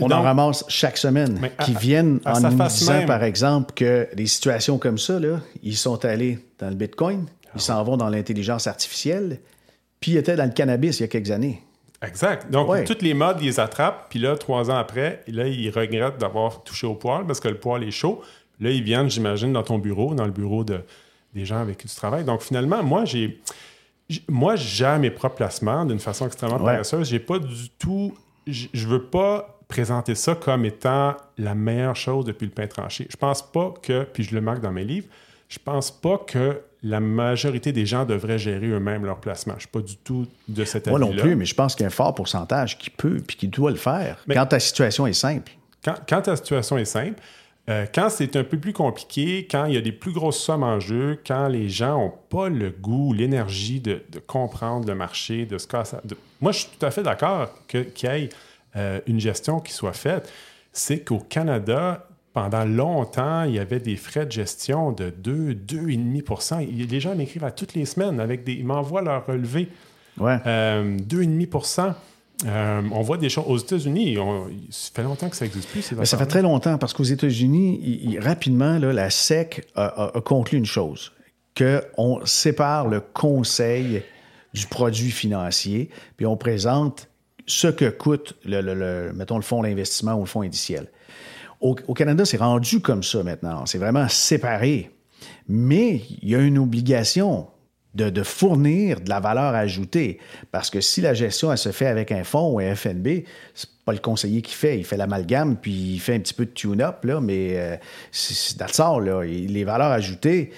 On 0.00 0.10
en 0.10 0.22
ramasse 0.22 0.64
chaque 0.68 0.96
semaine 0.96 1.50
qui 1.64 1.74
viennent 1.74 2.20
en 2.24 2.40
nous 2.40 2.64
disant, 2.68 3.06
par 3.06 3.22
exemple, 3.22 3.74
que 3.74 4.08
des 4.14 4.26
situations 4.26 4.78
comme 4.78 4.98
ça, 4.98 5.18
là, 5.18 5.40
ils 5.62 5.76
sont 5.76 6.04
allés 6.04 6.38
dans 6.58 6.68
le 6.68 6.74
Bitcoin, 6.74 7.26
ils 7.54 7.60
s'en 7.60 7.82
vont 7.84 7.96
dans 7.96 8.08
l'intelligence 8.08 8.66
artificielle, 8.66 9.40
puis 10.00 10.12
ils 10.12 10.16
étaient 10.16 10.36
dans 10.36 10.44
le 10.46 10.52
cannabis 10.52 10.98
il 10.98 11.02
y 11.02 11.04
a 11.04 11.08
quelques 11.08 11.30
années. 11.30 11.62
Exact. 12.02 12.50
Donc, 12.50 12.84
toutes 12.84 13.02
les 13.02 13.14
modes, 13.14 13.38
ils 13.40 13.46
les 13.46 13.60
attrapent, 13.60 14.06
puis 14.10 14.18
là, 14.18 14.36
trois 14.36 14.70
ans 14.70 14.76
après, 14.76 15.22
là, 15.26 15.46
ils 15.46 15.70
regrettent 15.70 16.18
d'avoir 16.18 16.62
touché 16.62 16.86
au 16.86 16.94
poil 16.94 17.26
parce 17.26 17.40
que 17.40 17.48
le 17.48 17.58
poil 17.58 17.82
est 17.82 17.90
chaud. 17.90 18.22
Là, 18.60 18.70
ils 18.70 18.82
viennent, 18.82 19.10
j'imagine, 19.10 19.52
dans 19.52 19.62
ton 19.62 19.78
bureau, 19.78 20.14
dans 20.14 20.24
le 20.24 20.32
bureau 20.32 20.64
de, 20.64 20.80
des 21.34 21.44
gens 21.44 21.58
avec 21.58 21.78
qui 21.78 21.88
tu 21.88 21.96
travailles. 21.96 22.24
Donc, 22.24 22.42
finalement, 22.42 22.82
moi, 22.82 23.04
j'ai 23.04 23.40
moi, 24.28 24.56
je 24.56 24.66
gère 24.66 24.98
mes 24.98 25.10
propres 25.10 25.36
placements 25.36 25.84
d'une 25.84 25.98
façon 25.98 26.26
extrêmement 26.26 26.58
paresseuse. 26.58 27.10
J'ai 27.10 27.18
pas 27.18 27.38
du 27.38 27.68
tout. 27.78 28.14
Je 28.46 28.88
veux 28.88 29.02
pas 29.02 29.57
présenter 29.68 30.14
ça 30.14 30.34
comme 30.34 30.64
étant 30.64 31.16
la 31.36 31.54
meilleure 31.54 31.96
chose 31.96 32.24
depuis 32.24 32.46
le 32.46 32.52
pain 32.52 32.66
tranché. 32.66 33.06
Je 33.10 33.16
pense 33.16 33.42
pas 33.42 33.74
que, 33.82 34.04
puis 34.04 34.24
je 34.24 34.34
le 34.34 34.40
marque 34.40 34.60
dans 34.60 34.72
mes 34.72 34.84
livres, 34.84 35.06
je 35.48 35.58
pense 35.62 35.90
pas 35.90 36.18
que 36.18 36.60
la 36.82 37.00
majorité 37.00 37.72
des 37.72 37.86
gens 37.86 38.04
devraient 38.04 38.38
gérer 38.38 38.66
eux-mêmes 38.68 39.04
leur 39.04 39.20
placement. 39.20 39.54
Je 39.56 39.60
suis 39.60 39.68
pas 39.68 39.80
du 39.80 39.96
tout 39.96 40.26
de 40.48 40.64
cet 40.64 40.88
avis-là. 40.88 41.06
Moi 41.06 41.14
non 41.14 41.20
plus, 41.20 41.36
mais 41.36 41.44
je 41.44 41.54
pense 41.54 41.74
qu'il 41.74 41.82
y 41.82 41.84
a 41.84 41.88
un 41.88 41.90
fort 41.90 42.14
pourcentage 42.14 42.78
qui 42.78 42.90
peut 42.90 43.18
puis 43.26 43.36
qui 43.36 43.48
doit 43.48 43.70
le 43.70 43.76
faire 43.76 44.18
quand 44.30 44.46
ta 44.46 44.60
situation 44.60 45.06
est 45.06 45.12
simple. 45.12 45.52
Quand, 45.84 45.94
quand 46.08 46.22
ta 46.22 46.36
situation 46.36 46.78
est 46.78 46.84
simple, 46.84 47.20
euh, 47.68 47.84
quand 47.94 48.08
c'est 48.08 48.34
un 48.36 48.44
peu 48.44 48.58
plus 48.58 48.72
compliqué, 48.72 49.46
quand 49.50 49.66
il 49.66 49.74
y 49.74 49.76
a 49.76 49.82
des 49.82 49.92
plus 49.92 50.12
grosses 50.12 50.42
sommes 50.42 50.62
en 50.62 50.80
jeu, 50.80 51.20
quand 51.26 51.48
les 51.48 51.68
gens 51.68 51.98
n'ont 51.98 52.14
pas 52.30 52.48
le 52.48 52.70
goût, 52.70 53.12
l'énergie 53.12 53.80
de, 53.80 54.02
comprendre 54.26 54.88
le 54.88 54.94
marché, 54.94 55.44
de 55.44 55.58
ce 55.58 55.66
casser. 55.66 55.98
Moi, 56.40 56.52
je 56.52 56.60
suis 56.60 56.68
tout 56.78 56.86
à 56.86 56.90
fait 56.90 57.02
d'accord 57.02 57.50
qu'il 57.68 57.86
y 58.02 58.06
ait 58.06 58.28
euh, 58.76 59.00
une 59.06 59.20
gestion 59.20 59.60
qui 59.60 59.72
soit 59.72 59.92
faite. 59.92 60.30
C'est 60.72 61.00
qu'au 61.00 61.18
Canada, 61.18 62.06
pendant 62.32 62.64
longtemps, 62.64 63.44
il 63.44 63.54
y 63.54 63.58
avait 63.58 63.80
des 63.80 63.96
frais 63.96 64.26
de 64.26 64.32
gestion 64.32 64.92
de 64.92 65.10
2, 65.10 65.54
2,5 65.54 66.88
Les 66.88 67.00
gens 67.00 67.14
m'écrivent 67.14 67.44
à 67.44 67.50
toutes 67.50 67.74
les 67.74 67.84
semaines 67.84 68.20
avec 68.20 68.44
des. 68.44 68.54
Ils 68.54 68.66
m'envoient 68.66 69.02
leur 69.02 69.26
relevé. 69.26 69.68
Ouais. 70.18 70.38
Euh, 70.46 70.98
2,5 70.98 71.94
euh, 72.46 72.82
on 72.92 73.02
voit 73.02 73.16
des 73.16 73.28
choses 73.28 73.44
aux 73.48 73.56
États-Unis. 73.56 74.16
Ça 74.70 74.90
fait 74.94 75.02
longtemps 75.02 75.28
que 75.28 75.36
ça 75.36 75.44
n'existe 75.44 75.68
plus. 75.70 75.82
ça 75.82 76.18
fait 76.18 76.26
très 76.26 76.42
longtemps 76.42 76.78
parce 76.78 76.92
qu'aux 76.92 77.02
États-Unis, 77.02 78.16
rapidement, 78.20 78.78
la 78.78 79.10
SEC 79.10 79.66
a, 79.74 80.12
conclu 80.24 80.58
une 80.58 80.66
chose 80.66 81.12
qu'on 81.56 82.20
sépare 82.24 82.86
le 82.86 83.00
conseil 83.00 84.02
du 84.54 84.66
produit 84.66 85.10
financier, 85.10 85.90
puis 86.16 86.26
on 86.26 86.36
présente 86.36 87.07
ce 87.48 87.68
que 87.68 87.88
coûte, 87.88 88.34
le, 88.44 89.12
mettons, 89.12 89.36
le 89.36 89.42
fonds 89.42 89.62
d'investissement 89.62 90.14
ou 90.14 90.20
le 90.20 90.26
fonds 90.26 90.42
indiciel. 90.42 90.86
Au, 91.60 91.74
au 91.88 91.94
Canada, 91.94 92.24
c'est 92.24 92.36
rendu 92.36 92.80
comme 92.80 93.02
ça 93.02 93.22
maintenant. 93.24 93.66
C'est 93.66 93.78
vraiment 93.78 94.08
séparé. 94.08 94.90
Mais 95.48 96.02
il 96.22 96.28
y 96.28 96.36
a 96.36 96.38
une 96.38 96.58
obligation 96.58 97.48
de, 97.94 98.22
fournir 98.22 99.00
de 99.00 99.08
la 99.08 99.20
valeur 99.20 99.54
ajoutée. 99.54 100.18
Parce 100.52 100.70
que 100.70 100.80
si 100.80 101.00
la 101.00 101.14
gestion, 101.14 101.50
elle 101.50 101.58
se 101.58 101.72
fait 101.72 101.86
avec 101.86 102.12
un 102.12 102.24
fonds 102.24 102.52
ou 102.52 102.60
un 102.60 102.74
FNB, 102.74 103.24
c'est 103.54 103.70
pas 103.84 103.92
le 103.92 103.98
conseiller 103.98 104.42
qui 104.42 104.54
fait. 104.54 104.78
Il 104.78 104.84
fait 104.84 104.96
l'amalgame, 104.96 105.56
puis 105.56 105.72
il 105.72 105.98
fait 105.98 106.14
un 106.14 106.20
petit 106.20 106.34
peu 106.34 106.46
de 106.46 106.50
tune-up, 106.50 107.04
là, 107.04 107.20
mais 107.20 107.56
euh, 107.56 107.76
c'est 108.12 108.60
le 108.60 109.04
là. 109.04 109.22
Les 109.24 109.64
valeurs 109.64 109.90
ajoutées, 109.90 110.50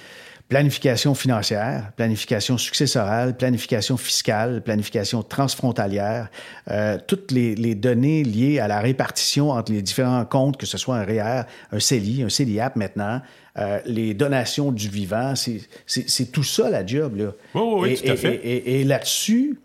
planification 0.51 1.15
financière, 1.15 1.93
planification 1.95 2.59
successorale, 2.59 3.37
planification 3.37 3.97
fiscale, 3.97 4.63
planification 4.63 5.23
transfrontalière, 5.23 6.29
euh, 6.69 6.99
toutes 7.07 7.31
les, 7.31 7.75
données 7.77 8.25
liées 8.25 8.59
à 8.59 8.67
la 8.67 8.81
répartition 8.81 9.51
entre 9.51 9.71
les 9.71 9.81
différents 9.81 10.25
comptes, 10.25 10.57
que 10.57 10.67
ce 10.67 10.77
soit 10.77 10.97
un 10.97 11.05
REER, 11.05 11.43
un 11.71 11.79
CELI, 11.79 12.25
un 12.25 12.29
CELIAP 12.29 12.75
maintenant, 12.75 13.23
euh, 13.59 13.79
les 13.87 14.13
donations 14.13 14.73
du 14.73 14.89
vivant, 14.89 15.35
c'est 15.37 16.33
tout 16.33 16.43
ça 16.43 16.69
la 16.69 16.85
job. 16.85 17.17
Là. 17.17 17.33
oui, 17.55 17.95
tout 17.95 18.11
à 18.11 18.17
fait. 18.17 18.41
Et, 18.45 18.83
là-dessus, 18.83 19.57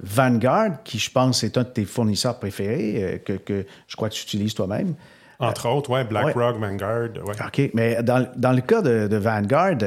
Vanguard, 0.00 0.82
qui 0.82 0.98
je 0.98 1.10
pense 1.10 1.44
est 1.44 1.56
un 1.56 1.62
de 1.62 1.68
tes 1.68 1.84
fournisseurs 1.84 2.40
préférés, 2.40 3.20
euh, 3.30 3.36
que, 3.38 3.64
je 3.86 3.96
crois 3.96 4.08
que 4.08 4.14
tu 4.14 4.24
utilises 4.24 4.54
toi-même. 4.54 4.94
Entre 5.38 5.68
autres, 5.68 5.90
oui, 5.90 6.02
BlackRock, 6.02 6.56
Vanguard. 6.56 7.10
OK, 7.46 7.70
mais 7.74 8.02
dans, 8.02 8.52
le 8.52 8.60
cas 8.60 8.82
de 8.82 9.16
Vanguard, 9.16 9.78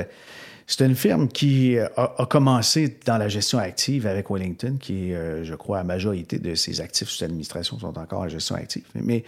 c'est 0.68 0.84
une 0.84 0.96
firme 0.96 1.28
qui 1.28 1.78
euh, 1.78 1.88
a, 1.96 2.26
commencé 2.26 2.98
dans 3.06 3.18
la 3.18 3.28
gestion 3.28 3.60
active 3.60 4.08
avec 4.08 4.30
Wellington, 4.30 4.78
qui 4.80 5.14
euh, 5.14 5.44
je 5.44 5.54
crois, 5.54 5.78
la 5.78 5.84
majorité 5.84 6.40
de 6.40 6.56
ses 6.56 6.82
actifs 6.82 7.10
sous 7.10 7.24
administration 7.24 7.78
sont 7.78 7.98
encore 7.98 8.22
en 8.22 8.28
gestion 8.28 8.56
active. 8.56 8.84
Mais 8.96 9.24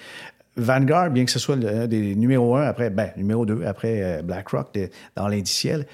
Vanguard, 0.56 1.12
bien 1.12 1.26
que 1.26 1.32
ce 1.32 1.38
soit 1.38 1.56
le, 1.56 1.88
des 1.88 2.16
numéro 2.16 2.56
un 2.56 2.64
après, 2.64 2.90
ben, 2.90 3.12
numéro 3.18 3.46
deux 3.46 3.64
après 3.66 4.02
euh, 4.02 4.22
BlackRock 4.24 4.78
dans 5.16 5.28
l'indiciel, 5.28 5.86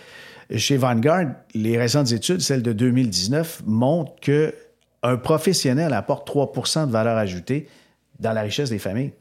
chez 0.56 0.78
Vanguard, 0.78 1.26
les 1.54 1.78
récentes 1.78 2.12
études, 2.12 2.40
celles 2.40 2.64
de 2.64 2.72
2019, 2.72 3.64
montrent 3.66 4.16
que 4.22 4.54
un 5.02 5.18
professionnel 5.18 5.92
apporte 5.94 6.30
3% 6.30 6.88
de 6.88 6.92
valeur 6.92 7.18
ajoutée 7.18 7.68
dans 8.20 8.32
la 8.32 8.42
richesse 8.42 8.70
des 8.70 8.80
familles. 8.80 9.12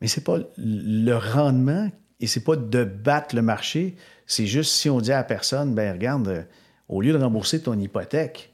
Mais 0.00 0.08
c'est 0.08 0.24
pas 0.24 0.38
le 0.58 1.14
rendement 1.14 1.90
et 2.20 2.26
c'est 2.26 2.44
pas 2.44 2.56
de 2.56 2.84
battre 2.84 3.34
le 3.34 3.42
marché, 3.42 3.96
c'est 4.26 4.46
juste 4.46 4.72
si 4.72 4.90
on 4.90 5.00
dit 5.00 5.12
à 5.12 5.16
la 5.16 5.24
personne, 5.24 5.74
ben 5.74 5.92
regarde, 5.92 6.28
euh, 6.28 6.42
au 6.88 7.00
lieu 7.00 7.12
de 7.12 7.18
rembourser 7.18 7.60
ton 7.62 7.78
hypothèque, 7.78 8.52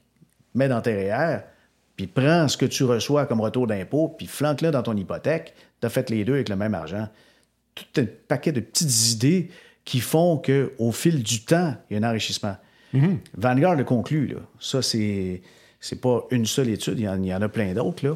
mets 0.55 0.67
dans 0.67 0.81
tes 0.81 0.93
REER, 0.93 1.39
puis 1.95 2.07
prends 2.07 2.47
ce 2.47 2.57
que 2.57 2.65
tu 2.65 2.83
reçois 2.83 3.25
comme 3.25 3.41
retour 3.41 3.67
d'impôt, 3.67 4.09
puis 4.09 4.27
flanque-le 4.27 4.71
dans 4.71 4.83
ton 4.83 4.95
hypothèque, 4.95 5.53
tu 5.81 5.87
as 5.87 5.89
fait 5.89 6.09
les 6.09 6.25
deux 6.25 6.33
avec 6.33 6.49
le 6.49 6.55
même 6.55 6.73
argent. 6.73 7.07
Tout 7.75 8.01
un 8.01 8.05
paquet 8.27 8.51
de 8.51 8.59
petites 8.59 9.11
idées 9.11 9.49
qui 9.85 9.99
font 9.99 10.37
qu'au 10.37 10.91
fil 10.91 11.21
du 11.23 11.43
temps, 11.43 11.75
il 11.89 11.97
y 11.97 12.03
a 12.03 12.05
un 12.05 12.09
enrichissement. 12.09 12.55
Mm-hmm. 12.93 13.17
Vanguard 13.37 13.75
le 13.75 13.83
conclut, 13.83 14.27
là. 14.27 14.37
Ça, 14.59 14.81
c'est, 14.81 15.41
c'est 15.79 15.99
pas 15.99 16.25
une 16.31 16.45
seule 16.45 16.69
étude, 16.69 16.99
il 16.99 17.05
y 17.05 17.09
en, 17.09 17.21
il 17.21 17.27
y 17.27 17.33
en 17.33 17.41
a 17.41 17.49
plein 17.49 17.73
d'autres, 17.73 18.05
là. 18.07 18.15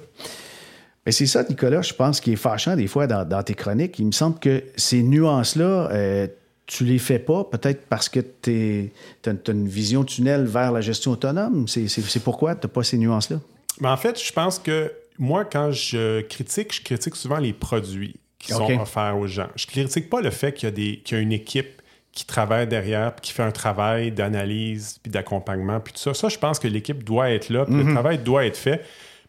Mais 1.06 1.14
c'est 1.14 1.26
ça, 1.26 1.42
Nicolas, 1.44 1.82
je 1.82 1.94
pense, 1.94 2.20
qui 2.20 2.34
est 2.34 2.38
fâchant 2.38 2.76
des 2.76 2.88
fois 2.88 3.08
dans, 3.08 3.42
tes 3.44 3.54
chroniques. 3.54 3.98
Il 3.98 4.08
me 4.08 4.12
semble 4.12 4.40
que 4.40 4.66
ces 4.76 5.04
nuances-là, 5.04 5.90
euh, 5.94 6.28
tu 6.68 6.84
les 6.84 7.00
fais 7.00 7.20
pas, 7.20 7.46
peut-être 7.46 7.88
parce 7.88 8.10
que 8.10 8.20
tu 8.20 8.92
as, 9.26 9.52
une 9.52 9.68
vision 9.68 10.04
tunnel 10.04 10.46
vers 10.46 10.72
la 10.72 10.82
gestion 10.82 11.12
autonome. 11.12 11.68
C'est 11.68 12.24
pourquoi 12.24 12.56
tu 12.56 12.68
n'as 12.68 12.74
pas 12.74 12.84
ces 12.84 12.98
nuances-là? 12.98 13.40
Mais 13.80 13.88
en 13.88 13.98
fait, 13.98 14.22
je 14.22 14.32
pense 14.34 14.60
que 14.60 14.92
moi, 15.18 15.46
quand 15.46 15.72
je 15.72 16.22
critique, 16.22 16.76
je 16.76 16.82
critique 16.84 17.16
souvent 17.16 17.38
les 17.38 17.54
produits 17.54 18.18
qui 18.38 18.52
sont 18.52 18.70
offerts 18.80 19.18
aux 19.18 19.28
gens. 19.28 19.48
Je 19.56 19.66
critique 19.66 20.10
pas 20.10 20.22
le 20.22 20.30
fait 20.30 20.54
qu'il 20.54 20.78
y, 20.78 21.02
y, 21.10 21.16
a 21.16 21.20
une 21.20 21.32
équipe 21.32 21.82
qui 22.12 22.26
travaille 22.26 22.68
derrière, 22.68 23.16
qui 23.16 23.32
fait 23.32 23.44
un 23.44 23.52
travail 23.52 24.12
d'analyse, 24.12 25.00
puis 25.02 25.12
d'accompagnement, 25.12 25.80
puis 25.80 25.94
tout 25.94 26.00
ça. 26.00 26.14
Ça, 26.14 26.30
je 26.30 26.38
pense 26.38 26.60
que 26.60 26.68
l'équipe 26.68 27.04
doit 27.04 27.32
être 27.32 27.50
là, 27.50 27.66
puis 27.66 27.76
le 27.76 27.84
mm-hmm. 27.84 27.94
travail 27.94 28.18
doit 28.20 28.46
être 28.46 28.58
fait 28.58 28.84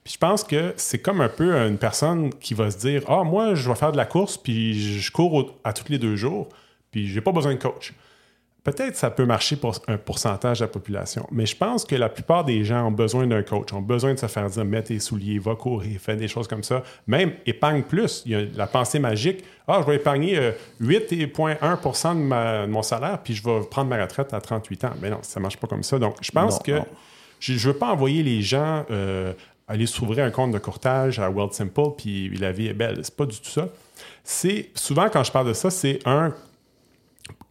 je 0.09 0.17
pense 0.17 0.43
que 0.43 0.73
c'est 0.77 0.99
comme 0.99 1.21
un 1.21 1.29
peu 1.29 1.55
une 1.55 1.77
personne 1.77 2.33
qui 2.33 2.55
va 2.55 2.71
se 2.71 2.79
dire 2.79 3.03
Ah, 3.09 3.25
moi, 3.25 3.55
je 3.55 3.69
vais 3.69 3.75
faire 3.75 3.93
de 3.93 3.97
la 3.97 4.07
course, 4.07 4.39
puis 4.39 5.01
je 5.01 5.13
cours 5.13 5.55
à 5.65 5.73
tous 5.73 5.91
les 5.91 5.99
deux 5.99 6.17
jours, 6.17 6.49
puis 6.91 7.09
j'ai 7.09 7.21
pas 7.21 7.33
besoin 7.33 7.55
de 7.55 7.61
coach. 7.61 7.95
peut-être 8.65 8.97
ça 8.97 9.11
peut 9.11 9.25
marcher 9.25 9.57
pour 9.57 9.77
un 9.89 9.97
pourcentage 9.97 10.59
de 10.59 10.65
la 10.65 10.69
population. 10.69 11.27
Mais 11.31 11.47
je 11.47 11.57
pense 11.57 11.85
que 11.85 11.95
la 11.95 12.09
plupart 12.09 12.45
des 12.45 12.65
gens 12.65 12.87
ont 12.87 12.93
besoin 12.93 13.27
d'un 13.27 13.43
coach, 13.43 13.73
ont 13.73 13.81
besoin 13.81 14.15
de 14.15 14.19
se 14.19 14.27
faire 14.27 14.49
dire 14.49 14.65
mets 14.65 14.83
tes 14.83 14.99
souliers, 14.99 15.39
va 15.39 15.55
courir, 15.55 16.01
fais 16.01 16.17
des 16.17 16.29
choses 16.29 16.49
comme 16.49 16.63
ça. 16.63 16.83
Même 17.07 17.33
épargne 17.47 17.83
plus. 17.83 18.23
Il 18.27 18.33
y 18.33 18.35
a 18.35 18.43
la 18.55 18.67
pensée 18.67 18.99
magique 18.99 19.45
ah, 19.71 19.81
je 19.83 19.87
vais 19.91 19.97
épargner 19.97 20.41
8,1% 20.81 22.33
euh, 22.33 22.67
de, 22.67 22.71
mon 22.71 22.83
salaire, 22.83 23.19
puis 23.23 23.35
je 23.35 23.45
vais 23.45 23.61
prendre 23.71 23.91
ma 23.91 24.01
retraite 24.01 24.33
à 24.33 24.41
38 24.41 24.85
ans. 24.85 24.93
Mais 25.03 25.11
non, 25.11 25.19
ça 25.21 25.39
ne 25.39 25.43
marche 25.43 25.59
pas 25.59 25.67
comme 25.67 25.83
ça. 25.83 25.99
Donc, 25.99 26.17
je 26.23 26.31
pense 26.31 26.59
que 26.59 26.81
je 27.39 27.53
ne 27.53 27.59
veux 27.59 27.75
pas 27.75 27.93
envoyer 27.93 28.23
les 28.23 28.41
gens 28.41 28.87
euh, 28.91 29.35
aller 29.69 29.85
s'ouvrir 29.85 30.25
un 30.25 30.31
compte 30.31 30.53
de 30.53 30.59
courtage 30.59 31.19
à 31.19 31.29
World 31.29 31.53
Simple, 31.53 31.91
puis 31.99 32.31
la 32.39 32.51
vie 32.51 32.69
est 32.69 32.75
belle. 32.75 33.01
C'est 33.03 33.15
pas 33.15 33.27
du 33.27 33.39
tout 33.39 33.51
ça. 33.51 33.69
C'est 34.25 34.71
souvent 34.75 35.11
quand 35.11 35.23
je 35.23 35.31
parle 35.31 35.49
de 35.49 35.53
ça, 35.53 35.69
c'est 35.69 36.01
un 36.07 36.35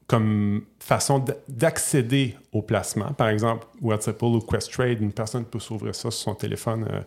comme 0.07 0.61
façon 0.79 1.23
d'accéder 1.49 2.35
au 2.53 2.61
placement. 2.61 3.11
Par 3.11 3.27
exemple, 3.27 3.67
WhatsApp 3.81 4.21
ou 4.23 4.39
Questrade, 4.39 5.01
une 5.01 5.11
personne 5.11 5.43
peut 5.43 5.59
s'ouvrir 5.59 5.93
ça 5.93 6.09
sur 6.11 6.13
son 6.13 6.33
téléphone 6.33 6.87
euh, 6.89 7.01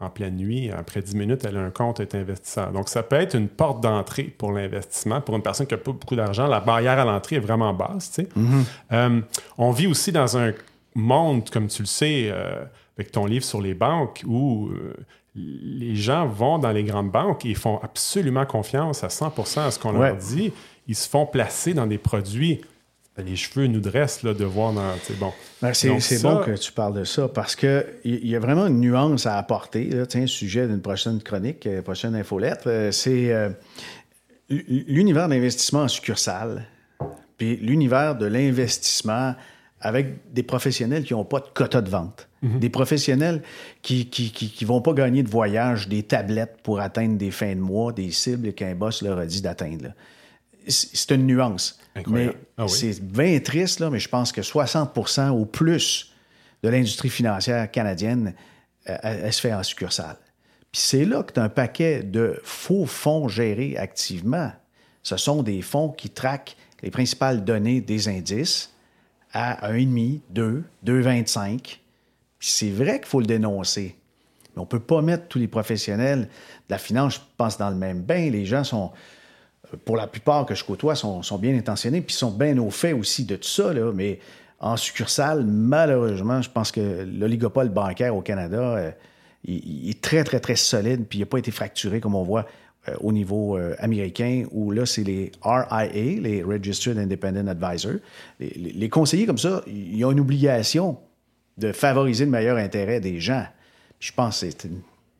en 0.00 0.08
pleine 0.08 0.36
nuit. 0.36 0.70
Après 0.70 1.02
10 1.02 1.16
minutes, 1.16 1.44
elle 1.44 1.58
a 1.58 1.60
un 1.60 1.70
compte, 1.70 2.00
est 2.00 2.14
investisseur. 2.14 2.72
Donc, 2.72 2.88
ça 2.88 3.02
peut 3.02 3.16
être 3.16 3.36
une 3.36 3.48
porte 3.48 3.82
d'entrée 3.82 4.24
pour 4.24 4.52
l'investissement. 4.52 5.20
Pour 5.20 5.36
une 5.36 5.42
personne 5.42 5.66
qui 5.66 5.74
n'a 5.74 5.78
pas 5.78 5.92
beaucoup 5.92 6.16
d'argent, 6.16 6.46
la 6.46 6.60
barrière 6.60 6.98
à 6.98 7.04
l'entrée 7.04 7.36
est 7.36 7.40
vraiment 7.40 7.74
basse. 7.74 8.18
Mm-hmm. 8.18 8.64
Euh, 8.92 9.20
on 9.58 9.70
vit 9.70 9.86
aussi 9.86 10.10
dans 10.10 10.38
un 10.38 10.52
monde, 10.94 11.50
comme 11.50 11.68
tu 11.68 11.82
le 11.82 11.86
sais, 11.86 12.28
euh, 12.30 12.64
avec 12.96 13.12
ton 13.12 13.26
livre 13.26 13.44
sur 13.44 13.60
les 13.60 13.74
banques, 13.74 14.22
où 14.26 14.70
les 15.34 15.94
gens 15.94 16.26
vont 16.26 16.58
dans 16.58 16.72
les 16.72 16.82
grandes 16.82 17.10
banques 17.10 17.44
et 17.44 17.52
font 17.52 17.78
absolument 17.82 18.46
confiance 18.46 19.04
à 19.04 19.08
100% 19.08 19.60
à 19.60 19.70
ce 19.70 19.78
qu'on 19.78 19.92
leur 19.92 20.16
dit 20.16 20.50
ils 20.88 20.94
se 20.94 21.08
font 21.08 21.26
placer 21.26 21.74
dans 21.74 21.86
des 21.86 21.98
produits. 21.98 22.60
Les 23.18 23.36
cheveux 23.36 23.66
nous 23.66 23.80
dressent 23.80 24.22
là, 24.22 24.34
de 24.34 24.44
voir 24.44 24.74
dans. 24.74 24.92
Bon. 25.18 25.32
Ben, 25.62 25.72
c'est 25.72 26.22
bon 26.22 26.42
que 26.42 26.56
tu 26.56 26.70
parles 26.70 26.98
de 26.98 27.04
ça 27.04 27.28
parce 27.28 27.56
qu'il 27.56 27.86
y, 28.04 28.28
y 28.28 28.36
a 28.36 28.38
vraiment 28.38 28.66
une 28.66 28.80
nuance 28.80 29.24
à 29.24 29.38
apporter. 29.38 29.84
Là, 29.84 30.04
tiens, 30.04 30.26
sujet 30.26 30.66
d'une 30.66 30.82
prochaine 30.82 31.22
chronique, 31.22 31.66
euh, 31.66 31.80
prochaine 31.80 32.14
infolettre. 32.14 32.64
Euh, 32.66 32.92
c'est 32.92 33.32
euh, 33.32 33.48
l'univers 34.50 35.28
d'investissement 35.28 35.80
en 35.80 35.88
succursale, 35.88 36.66
puis 37.38 37.56
l'univers 37.56 38.16
de 38.16 38.26
l'investissement 38.26 39.34
avec 39.80 40.32
des 40.34 40.42
professionnels 40.42 41.04
qui 41.04 41.14
n'ont 41.14 41.24
pas 41.24 41.40
de 41.40 41.46
quota 41.54 41.80
de 41.80 41.88
vente. 41.88 42.28
Mhm. 42.42 42.58
Des 42.58 42.70
professionnels 42.70 43.42
qui 43.80 44.00
ne 44.00 44.04
qui, 44.04 44.30
qui, 44.30 44.64
vont 44.66 44.82
pas 44.82 44.92
gagner 44.92 45.22
de 45.22 45.30
voyage, 45.30 45.88
des 45.88 46.02
tablettes 46.02 46.58
pour 46.62 46.80
atteindre 46.80 47.16
des 47.16 47.30
fins 47.30 47.54
de 47.54 47.60
mois, 47.60 47.92
des 47.92 48.10
cibles 48.10 48.52
qu'un 48.52 48.74
boss 48.74 49.00
leur 49.02 49.18
a 49.18 49.24
dit 49.24 49.40
d'atteindre 49.40 49.92
c'est 50.68 51.14
une 51.14 51.26
nuance. 51.26 51.78
Mais 52.08 52.36
ah 52.58 52.68
c'est 52.68 53.00
bien 53.00 53.38
triste, 53.40 53.80
là, 53.80 53.90
mais 53.90 54.00
je 54.00 54.08
pense 54.08 54.32
que 54.32 54.40
60% 54.40 55.30
au 55.30 55.46
plus 55.46 56.12
de 56.62 56.68
l'industrie 56.68 57.08
financière 57.08 57.70
canadienne, 57.70 58.34
euh, 58.88 58.96
elle, 59.02 59.32
se 59.32 59.40
fait 59.40 59.54
en 59.54 59.62
succursale. 59.62 60.16
Puis 60.72 60.82
c'est 60.82 61.04
là 61.04 61.22
que 61.22 61.32
tu 61.32 61.40
as 61.40 61.44
un 61.44 61.48
paquet 61.48 62.02
de 62.02 62.40
faux 62.44 62.86
fonds 62.86 63.28
gérés 63.28 63.76
activement. 63.76 64.52
Ce 65.02 65.16
sont 65.16 65.42
des 65.42 65.62
fonds 65.62 65.90
qui 65.90 66.10
traquent 66.10 66.56
les 66.82 66.90
principales 66.90 67.44
données 67.44 67.80
des 67.80 68.08
indices 68.08 68.74
à 69.32 69.70
1,5, 69.72 70.20
2, 70.30 70.64
2,25. 70.84 71.78
Puis 72.38 72.48
c'est 72.48 72.70
vrai 72.70 72.98
qu'il 72.98 73.06
faut 73.06 73.20
le 73.20 73.26
dénoncer. 73.26 73.96
Mais 74.54 74.60
on 74.60 74.64
ne 74.64 74.68
peut 74.68 74.80
pas 74.80 75.02
mettre 75.02 75.28
tous 75.28 75.38
les 75.38 75.48
professionnels 75.48 76.22
de 76.22 76.28
la 76.70 76.78
finance, 76.78 77.14
je 77.14 77.20
pense, 77.36 77.56
dans 77.58 77.70
le 77.70 77.76
même 77.76 78.02
bain. 78.02 78.30
Les 78.30 78.44
gens 78.44 78.64
sont, 78.64 78.92
pour 79.84 79.96
la 79.96 80.06
plupart 80.06 80.46
que 80.46 80.54
je 80.54 80.64
côtoie, 80.64 80.94
sont, 80.94 81.22
bien 81.38 81.56
intentionnés, 81.56 82.00
puis 82.00 82.14
sont 82.14 82.30
bien 82.30 82.56
au 82.58 82.70
fait 82.70 82.92
aussi 82.92 83.24
de 83.24 83.36
tout 83.36 83.48
ça, 83.48 83.72
là, 83.72 83.92
mais 83.92 84.18
en 84.58 84.76
succursale, 84.76 85.44
malheureusement, 85.44 86.40
je 86.40 86.50
pense 86.50 86.72
que 86.72 87.04
l'oligopole 87.04 87.68
bancaire 87.68 88.16
au 88.16 88.22
Canada, 88.22 88.58
euh, 88.58 88.90
est 89.46 90.00
très, 90.00 90.24
très, 90.24 90.40
très 90.40 90.56
solide, 90.56 91.06
puis 91.08 91.18
il 91.18 91.22
n'a 91.22 91.26
pas 91.26 91.38
été 91.38 91.50
fracturé 91.50 92.00
comme 92.00 92.14
on 92.14 92.22
voit 92.22 92.46
euh, 92.88 92.94
au 93.00 93.12
niveau 93.12 93.56
euh, 93.56 93.74
américain, 93.78 94.44
où 94.50 94.70
là, 94.70 94.86
c'est 94.86 95.04
les 95.04 95.30
RIA, 95.42 96.20
les 96.20 96.42
Registered 96.42 96.98
Independent 96.98 97.48
Advisors. 97.48 98.00
Les, 98.40 98.88
conseillers 98.88 99.26
comme 99.26 99.38
ça, 99.38 99.62
ils 99.66 100.04
ont 100.04 100.12
une 100.12 100.20
obligation 100.20 100.98
de 101.58 101.72
favoriser 101.72 102.24
le 102.24 102.30
meilleur 102.30 102.56
intérêt 102.56 103.00
des 103.00 103.20
gens. 103.20 103.44
je 103.98 104.12
pense 104.12 104.40
que 104.40 104.50
c'est 104.50 104.68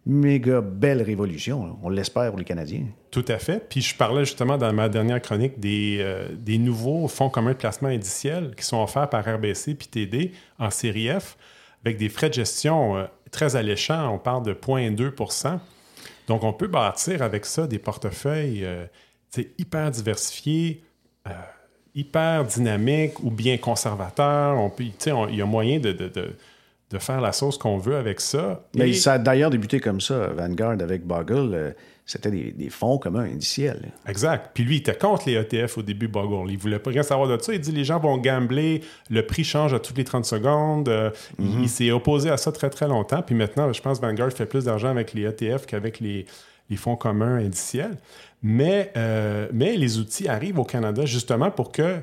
méga 0.07 0.61
belle 0.61 1.03
révolution. 1.03 1.77
On 1.83 1.89
l'espère 1.89 2.31
pour 2.31 2.39
les 2.39 2.45
Canadiens. 2.45 2.85
Tout 3.11 3.25
à 3.27 3.39
fait. 3.39 3.69
Puis 3.69 3.81
je 3.81 3.97
parlais 3.97 4.25
justement 4.25 4.57
dans 4.57 4.73
ma 4.73 4.89
dernière 4.89 5.21
chronique 5.21 5.59
des, 5.59 5.99
euh, 6.01 6.29
nouveaux 6.59 7.09
fonds 7.09 7.29
communs 7.29 7.53
de 7.53 7.57
placement 7.57 7.89
indiciels 7.89 8.55
qui 8.57 8.65
sont 8.65 8.81
offerts 8.81 9.11
par 9.11 9.25
RBC 9.27 9.75
puis 9.75 9.89
TD 9.89 10.33
en 10.61 10.71
série 10.71 11.09
F 11.09 11.37
avec 11.85 11.99
des 11.99 12.09
frais 12.09 12.29
de 12.29 12.35
gestion 12.35 12.97
euh, 12.97 13.07
très 13.33 13.57
alléchants. 13.57 14.15
On 14.15 14.19
parle 14.19 14.45
de 14.45 14.55
0,2% 14.55 15.59
Donc 16.29 16.45
on 16.45 16.53
peut 16.53 16.69
bâtir 16.69 17.21
avec 17.23 17.45
ça 17.45 17.67
des 17.67 17.81
portefeuilles 17.81 18.65
euh, 18.65 18.87
hyper 19.59 19.91
diversifiés, 19.91 20.85
hyper 21.97 22.45
dynamiques 22.45 23.19
ou 23.25 23.31
bien 23.31 23.59
conservateurs. 23.59 24.57
On 24.57 24.71
peut, 24.71 24.85
il 24.85 25.35
y 25.35 25.43
a 25.43 25.47
moyen 25.47 25.81
de 25.81 25.93
faire 26.99 27.21
la 27.21 27.33
sauce 27.33 27.59
qu'on 27.59 27.79
veut 27.79 27.97
avec 27.97 28.21
ça. 28.21 28.63
Mais 28.77 28.93
ça 28.93 29.15
a 29.15 29.19
d'ailleurs 29.19 29.51
débuté 29.51 29.81
comme 29.81 30.01
ça, 30.01 30.29
Vanguard 30.29 30.81
avec 30.81 31.05
Boggle. 31.05 31.55
Euh, 31.55 31.71
c'était 32.05 32.31
des, 32.31 32.71
fonds 32.71 32.99
communs 32.99 33.25
indiciels. 33.25 33.91
Exact. 34.07 34.53
Puis 34.55 34.63
lui, 34.63 34.77
il 34.77 34.79
était 34.79 34.95
contre 34.95 35.29
les 35.29 35.35
ETF 35.35 35.79
au 35.79 35.83
début, 35.83 36.07
Boggle. 36.07 36.53
Il 36.53 36.57
voulait 36.57 36.79
pas 36.79 36.91
rien 36.91 37.03
savoir 37.03 37.27
de 37.27 37.43
ça. 37.43 37.53
Il 37.53 37.61
dit 37.61 37.73
les 37.73 37.83
gens 37.83 37.99
vont 37.99 38.17
gambler, 38.19 38.83
le 39.11 39.27
prix 39.27 39.43
change 39.43 39.75
à 39.75 39.81
toutes 39.81 39.99
les 39.99 40.05
30 40.05 40.25
secondes. 40.25 40.89
Euh, 40.89 41.11
il, 41.41 41.47
mhm. 41.47 41.67
s'est 41.67 41.91
opposé 41.91 42.31
à 42.31 42.37
ça 42.37 42.53
très, 42.53 42.71
très 42.71 42.87
longtemps. 42.87 43.23
Puis 43.23 43.35
maintenant, 43.35 43.73
je 43.73 43.83
pense 43.83 43.99
que 43.99 44.07
Vanguard 44.07 44.31
fait 44.31 44.47
plus 44.47 44.65
d'argent 44.65 44.89
avec 44.89 45.15
les 45.15 45.23
ETF 45.23 45.67
qu'avec 45.67 45.99
les, 45.99 46.27
fonds 46.77 46.95
communs 46.95 47.39
indiciels. 47.39 47.97
Mais, 48.41 48.93
euh, 48.97 49.49
mais 49.53 49.77
les 49.77 49.99
outils 49.99 50.29
arrivent 50.29 50.61
au 50.61 50.65
Canada 50.65 51.05
justement 51.07 51.51
pour 51.51 51.73
que 51.73 51.97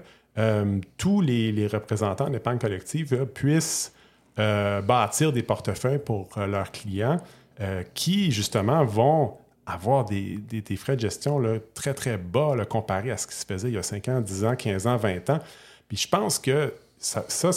tous 0.98 1.22
les, 1.22 1.52
les 1.52 1.68
représentants 1.68 2.28
d'épargne 2.28 2.58
collective 2.58 3.28
puissent 3.36 3.94
euh, 4.40 4.82
bâtir 4.82 5.32
des 5.32 5.44
portefeuilles 5.44 6.00
pour 6.00 6.28
euh, 6.38 6.48
leurs 6.48 6.72
clients 6.72 7.22
euh, 7.62 7.84
qui, 7.94 8.32
justement, 8.32 8.84
vont 8.84 9.38
avoir 9.68 10.06
des, 10.06 10.40
frais 10.76 10.96
de 10.96 11.02
gestion 11.02 11.38
là, 11.38 11.60
très, 11.76 11.94
très 11.94 12.18
bas 12.18 12.56
là, 12.56 12.66
comparé 12.66 13.12
à 13.12 13.18
ce 13.18 13.28
qui 13.28 13.36
se 13.36 13.46
faisait 13.46 13.68
il 13.68 13.76
y 13.76 13.78
a 13.78 13.84
5 13.84 14.08
ans, 14.08 14.22
10 14.22 14.46
ans, 14.46 14.56
15 14.56 14.88
ans, 14.88 14.98
20 14.98 15.30
ans. 15.30 15.40
Puis 15.88 15.98
je 15.98 16.08
pense 16.08 16.40
que 16.40 16.74
ça, 16.98 17.52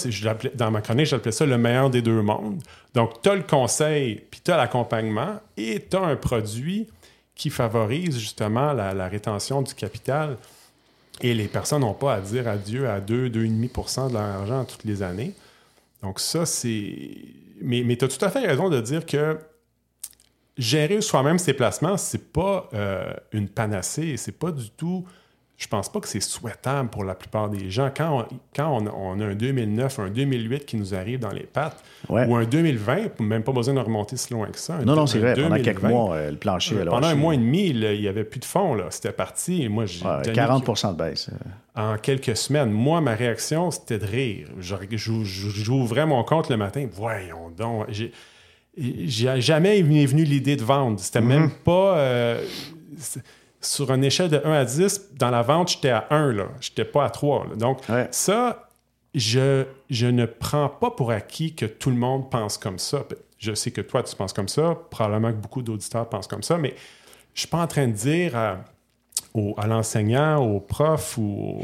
dans 0.55 0.70
ma 0.70 0.83
chronique, 0.83 1.07
j'appelais 1.07 1.33
ça 1.33 1.47
le 1.47 1.57
meilleur 1.57 1.89
des 1.89 2.03
deux 2.03 2.20
mondes. 2.20 2.62
Donc, 2.95 3.22
tu 3.22 3.31
as 3.31 3.37
le 3.37 3.43
conseil, 3.43 4.22
puis 4.31 4.41
tu 4.45 4.51
as 4.51 4.59
l'accompagnement, 4.59 5.41
et 5.57 5.83
tu 5.89 5.97
as 5.97 6.03
un 6.03 6.16
produit 6.16 6.89
qui 7.35 7.49
favorise 7.49 8.18
justement 8.18 8.74
la, 8.74 8.93
la 8.93 9.09
rétention 9.09 9.62
du 9.62 9.72
capital. 9.72 10.37
Et 11.22 11.33
les 11.33 11.49
personnes 11.49 11.81
n'ont 11.81 11.95
pas 11.95 12.14
à 12.14 12.20
dire 12.20 12.47
adieu 12.49 12.87
à 12.87 13.01
2, 13.01 13.31
2,5% 13.31 14.09
de 14.09 14.12
leur 14.12 14.22
argent 14.22 14.64
toutes 14.64 14.85
les 14.85 15.03
années. 15.03 15.33
Donc 16.07 16.20
ça, 16.20 16.46
c'est... 16.46 17.09
Mais, 17.61 17.96
tu 17.96 18.04
as 18.04 18.09
tout 18.09 18.24
à 18.24 18.30
fait 18.30 18.46
raison 18.46 18.70
de 18.70 18.80
dire 18.80 19.04
que 19.04 19.38
gérer 20.57 21.00
soi-même 21.00 21.36
ses 21.36 21.52
placements, 21.52 21.96
c'est 21.96 22.32
pas 22.32 22.68
euh, 22.74 23.12
une 23.32 23.48
panacée, 23.48 24.16
c'est 24.16 24.38
pas 24.38 24.52
du 24.52 24.70
tout 24.70 25.04
je 25.59 25.68
pense 25.68 25.90
pas 25.90 26.00
que 26.00 26.09
c'est 26.09 26.20
souhaitable 26.20 26.90
pour 26.90 27.02
la 27.02 27.14
plupart 27.14 27.48
des 27.48 27.70
gens. 27.70 27.90
Quand 27.94 28.20
on, 28.20 28.36
quand 28.54 28.78
on, 28.78 29.20
a 29.20 29.24
un 29.24 29.34
2009, 29.34 29.98
un 30.00 30.11
2008 30.11 30.66
qui 30.66 30.76
nous 30.76 30.94
arrive 30.94 31.18
dans 31.18 31.30
les 31.30 31.44
pattes, 31.44 31.82
ou 32.11 32.36
un 32.36 32.44
2020, 32.44 33.20
même 33.20 33.42
pas 33.42 33.52
besoin 33.52 33.72
de 33.72 33.80
remonter 33.80 34.18
si 34.18 34.34
loin 34.34 34.48
que 34.48 34.59
ça. 34.59 34.78
Non, 34.84 34.94
non, 34.94 35.07
c'est 35.07 35.18
vrai. 35.18 35.34
pendant 35.34 35.57
quelques 35.57 35.82
mois, 35.82 36.14
euh, 36.14 36.30
le 36.32 36.36
plancher. 36.36 36.76
Euh, 36.76 36.84
pendant 36.84 37.07
un 37.07 37.14
mois 37.14 37.34
et 37.34 37.38
demi, 37.38 37.68
il 37.68 38.00
n'y 38.00 38.07
avait 38.07 38.24
plus 38.24 38.40
de 38.40 38.44
fonds. 38.44 38.76
C'était 38.90 39.12
parti. 39.12 39.62
Et 39.62 39.68
moi, 39.70 39.86
40% 39.86 40.92
de 40.92 40.96
baisse. 40.98 41.30
Euh. 41.30 41.82
En 41.92 41.96
quelques 41.96 42.36
semaines. 42.36 42.70
Moi, 42.70 43.00
ma 43.00 43.14
réaction, 43.14 43.70
c'était 43.70 43.98
de 43.98 44.07
rire. 44.07 44.48
J'ouvrais 44.61 46.04
mon 46.04 46.22
compte 46.22 46.50
le 46.50 46.59
matin. 46.59 46.86
Voyons 46.92 47.50
donc. 47.57 47.86
J'ai 48.76 49.40
jamais 49.40 49.80
venu 49.80 50.24
l'idée 50.24 50.57
de 50.57 50.64
vendre. 50.64 51.00
C'était 51.00 51.20
mm-hmm. 51.20 51.24
même 51.24 51.50
pas 51.50 52.36
sur 53.67 53.91
une 53.93 54.05
échelle 54.05 54.31
de 54.31 54.41
1 54.45 54.53
à 54.53 54.64
10, 54.64 55.14
dans 55.14 55.31
la 55.31 55.43
vente, 55.43 55.71
j'étais 55.71 55.91
à 55.91 56.07
1, 56.11 56.33
là. 56.33 56.49
Je 56.61 56.71
n'étais 56.71 56.85
pas 56.85 57.05
à 57.05 57.11
3. 57.11 57.57
Donc, 57.57 57.81
ça, 58.11 58.69
je, 59.14 59.64
je 59.91 60.07
ne 60.07 60.27
prends 60.27 60.69
pas 60.69 60.91
pour 60.91 61.11
acquis 61.11 61.55
que 61.55 61.67
tout 61.67 61.91
le 61.91 61.97
monde 61.97 62.31
pense 62.31 62.59
comme 62.59 62.79
ça. 62.79 63.05
Je 63.39 63.55
sais 63.55 63.71
que 63.71 63.81
toi, 63.81 64.03
tu 64.03 64.14
penses 64.17 64.33
comme 64.33 64.49
ça. 64.49 64.77
Probablement 64.91 65.33
que 65.33 65.39
beaucoup 65.39 65.62
d'auditeurs 65.62 66.09
pensent 66.09 66.27
comme 66.27 66.43
ça. 66.43 66.59
Mais 66.59 66.71
je 66.71 66.75
ne 66.75 67.39
suis 67.41 67.49
pas 67.49 67.59
en 67.59 67.67
train 67.67 67.87
de 67.87 67.93
dire 67.93 68.35
à 69.57 69.66
l'enseignant, 69.66 70.39
au 70.39 70.61
prof 70.61 71.18
ou 71.18 71.62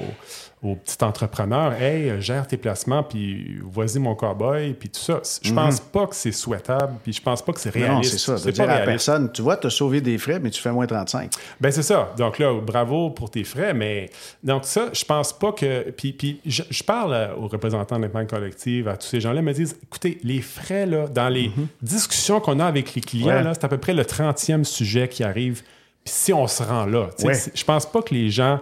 au, 0.62 0.76
petit 0.76 1.02
entrepreneur 1.02 1.72
Hey, 1.72 2.20
gère 2.20 2.46
tes 2.46 2.56
placements, 2.56 3.02
puis 3.02 3.58
vas-y 3.64 3.98
mon 3.98 4.14
cowboy, 4.14 4.74
puis 4.74 4.88
tout 4.88 5.00
ça. 5.00 5.20
Je 5.42 5.50
mhm. 5.50 5.56
pense 5.56 5.80
pas 5.80 6.06
que 6.06 6.14
c'est 6.14 6.32
souhaitable, 6.32 6.94
puis 7.02 7.12
je 7.12 7.20
pense 7.20 7.42
pas 7.42 7.52
que 7.52 7.60
c'est 7.60 7.70
réaliste. 7.70 7.94
Non, 7.94 8.02
c'est 8.02 8.18
ça. 8.18 8.38
C'est 8.38 8.52
dire 8.52 8.70
à 8.70 8.78
la 8.78 8.84
personne, 8.84 9.30
tu 9.32 9.42
vois, 9.42 9.56
tu 9.56 9.66
as 9.66 9.70
sauvé 9.70 10.00
des 10.00 10.18
frais, 10.18 10.38
mais 10.38 10.50
tu 10.50 10.62
fais 10.62 10.70
moins 10.70 10.86
35. 10.86 11.32
Ben 11.60 11.72
c'est 11.72 11.82
ça. 11.82 12.12
Donc 12.16 12.38
là, 12.38 12.52
bravo 12.60 13.10
pour 13.10 13.30
tes 13.30 13.44
frais, 13.44 13.74
mais 13.74 14.10
donc 14.44 14.64
ça, 14.64 14.90
je 14.92 15.04
pense 15.04 15.32
pas 15.32 15.52
que. 15.52 15.90
Puis, 15.90 16.12
puis 16.12 16.40
je, 16.46 16.82
parle 16.84 17.30
aux 17.36 17.48
représentants 17.48 17.98
de 17.98 18.04
l'épargne 18.04 18.26
collective, 18.26 18.88
à 18.88 18.96
tous 18.96 19.06
ces 19.06 19.20
gens-là, 19.20 19.42
me 19.42 19.52
disent 19.52 19.76
écoutez, 19.82 20.18
les 20.22 20.40
frais, 20.40 20.86
là, 20.86 21.06
dans 21.08 21.28
les 21.28 21.48
mhm. 21.48 21.66
discussions 21.80 22.40
qu'on 22.40 22.60
a 22.60 22.66
avec 22.66 22.94
les 22.94 23.00
clients, 23.00 23.42
là, 23.42 23.54
c'est 23.54 23.64
à 23.64 23.68
peu 23.68 23.78
près 23.78 23.94
le 23.94 24.04
30e 24.04 24.64
sujet 24.64 25.08
qui 25.08 25.24
arrive 25.24 25.62
si 26.04 26.32
on 26.32 26.46
se 26.46 26.62
rend 26.62 26.86
là, 26.86 27.10
je 27.18 27.64
pense 27.64 27.90
pas 27.90 28.02
que 28.02 28.14
les 28.14 28.30
gens 28.30 28.60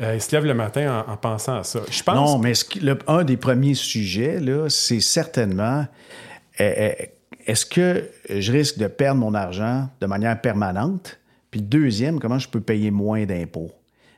euh, 0.00 0.18
se 0.18 0.30
lèvent 0.32 0.44
le 0.44 0.54
matin 0.54 1.04
en, 1.08 1.16
pensant 1.16 1.58
à 1.58 1.64
ça. 1.64 1.80
Je 1.90 2.02
pense... 2.02 2.14
Non, 2.14 2.38
mais 2.38 2.52
un 3.06 3.24
des 3.24 3.36
premiers 3.36 3.74
sujets, 3.74 4.38
là, 4.40 4.68
c'est 4.68 5.00
certainement 5.00 5.86
euh, 6.60 6.74
euh, 6.78 6.92
est-ce 7.46 7.64
que 7.64 8.08
je 8.28 8.52
risque 8.52 8.78
de 8.78 8.86
perdre 8.86 9.20
mon 9.20 9.34
argent 9.34 9.88
de 10.00 10.06
manière 10.06 10.40
permanente? 10.40 11.18
Puis 11.50 11.60
le 11.60 11.66
deuxième, 11.66 12.20
comment 12.20 12.38
je 12.38 12.48
peux 12.48 12.60
payer 12.60 12.90
moins 12.90 13.24
d'impôts? 13.24 13.72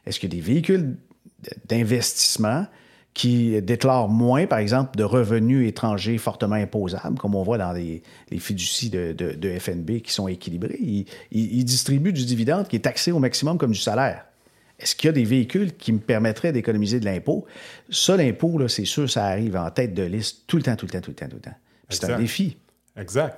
Est-ce 0.04 0.18
qu'il 0.18 0.34
y 0.34 0.36
a 0.36 0.36
des 0.36 0.46
véhicules 0.46 0.96
d'investissement? 1.68 2.66
Qui 3.14 3.60
déclarent 3.60 4.08
moins, 4.08 4.46
par 4.46 4.60
exemple, 4.60 4.96
de 4.96 5.04
revenus 5.04 5.68
étrangers 5.68 6.16
fortement 6.16 6.54
imposables, 6.54 7.18
comme 7.18 7.34
on 7.34 7.42
voit 7.42 7.58
dans 7.58 7.72
les, 7.72 8.02
fiducies 8.38 8.90
de, 8.90 9.58
FNB 9.58 10.00
qui 10.00 10.12
sont 10.12 10.28
équilibrés. 10.28 10.78
Ils, 11.32 11.64
distribuent 11.64 12.12
du 12.12 12.24
dividende 12.24 12.68
qui 12.68 12.76
est 12.76 12.80
taxé 12.80 13.12
au 13.12 13.18
maximum 13.18 13.58
comme 13.58 13.72
du 13.72 13.78
salaire. 13.78 14.26
Est-ce 14.78 14.96
qu'il 14.96 15.08
y 15.08 15.10
a 15.10 15.12
des 15.12 15.24
véhicules 15.24 15.76
qui 15.76 15.92
me 15.92 15.98
permettraient 15.98 16.52
d'économiser 16.52 17.00
de 17.00 17.04
l'impôt? 17.04 17.46
Ça, 17.90 18.16
l'impôt, 18.16 18.66
c'est 18.68 18.86
sûr, 18.86 19.10
ça 19.10 19.26
arrive 19.26 19.56
en 19.56 19.70
tête 19.70 19.92
de 19.92 20.04
liste 20.04 20.44
tout 20.46 20.56
le 20.56 20.62
temps, 20.62 20.76
tout 20.76 20.86
le 20.86 20.92
temps, 20.92 21.00
tout 21.00 21.10
le 21.10 21.16
temps, 21.16 21.28
tout 21.28 21.36
le 21.36 21.42
temps. 21.42 21.56
C'est 21.90 22.10
un 22.10 22.18
défi. 22.18 22.56
Exact. 22.96 23.36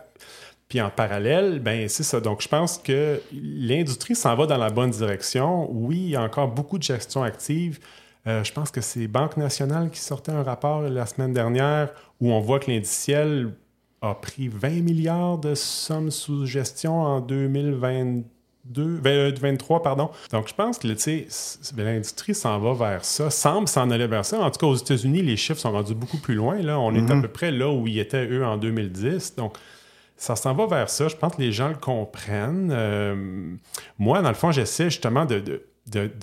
Puis 0.68 0.80
en 0.80 0.90
parallèle, 0.90 1.58
ben 1.58 1.88
c'est 1.88 2.02
ça. 2.02 2.20
Donc, 2.20 2.42
je 2.42 2.48
pense 2.48 2.78
que 2.78 3.20
l'industrie 3.32 4.14
s'en 4.14 4.34
va 4.36 4.46
dans 4.46 4.56
la 4.56 4.70
bonne 4.70 4.90
direction. 4.90 5.68
Oui, 5.70 5.96
il 5.96 6.10
y 6.10 6.16
a 6.16 6.22
encore 6.22 6.48
beaucoup 6.48 6.78
de 6.78 6.82
gestion 6.82 7.22
active. 7.22 7.78
Euh, 8.26 8.44
je 8.44 8.52
pense 8.52 8.70
que 8.70 8.80
c'est 8.80 9.08
Banque 9.08 9.36
nationale 9.36 9.90
qui 9.90 10.00
sortait 10.00 10.32
un 10.32 10.42
rapport 10.42 10.82
la 10.82 11.06
semaine 11.06 11.32
dernière 11.32 11.92
où 12.20 12.30
on 12.30 12.40
voit 12.40 12.60
que 12.60 12.70
l'indiciel 12.70 13.52
a 14.00 14.14
pris 14.14 14.48
20 14.48 14.82
milliards 14.82 15.38
de 15.38 15.54
sommes 15.54 16.10
sous 16.10 16.46
gestion 16.46 17.00
en 17.00 17.20
2022. 17.20 19.00
23, 19.40 19.78
euh, 19.78 19.82
pardon. 19.82 20.10
Donc, 20.30 20.48
je 20.48 20.54
pense 20.54 20.78
que 20.78 20.86
l'industrie 21.76 22.34
s'en 22.34 22.58
va 22.60 22.74
vers 22.74 23.04
ça, 23.04 23.30
semble 23.30 23.66
s'en 23.66 23.90
aller 23.90 24.06
vers 24.06 24.24
ça. 24.24 24.38
En 24.40 24.50
tout 24.50 24.58
cas, 24.58 24.66
aux 24.66 24.76
États-Unis, 24.76 25.22
les 25.22 25.36
chiffres 25.36 25.60
sont 25.60 25.72
rendus 25.72 25.94
beaucoup 25.94 26.18
plus 26.18 26.34
loin. 26.34 26.60
Là. 26.62 26.78
On 26.78 26.94
est 26.94 26.98
à 26.98 27.14
mm-hmm. 27.14 27.22
peu 27.22 27.28
près 27.28 27.50
là 27.50 27.70
où 27.70 27.88
ils 27.88 27.98
étaient, 27.98 28.26
eux, 28.26 28.44
en 28.44 28.56
2010. 28.56 29.34
Donc, 29.36 29.56
ça 30.16 30.36
s'en 30.36 30.54
va 30.54 30.66
vers 30.66 30.90
ça. 30.90 31.08
Je 31.08 31.16
pense 31.16 31.34
que 31.34 31.42
les 31.42 31.50
gens 31.50 31.68
le 31.68 31.74
comprennent. 31.74 32.70
Euh, 32.72 33.54
moi, 33.98 34.22
dans 34.22 34.28
le 34.28 34.36
fond, 34.36 34.52
j'essaie 34.52 34.84
justement 34.84 35.24
de 35.24 35.40
de, 35.40 35.64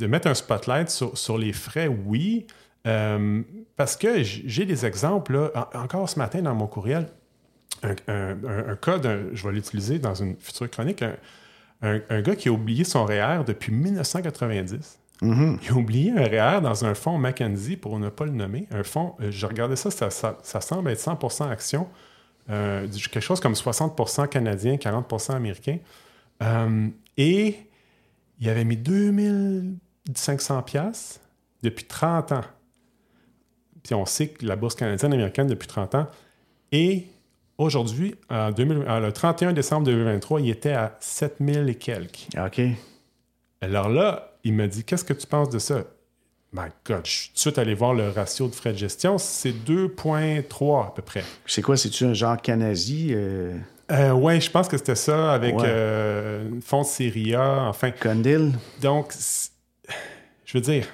mettre 0.07 0.27
un 0.27 0.33
spotlight 0.33 0.89
sur, 0.89 1.37
les 1.37 1.53
frais, 1.53 1.87
oui, 1.87 2.47
euh, 2.87 3.41
parce 3.75 3.95
que 3.97 4.23
j'ai 4.23 4.65
des 4.65 4.85
exemples, 4.85 5.51
encore 5.73 6.09
ce 6.09 6.17
matin 6.17 6.41
dans 6.41 6.55
mon 6.55 6.67
courriel, 6.67 7.07
un, 7.83 7.95
un, 8.07 8.75
cas, 8.75 8.99
je 9.33 9.47
vais 9.47 9.53
l'utiliser 9.53 9.99
dans 9.99 10.15
une 10.15 10.35
future 10.39 10.69
chronique, 10.69 11.03
un, 11.81 12.21
gars 12.21 12.35
qui 12.35 12.49
a 12.49 12.51
oublié 12.51 12.83
son 12.83 13.05
REER 13.05 13.43
depuis 13.45 13.71
1990. 13.71 14.99
Mm-hmm. 15.21 15.57
Il 15.63 15.69
a 15.69 15.73
oublié 15.73 16.11
un 16.11 16.23
REER 16.23 16.61
dans 16.61 16.85
un 16.85 16.93
fonds 16.93 17.17
Mackenzie, 17.17 17.77
pour 17.77 17.99
ne 17.99 18.09
pas 18.09 18.25
le 18.25 18.31
nommer. 18.31 18.67
Un 18.71 18.83
fonds, 18.83 19.15
euh, 19.21 19.31
je 19.31 19.45
regardais 19.45 19.75
ça, 19.75 19.91
ça, 19.91 20.61
semble 20.61 20.89
être 20.89 20.99
100% 20.99 21.49
action, 21.49 21.87
euh, 22.49 22.87
quelque 22.87 23.19
chose 23.19 23.39
comme 23.39 23.53
60% 23.53 24.27
canadien, 24.27 24.75
40% 24.75 25.35
américain. 25.35 25.77
et 27.17 27.68
il 28.39 28.49
avait 28.49 28.63
mis 28.63 28.77
2500 28.77 30.63
pièces 30.63 31.19
depuis 31.61 31.85
30 31.85 32.31
ans. 32.31 32.43
Puis 33.83 33.93
on 33.95 34.05
sait 34.05 34.29
que 34.29 34.45
la 34.45 34.55
bourse 34.55 34.75
canadienne 34.75 35.13
américaine 35.13 35.47
depuis 35.47 35.67
30 35.67 35.95
ans. 35.95 36.07
Et 36.71 37.07
aujourd'hui, 37.57 38.15
le 38.29 39.09
31 39.09 39.53
décembre 39.53 39.85
2023, 39.85 40.41
il 40.41 40.49
était 40.49 40.71
à 40.71 40.97
7000 40.99 41.69
et 41.69 41.75
quelques. 41.75 42.27
OK. 42.37 42.61
Alors 43.61 43.89
là, 43.89 44.37
il 44.43 44.53
m'a 44.53 44.67
dit 44.67 44.83
Qu'est-ce 44.83 45.03
que 45.03 45.13
tu 45.13 45.27
penses 45.27 45.49
de 45.49 45.59
ça? 45.59 45.83
My 46.51 46.69
God, 46.85 47.05
je 47.05 47.11
suis 47.11 47.27
tout 47.29 47.35
de 47.35 47.39
suite 47.39 47.57
allé 47.59 47.75
voir 47.75 47.93
le 47.93 48.09
ratio 48.09 48.47
de 48.47 48.55
frais 48.55 48.73
de 48.73 48.77
gestion. 48.77 49.19
C'est 49.19 49.51
2,3 49.51 50.87
à 50.87 50.91
peu 50.91 51.03
près. 51.03 51.23
C'est 51.45 51.61
quoi? 51.61 51.77
C'est-tu 51.77 52.05
un 52.05 52.13
genre 52.13 52.41
Canasi 52.41 53.09
euh? 53.11 53.55
Euh, 53.91 54.11
oui, 54.11 54.39
je 54.39 54.51
pense 54.51 54.67
que 54.67 54.77
c'était 54.77 54.95
ça 54.95 55.33
avec 55.33 55.55
euh, 55.55 56.49
Fonds 56.61 56.83
Syria, 56.83 57.63
enfin. 57.63 57.91
Condil. 57.91 58.53
Donc, 58.81 59.13
je 60.45 60.57
veux 60.57 60.61
dire, 60.61 60.85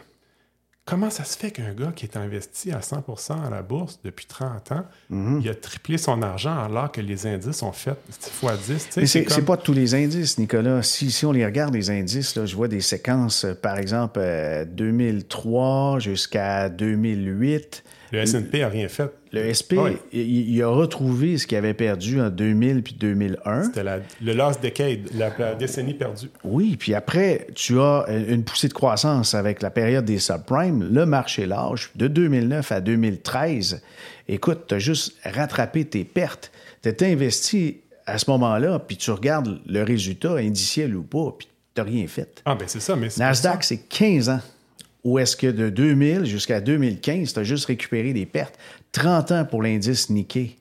comment 0.85 1.09
ça 1.09 1.23
se 1.25 1.37
fait 1.37 1.51
qu'un 1.51 1.73
gars 1.73 1.91
qui 1.93 2.05
est 2.05 2.15
investi 2.15 2.71
à 2.71 2.79
100% 2.79 3.45
à 3.45 3.49
la 3.49 3.61
bourse 3.61 3.99
depuis 4.03 4.25
30 4.25 4.71
ans, 4.71 4.85
mhm. 5.09 5.41
il 5.43 5.49
a 5.49 5.55
triplé 5.55 5.97
son 5.97 6.21
argent 6.21 6.57
alors 6.57 6.91
que 6.91 7.01
les 7.01 7.27
indices 7.27 7.63
ont 7.63 7.73
fait 7.73 7.95
x 8.09 8.31
10? 8.67 9.05
c'est 9.05 9.25
comme... 9.25 9.45
pas 9.45 9.57
tous 9.57 9.73
les 9.73 9.93
indices, 9.93 10.37
Nicolas. 10.37 10.81
Si, 10.81 11.11
si 11.11 11.25
on 11.25 11.31
les 11.31 11.45
regarde, 11.45 11.73
les 11.73 11.89
indices, 11.89 12.35
là, 12.35 12.45
je 12.45 12.55
vois 12.55 12.69
des 12.69 12.81
séquences, 12.81 13.43
euh, 13.43 13.53
par 13.53 13.77
exemple, 13.77 14.21
2003 14.69 15.99
jusqu'à 15.99 16.69
2008. 16.69 17.83
Le 18.11 18.19
S&P 18.19 18.59
n'a 18.59 18.69
rien 18.69 18.87
fait. 18.87 19.11
Le 19.31 19.53
SP, 19.53 19.75
il, 20.13 20.61
a 20.61 20.69
retrouvé 20.69 21.37
ce 21.37 21.47
qu'il 21.47 21.57
avait 21.57 21.73
perdu 21.73 22.21
en 22.21 22.29
2000 22.29 22.83
puis 22.83 22.93
2001. 22.93 23.63
C'était 23.63 23.83
le 23.83 24.33
last 24.33 24.61
decade, 24.61 25.09
la, 25.13 25.55
décennie 25.55 25.93
perdue. 25.93 26.29
Oui, 26.43 26.77
puis 26.77 26.93
après, 26.93 27.47
tu 27.55 27.79
as 27.79 28.05
une 28.09 28.43
poussée 28.43 28.69
de 28.69 28.73
croissance 28.73 29.33
avec 29.33 29.61
la 29.61 29.69
période 29.69 30.05
des 30.05 30.19
subprimes, 30.19 30.87
le 30.91 31.05
marché 31.05 31.45
large, 31.45 31.91
de 31.95 32.07
2009 32.07 32.71
à 32.71 32.81
2013. 32.81 33.81
Écoute, 34.27 34.65
tu 34.67 34.75
as 34.75 34.79
juste 34.79 35.15
rattrapé 35.23 35.85
tes 35.85 36.05
pertes. 36.05 36.51
Tu 36.81 36.89
étais 36.89 37.11
investi 37.11 37.81
à 38.05 38.17
ce 38.17 38.29
moment-là, 38.31 38.79
puis 38.79 38.97
tu 38.97 39.11
regardes 39.11 39.59
le 39.65 39.83
résultat, 39.83 40.35
indiciel 40.35 40.95
ou 40.95 41.03
pas, 41.03 41.35
puis 41.37 41.47
tu 41.73 41.81
n'as 41.81 41.85
rien 41.85 42.07
fait. 42.07 42.41
Ah, 42.45 42.55
ben 42.55 42.67
c'est 42.67 42.79
ça, 42.79 42.95
mais 42.95 43.09
Nasdaq, 43.17 43.63
c'est 43.63 43.77
15 43.77 44.29
ans. 44.29 44.39
Ou 45.05 45.19
est-ce 45.19 45.37
que 45.37 45.47
de 45.47 45.69
2000 45.69 46.25
jusqu'à 46.25 46.59
2015, 46.59 47.33
tu 47.33 47.39
as 47.39 47.43
juste 47.43 47.65
récupéré 47.65 48.11
des 48.11 48.25
pertes? 48.25 48.57
30 48.91 49.31
ans 49.31 49.45
pour 49.45 49.61
l'indice 49.61 50.09
Nikkei. 50.09 50.57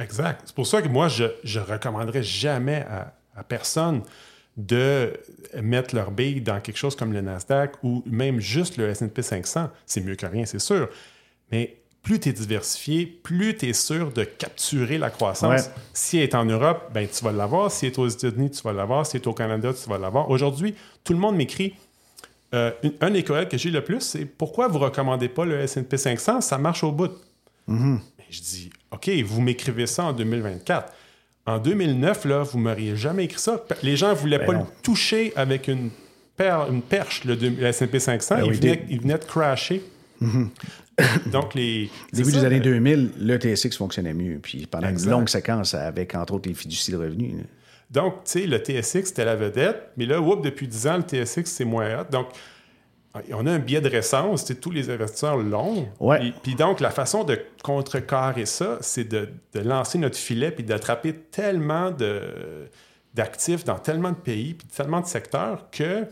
Exact. 0.00 0.42
C'est 0.44 0.54
pour 0.54 0.66
ça 0.66 0.82
que 0.82 0.88
moi, 0.88 1.06
je 1.06 1.24
ne 1.24 1.60
recommanderais 1.60 2.24
jamais 2.24 2.84
à, 2.90 3.44
personne 3.44 4.02
de 4.56 5.12
mettre 5.60 5.94
leur 5.94 6.10
bille 6.10 6.40
dans 6.40 6.60
quelque 6.60 6.76
chose 6.76 6.96
comme 6.96 7.12
le 7.12 7.20
Nasdaq 7.20 7.76
ou 7.84 8.02
même 8.06 8.40
juste 8.40 8.76
le 8.78 8.88
S&P 8.88 9.22
500. 9.22 9.70
C'est 9.86 10.00
mieux 10.00 10.16
que 10.16 10.26
rien, 10.26 10.44
c'est 10.44 10.60
sûr. 10.60 10.88
Mais 11.52 11.76
plus 12.02 12.18
tu 12.18 12.30
es 12.30 12.32
diversifié, 12.32 13.06
plus 13.06 13.56
tu 13.56 13.68
es 13.68 13.72
sûr 13.72 14.12
de 14.12 14.24
capturer 14.24 14.98
la 14.98 15.10
croissance. 15.10 15.70
Si 15.92 16.18
elle 16.18 16.24
est 16.24 16.34
en 16.34 16.44
Europe, 16.44 16.90
ben, 16.92 17.08
tu 17.08 17.24
vas 17.24 17.32
l'avoir. 17.32 17.70
Si 17.70 17.86
elle 17.86 17.92
est 17.92 17.98
aux 17.98 18.08
États-Unis, 18.08 18.50
tu 18.50 18.62
vas 18.62 18.72
l'avoir. 18.72 19.06
Si 19.06 19.16
elle 19.16 19.22
est 19.22 19.28
au 19.28 19.34
Canada, 19.34 19.72
tu 19.72 19.88
vas 19.88 19.98
l'avoir. 19.98 20.30
Aujourd'hui, 20.30 20.74
tout 21.04 21.12
le 21.12 21.18
monde 21.20 21.36
m'écrit 21.36 21.74
euh, 22.54 22.70
un 23.00 23.10
des 23.10 23.22
que 23.24 23.58
j'ai 23.58 23.70
le 23.70 23.82
plus, 23.82 24.00
c'est 24.00 24.24
pourquoi 24.24 24.68
vous 24.68 24.78
ne 24.78 24.84
recommandez 24.84 25.28
pas 25.28 25.44
le 25.44 25.60
S&P 25.60 25.96
500? 25.96 26.40
Ça 26.40 26.56
marche 26.56 26.84
au 26.84 26.92
bout. 26.92 27.10
Mm-hmm. 27.68 27.98
Je 28.30 28.40
dis, 28.40 28.70
OK, 28.90 29.10
vous 29.24 29.40
m'écrivez 29.40 29.86
ça 29.86 30.04
en 30.04 30.12
2024. 30.12 30.92
En 31.46 31.58
2009, 31.58 32.24
là, 32.24 32.42
vous 32.42 32.58
ne 32.58 32.64
m'auriez 32.64 32.96
jamais 32.96 33.24
écrit 33.24 33.40
ça. 33.40 33.62
Les 33.82 33.96
gens 33.96 34.10
ne 34.10 34.14
voulaient 34.14 34.38
ben 34.38 34.46
pas 34.46 34.52
le 34.52 34.60
toucher 34.82 35.32
avec 35.36 35.68
une, 35.68 35.90
une 36.38 36.82
perche, 36.82 37.24
le, 37.24 37.36
S&P 37.64 37.98
500. 37.98 38.36
Ben 38.36 38.44
il, 38.46 39.00
venait, 39.00 39.18
de 39.18 39.24
crasher. 39.24 39.82
Mm-hmm. 40.22 40.48
Donc, 41.32 41.54
les. 41.54 41.90
Début 42.12 42.32
des 42.32 42.44
années 42.44 42.60
2000, 42.60 43.12
le 43.18 43.36
TSX 43.36 43.76
fonctionnait 43.76 44.14
mieux. 44.14 44.38
Puis 44.40 44.66
pendant 44.66 44.88
une 44.88 45.04
longue 45.06 45.28
séquence 45.28 45.74
avec, 45.74 46.14
entre 46.14 46.34
autres, 46.34 46.48
les 46.48 46.54
fiducies 46.54 46.92
de 46.92 46.98
revenus. 46.98 47.34
Donc, 47.90 48.24
tu 48.24 48.40
sais, 48.40 48.46
le 48.46 48.58
TSX, 48.58 49.06
c'était 49.06 49.24
la 49.24 49.36
vedette, 49.36 49.90
mais 49.96 50.06
là, 50.06 50.20
whoop, 50.20 50.42
depuis 50.42 50.66
10 50.66 50.86
ans, 50.86 50.96
le 50.96 51.02
TSX, 51.24 51.44
c'est 51.44 51.64
moins 51.64 52.00
hot. 52.00 52.04
Donc, 52.10 52.28
on 53.32 53.46
a 53.46 53.52
un 53.52 53.58
biais 53.58 53.80
de 53.80 53.88
récence, 53.88 54.52
tous 54.60 54.70
les 54.70 54.90
investisseurs 54.90 55.36
l'ont. 55.36 55.88
Ouais. 56.00 56.32
Puis, 56.42 56.54
donc, 56.54 56.80
la 56.80 56.90
façon 56.90 57.24
de 57.24 57.38
contrecarrer 57.62 58.46
ça, 58.46 58.78
c'est 58.80 59.04
de, 59.04 59.28
lancer 59.54 59.98
notre 59.98 60.16
filet 60.16 60.50
puis 60.50 60.64
d'attraper 60.64 61.14
tellement 61.14 61.92
d'actifs 63.14 63.64
dans 63.64 63.78
tellement 63.78 64.10
de 64.10 64.16
pays 64.16 64.54
puis 64.54 64.66
tellement 64.66 65.00
de 65.00 65.06
secteurs 65.06 65.70
que 65.70 66.06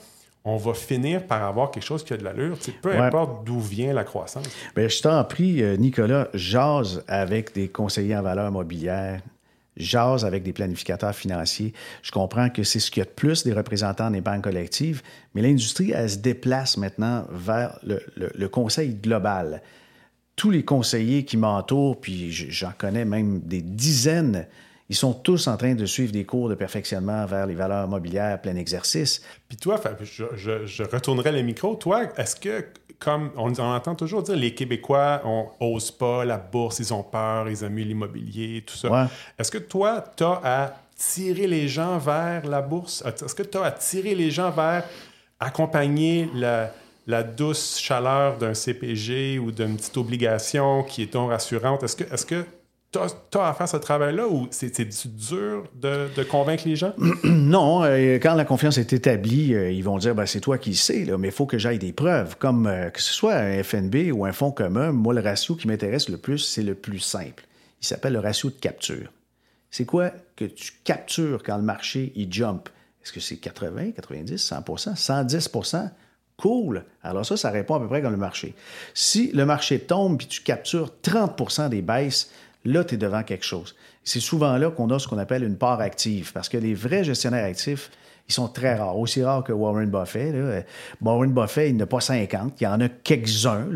on 0.45 0.57
va 0.57 0.75
finir 0.75 1.25
par 1.27 1.45
avoir 1.45 1.71
quelque 1.71 1.85
chose 1.85 2.05
qui 2.05 2.13
a 2.13 2.17
de 2.17 2.25
l'allure, 2.25 2.59
peu 2.83 2.97
importe 2.97 3.45
d'où 3.45 3.61
vient 3.61 3.93
la 3.93 4.03
croissance. 4.03 4.45
Bien, 4.75 4.89
je 4.89 5.01
t'en 5.01 5.23
prie, 5.23 5.63
euh, 5.63 5.77
Nicolas, 5.77 6.29
jase 6.35 7.05
avec 7.07 7.55
des 7.55 7.69
conseillers 7.69 8.17
en 8.17 8.23
valeur 8.23 8.51
mobilière 8.51 9.21
jase 9.77 10.25
avec 10.25 10.43
des 10.43 10.53
planificateurs 10.53 11.15
financiers. 11.15 11.73
Je 12.03 12.11
comprends 12.11 12.51
que 12.51 12.63
c'est 12.63 12.81
ce 12.81 12.91
qu'il 12.91 13.01
y 13.01 13.03
a 13.03 13.09
de 13.09 13.15
plus 13.15 13.45
des 13.45 13.53
représentants 13.53 14.11
des 14.11 14.21
banques 14.21 14.45
collectives, 14.45 15.03
mais 15.35 15.43
l'industrie, 15.43 15.93
elle 15.93 16.11
se 16.11 16.19
déplace 16.19 16.77
maintenant 16.77 17.27
vers 17.31 17.79
le, 17.83 18.47
conseil 18.49 18.95
global. 18.95 19.63
Tous 20.37 20.51
les 20.51 20.65
conseillers 20.65 21.25
qui 21.25 21.37
m'entourent, 21.37 22.01
puis 22.01 22.31
j'en 22.33 22.73
connais 22.77 23.05
même 23.05 23.41
des 23.41 23.63
dizaines, 23.63 24.47
ils 24.89 24.97
sont 24.97 25.15
tous 25.15 25.47
en 25.47 25.57
train 25.57 25.75
de 25.75 25.87
suivre 25.87 26.13
des 26.13 26.25
cours 26.25 26.51
de 26.51 26.55
perfectionnement 26.55 27.25
vers 27.25 27.47
les 27.47 27.55
valeurs 27.55 27.89
mobilières 27.89 28.41
plein 28.43 28.57
exercice. 28.57 29.23
Puis 29.49 29.57
toi, 29.57 29.81
je, 30.03 30.25
je, 30.37 30.67
je 30.67 30.83
retournerai 30.83 31.33
le 31.33 31.41
micro. 31.43 31.77
Toi, 31.77 32.09
est-ce 32.19 32.37
que 32.37 32.67
comme 33.03 33.31
on, 33.37 33.53
entend 33.59 33.95
toujours 33.95 34.23
dire, 34.23 34.37
les 34.37 34.55
Québécois 34.55 35.23
on 35.25 35.79
pas 35.99 36.25
la 36.25 36.39
bourse, 36.39 36.79
ils 36.79 36.95
ont 36.95 37.03
peur, 37.03 37.49
ils 37.49 37.63
aiment 37.65 37.77
l'immobilier, 37.77 38.63
tout 38.67 38.77
ça. 38.77 39.11
Est-ce 39.39 39.51
que 39.51 39.59
toi, 39.59 40.05
tu 40.17 40.25
as 40.25 40.41
à 40.45 40.73
tirer 40.97 41.47
les 41.47 41.69
gens 41.69 41.99
vers 41.99 42.47
la 42.47 42.63
bourse? 42.63 43.03
Est-ce 43.05 43.35
que 43.35 43.43
tu 43.43 43.59
as 43.59 43.65
à 43.65 43.71
tirer 43.73 44.15
les 44.15 44.31
gens 44.31 44.51
vers 44.51 44.85
accompagner 45.41 46.31
la, 46.35 47.23
douce 47.23 47.79
chaleur 47.81 48.39
d'un 48.39 48.55
CPG 48.55 49.39
ou 49.39 49.51
d'une 49.51 49.77
petite 49.77 49.97
obligation 49.97 50.85
qui 50.85 51.03
est 51.03 51.15
non 51.15 51.27
rassurante? 51.27 51.83
Est-ce 51.83 51.97
que, 51.97 52.05
est-ce 52.15 52.27
que 52.27 52.45
tu 52.93 53.39
as 53.39 53.49
à 53.49 53.55
faire 53.55 53.69
ce 53.69 53.79
travail-là 53.79 54.29
ou 54.29 54.49
c'est 54.51 55.07
dur 55.07 55.65
de, 55.75 56.23
convaincre 56.25 56.65
les 56.67 56.77
gens? 56.77 56.93
non. 57.25 57.85
Euh, 57.85 58.17
quand 58.17 58.35
la 58.35 58.45
confiance 58.45 58.77
est 58.77 58.93
établie, 58.93 59.55
euh, 59.55 59.71
ils 59.71 59.83
vont 59.83 59.97
dire 59.99 60.15
ben, 60.15 60.27
c'est 60.27 60.41
toi 60.41 60.59
qui 60.59 60.75
sais, 60.75 61.05
là, 61.05 61.17
mais 61.17 61.29
il 61.29 61.35
faut 61.35 61.47
que 61.47 61.59
j'aille 61.59 61.79
des 61.79 61.93
preuves. 61.93 62.37
Comme 62.39 62.67
euh, 62.67 62.91
que 62.91 63.01
ce 63.01 63.13
soit 63.13 63.35
un 63.35 63.63
FNB 63.63 64.13
ou 64.13 64.27
un 64.27 64.33
fonds 64.33 64.53
commun, 64.53 64.93
moi, 64.93 65.15
le 65.15 65.21
ratio 65.21 65.55
qui 65.55 65.69
m'intéresse 65.69 66.09
le 66.09 66.19
plus, 66.19 66.39
c'est 66.39 66.63
le 66.63 66.75
plus 66.75 67.01
simple. 67.01 67.45
Il 67.81 67.87
s'appelle 67.87 68.13
le 68.13 68.21
ratio 68.21 68.51
de 68.51 68.57
capture. 68.57 69.11
C'est 69.71 69.87
quoi 69.87 70.11
que 70.37 70.45
tu 70.45 70.73
captures 70.85 71.43
quand 71.43 71.57
le 71.57 71.63
marché 71.63 72.13
il 72.15 72.31
jump? 72.31 72.69
Est-ce 73.03 73.13
que 73.13 73.21
c'est 73.21 73.37
80, 73.37 73.93
90, 73.93 74.35
100% 74.35 74.95
110% 74.95 75.91
Cool. 76.37 76.85
Alors 77.03 77.25
ça, 77.25 77.37
ça 77.37 77.51
répond 77.51 77.77
à 77.77 77.81
peu 77.81 77.87
près 77.87 78.03
comme 78.03 78.13
le 78.13 78.17
marché. 78.17 78.55
Si 78.95 79.31
le 79.33 79.47
marché 79.47 79.79
tombe 79.79 80.19
puis 80.19 80.27
tu 80.27 80.43
captures 80.43 80.91
30% 81.03 81.69
des 81.69 81.83
baisses, 81.83 82.33
là, 82.65 82.85
tu 82.85 82.95
es 82.95 82.99
devant 82.99 83.23
quelque 83.23 83.45
chose. 83.45 83.75
C'est 84.05 84.21
souvent 84.21 84.57
là 84.57 84.71
qu'on 84.71 84.91
a 84.91 84.99
ce 84.99 85.09
qu'on 85.09 85.19
appelle 85.19 85.45
une 85.45 85.57
part 85.57 85.81
active, 85.81 86.33
parce 86.33 86.49
que 86.49 86.57
les 86.57 86.75
vrais 86.75 87.05
gestionnaires 87.05 87.45
actifs, 87.45 87.91
ils 88.29 88.33
sont 88.33 88.49
très 88.49 88.75
rares, 88.77 88.97
aussi 88.97 89.23
rares 89.23 89.45
que 89.45 89.53
Warren 89.53 89.91
Buffett. 89.91 90.35
Warren 91.03 91.33
Buffett, 91.33 91.71
il 91.71 91.77
n'a 91.77 91.87
pas 91.87 92.01
50, 92.01 92.61
il 92.61 92.65
y 92.65 92.67
en 92.67 92.81
a 92.81 92.89
quelques-uns. 92.89 93.69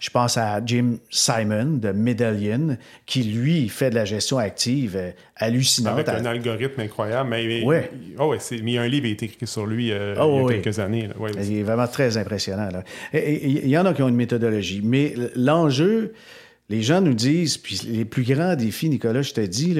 Je 0.00 0.10
pense 0.10 0.36
à 0.36 0.64
Jim 0.64 0.98
Simon 1.10 1.78
de 1.78 1.90
Medallion, 1.90 2.76
qui, 3.06 3.24
lui, 3.24 3.68
fait 3.68 3.90
de 3.90 3.96
la 3.96 4.04
gestion 4.04 4.38
active 4.38 4.96
euh, 4.96 5.10
hallucinante. 5.36 5.94
Avec 5.94 6.08
un 6.08 6.24
algorithme 6.24 6.80
incroyable. 6.80 7.28
Mais, 7.28 7.64
ouais. 7.64 7.90
Oh, 8.18 8.34
il 8.52 8.70
y 8.70 8.78
a 8.78 8.82
un 8.82 8.88
livre 8.88 9.04
qui 9.04 9.10
a 9.10 9.12
été 9.12 9.26
écrit 9.26 9.46
sur 9.46 9.66
lui 9.66 9.92
euh, 9.92 10.14
oh, 10.20 10.48
il 10.48 10.56
y 10.56 10.58
a 10.58 10.62
quelques 10.62 10.78
années. 10.78 11.08
il 11.36 11.58
est 11.58 11.62
vraiment 11.62 11.88
très 11.88 12.16
impressionnant. 12.16 12.68
il 13.12 13.68
y 13.68 13.76
en 13.76 13.84
a 13.84 13.92
qui 13.92 14.02
ont 14.02 14.08
une 14.08 14.16
méthodologie, 14.16 14.80
mais 14.82 15.14
l'enjeu 15.34 16.14
les 16.68 16.82
gens 16.82 17.00
nous 17.00 17.14
disent, 17.14 17.58
puis 17.58 17.80
les 17.86 18.04
plus 18.04 18.22
grands 18.22 18.56
défis, 18.56 18.88
Nicolas, 18.88 19.22
je 19.22 19.32
te 19.32 19.40
dis, 19.40 19.76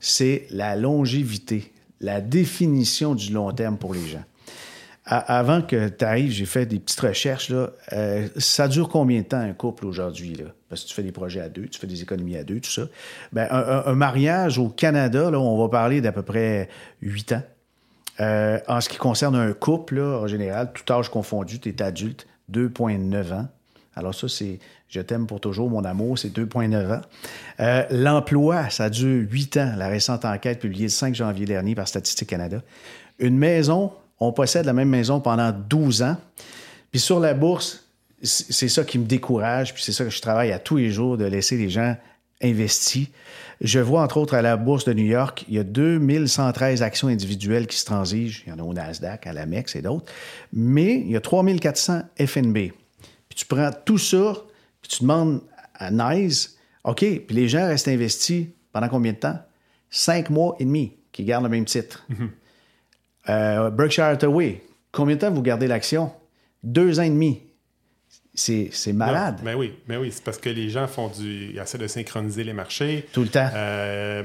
c'est 0.00 0.46
la 0.50 0.76
longévité, 0.76 1.72
la 2.00 2.20
définition 2.20 3.14
du 3.14 3.32
long 3.32 3.52
terme 3.52 3.76
pour 3.76 3.94
les 3.94 4.06
gens. 4.06 4.24
avant 5.04 5.62
que 5.62 5.88
tu 5.88 6.04
arrives, 6.04 6.30
j'ai 6.30 6.46
fait 6.46 6.66
des 6.66 6.78
petites 6.78 7.00
recherches. 7.00 7.52
Euh, 7.92 8.28
ça 8.36 8.68
dure 8.68 8.88
combien 8.88 9.20
de 9.20 9.26
temps 9.26 9.40
un 9.40 9.52
couple 9.52 9.86
aujourd'hui? 9.86 10.36
Parce 10.68 10.82
que 10.82 10.88
tu 10.88 10.94
fais 10.94 11.02
des 11.02 11.12
projets 11.12 11.40
à 11.40 11.48
deux, 11.48 11.66
tu 11.66 11.78
fais 11.78 11.86
des 11.86 12.02
économies 12.02 12.36
à 12.36 12.44
deux, 12.44 12.60
tout 12.60 12.70
ça. 12.70 12.88
Ben, 13.32 13.46
un, 13.50 13.94
mariage 13.94 14.58
au 14.58 14.68
Canada, 14.68 15.30
on 15.32 15.60
va 15.60 15.68
parler 15.68 16.00
d'à 16.00 16.12
peu 16.12 16.22
près 16.22 16.68
huit 17.02 17.32
ans. 17.32 17.42
Euh, 18.20 18.58
en 18.68 18.80
ce 18.80 18.88
qui 18.88 18.98
concerne 18.98 19.36
un 19.36 19.52
couple, 19.52 20.00
en 20.00 20.26
général, 20.26 20.72
tout 20.72 20.90
âge 20.92 21.08
confondu, 21.08 21.58
tu 21.58 21.68
es 21.68 21.82
adulte, 21.82 22.26
2,9 22.50 23.32
ans. 23.32 23.48
Alors 23.94 24.14
ça, 24.14 24.28
c'est 24.28 24.58
Je 24.88 25.00
t'aime 25.00 25.26
pour 25.26 25.40
toujours, 25.40 25.70
mon 25.70 25.84
amour, 25.84 26.18
c'est 26.18 26.34
2,9 26.34 26.94
ans. 26.94 27.00
Euh, 27.60 27.84
l'emploi, 27.90 28.70
ça 28.70 28.90
dure 28.90 29.26
8 29.30 29.56
ans. 29.58 29.74
La 29.76 29.88
récente 29.88 30.24
enquête 30.24 30.60
publiée 30.60 30.84
le 30.84 30.90
5 30.90 31.14
janvier 31.14 31.46
dernier 31.46 31.74
par 31.74 31.88
Statistique 31.88 32.28
Canada. 32.28 32.62
Une 33.18 33.36
maison, 33.36 33.92
on 34.20 34.32
possède 34.32 34.66
la 34.66 34.72
même 34.72 34.88
maison 34.88 35.20
pendant 35.20 35.52
12 35.52 36.02
ans. 36.02 36.16
Puis 36.90 37.00
sur 37.00 37.20
la 37.20 37.34
bourse, 37.34 37.84
c'est 38.22 38.68
ça 38.68 38.84
qui 38.84 38.98
me 38.98 39.04
décourage, 39.04 39.74
puis 39.74 39.82
c'est 39.82 39.92
ça 39.92 40.04
que 40.04 40.10
je 40.10 40.20
travaille 40.20 40.52
à 40.52 40.58
tous 40.58 40.76
les 40.76 40.90
jours, 40.90 41.16
de 41.16 41.24
laisser 41.24 41.56
les 41.56 41.70
gens 41.70 41.96
investis. 42.42 43.08
Je 43.60 43.78
vois, 43.78 44.02
entre 44.02 44.16
autres, 44.18 44.34
à 44.34 44.42
la 44.42 44.56
Bourse 44.56 44.84
de 44.84 44.92
New 44.92 45.04
York, 45.04 45.44
il 45.48 45.54
y 45.54 45.58
a 45.58 45.64
2113 45.64 46.82
actions 46.82 47.08
individuelles 47.08 47.66
qui 47.66 47.76
se 47.76 47.84
transigent. 47.84 48.42
Il 48.46 48.50
y 48.50 48.52
en 48.52 48.58
a 48.58 48.62
au 48.62 48.72
Nasdaq, 48.72 49.26
à 49.26 49.32
l'Amex 49.32 49.76
et 49.76 49.82
d'autres. 49.82 50.12
Mais 50.52 50.94
il 50.94 51.10
y 51.10 51.16
a 51.16 51.20
3400 51.20 52.02
FNB 52.18 52.72
tu 53.34 53.46
prends 53.46 53.70
tout 53.84 53.98
ça, 53.98 54.34
puis 54.80 54.90
tu 54.90 55.02
demandes 55.02 55.42
à 55.74 55.90
Nice, 55.90 56.58
OK, 56.84 56.98
puis 56.98 57.36
les 57.36 57.48
gens 57.48 57.66
restent 57.66 57.88
investis 57.88 58.46
pendant 58.72 58.88
combien 58.88 59.12
de 59.12 59.18
temps? 59.18 59.38
Cinq 59.90 60.30
mois 60.30 60.56
et 60.58 60.64
demi 60.64 60.94
qui 61.12 61.24
gardent 61.24 61.44
le 61.44 61.50
même 61.50 61.64
titre. 61.64 62.04
Mhm. 62.08 62.30
Euh, 63.28 63.70
Berkshire 63.70 64.06
Hathaway, 64.06 64.62
combien 64.90 65.14
de 65.14 65.20
temps 65.20 65.30
vous 65.30 65.42
gardez 65.42 65.68
l'action? 65.68 66.12
Deux 66.62 66.98
ans 66.98 67.04
et 67.04 67.10
demi. 67.10 67.42
C'est, 68.34 68.70
malade. 68.94 69.40
mais 69.44 69.52
oui, 69.52 69.74
mais 69.86 69.98
oui, 69.98 70.10
c'est 70.10 70.24
parce 70.24 70.38
que 70.38 70.48
les 70.48 70.70
gens 70.70 70.86
font 70.86 71.08
du. 71.08 71.50
Ils 71.52 71.58
essaient 71.58 71.76
de 71.76 71.86
synchroniser 71.86 72.44
les 72.44 72.54
marchés. 72.54 73.06
Tout 73.12 73.22
le 73.22 73.28
temps. 73.28 73.48
Euh, 73.54 74.24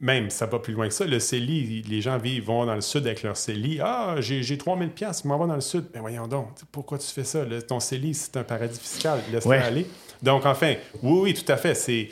même, 0.00 0.28
ça 0.30 0.46
va 0.46 0.58
plus 0.58 0.74
loin 0.74 0.88
que 0.88 0.94
ça. 0.94 1.06
Le 1.06 1.18
CELI, 1.18 1.82
les 1.82 2.00
gens 2.00 2.18
vivent, 2.18 2.44
vont 2.44 2.66
dans 2.66 2.74
le 2.74 2.80
sud 2.80 3.06
avec 3.06 3.22
leur 3.22 3.36
CELI. 3.36 3.78
Ah, 3.82 4.16
j'ai 4.18 4.58
3000 4.58 4.90
pièces, 4.90 5.24
m'en 5.24 5.38
va 5.38 5.46
dans 5.46 5.54
le 5.54 5.60
sud. 5.60 5.86
Mais 5.94 6.00
voyons 6.00 6.26
donc, 6.26 6.48
pourquoi 6.72 6.98
tu 6.98 7.06
fais 7.06 7.24
ça? 7.24 7.44
ton 7.66 7.80
CELI, 7.80 8.14
c'est 8.14 8.36
un 8.36 8.44
paradis 8.44 8.78
fiscal. 8.78 9.20
Laisse-le 9.32 9.52
aller. 9.52 9.86
Donc, 10.22 10.46
enfin, 10.46 10.74
oui, 11.02 11.20
oui, 11.22 11.34
tout 11.34 11.50
à 11.50 11.56
fait. 11.56 11.74
C'est 11.74 12.10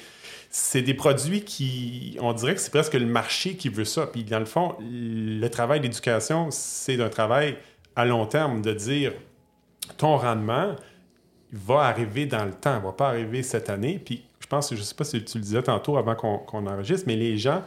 c'est 0.54 0.82
des 0.82 0.92
produits 0.92 1.44
qui, 1.44 2.18
on 2.20 2.34
dirait 2.34 2.54
que 2.54 2.60
c'est 2.60 2.70
presque 2.70 2.92
le 2.92 3.06
marché 3.06 3.56
qui 3.56 3.70
veut 3.70 3.86
ça. 3.86 4.06
Puis 4.06 4.22
dans 4.22 4.38
le 4.38 4.44
fond, 4.44 4.76
le 4.80 5.48
travail 5.48 5.80
d'éducation, 5.80 6.48
c'est 6.50 7.00
un 7.00 7.08
travail 7.08 7.56
à 7.96 8.04
long 8.04 8.26
terme 8.26 8.60
de 8.60 8.74
dire 8.74 9.14
ton 9.96 10.18
rendement 10.18 10.76
va 11.52 11.80
arriver 11.84 12.26
dans 12.26 12.44
le 12.44 12.52
temps, 12.52 12.80
va 12.80 12.92
pas 12.92 13.08
arriver 13.08 13.42
cette 13.42 13.70
année. 13.70 13.98
Puis 14.04 14.24
je 14.31 14.31
pense, 14.52 14.74
je 14.74 14.82
sais 14.82 14.94
pas 14.94 15.04
si 15.04 15.24
tu 15.24 15.38
le 15.38 15.42
disais 15.42 15.62
tantôt 15.62 15.96
avant 15.96 16.14
qu'on 16.14 16.66
enregistre, 16.66 17.04
mais 17.06 17.16
les 17.16 17.38
gens 17.38 17.62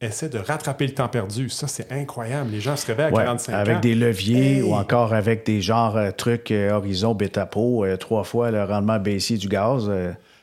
essaie 0.00 0.28
de 0.28 0.38
rattraper 0.38 0.86
le 0.86 0.94
temps 0.94 1.08
perdu. 1.08 1.50
Ça, 1.50 1.66
c'est 1.66 1.90
incroyable. 1.92 2.50
Les 2.50 2.60
gens 2.60 2.76
se 2.76 2.86
réveillent 2.86 3.08
à 3.08 3.24
45 3.24 3.52
ans. 3.52 3.56
Avec 3.56 3.80
des 3.80 3.94
leviers 3.94 4.62
ou 4.62 4.74
encore 4.74 5.12
avec 5.12 5.44
des 5.44 5.60
genres 5.60 5.96
euh, 5.96 6.10
trucs 6.10 6.50
euh, 6.52 6.70
horizon, 6.70 7.14
bêta-po, 7.14 7.84
euh, 7.84 7.96
trois 7.96 8.24
fois 8.24 8.50
le 8.50 8.64
rendement 8.64 8.98
baissier 8.98 9.36
du 9.36 9.48
gaz. 9.48 9.90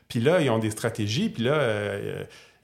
Puis 0.09 0.19
là, 0.19 0.41
ils 0.41 0.49
ont 0.49 0.59
des 0.59 0.71
stratégies. 0.71 1.29
Puis 1.29 1.43
là, 1.43 1.59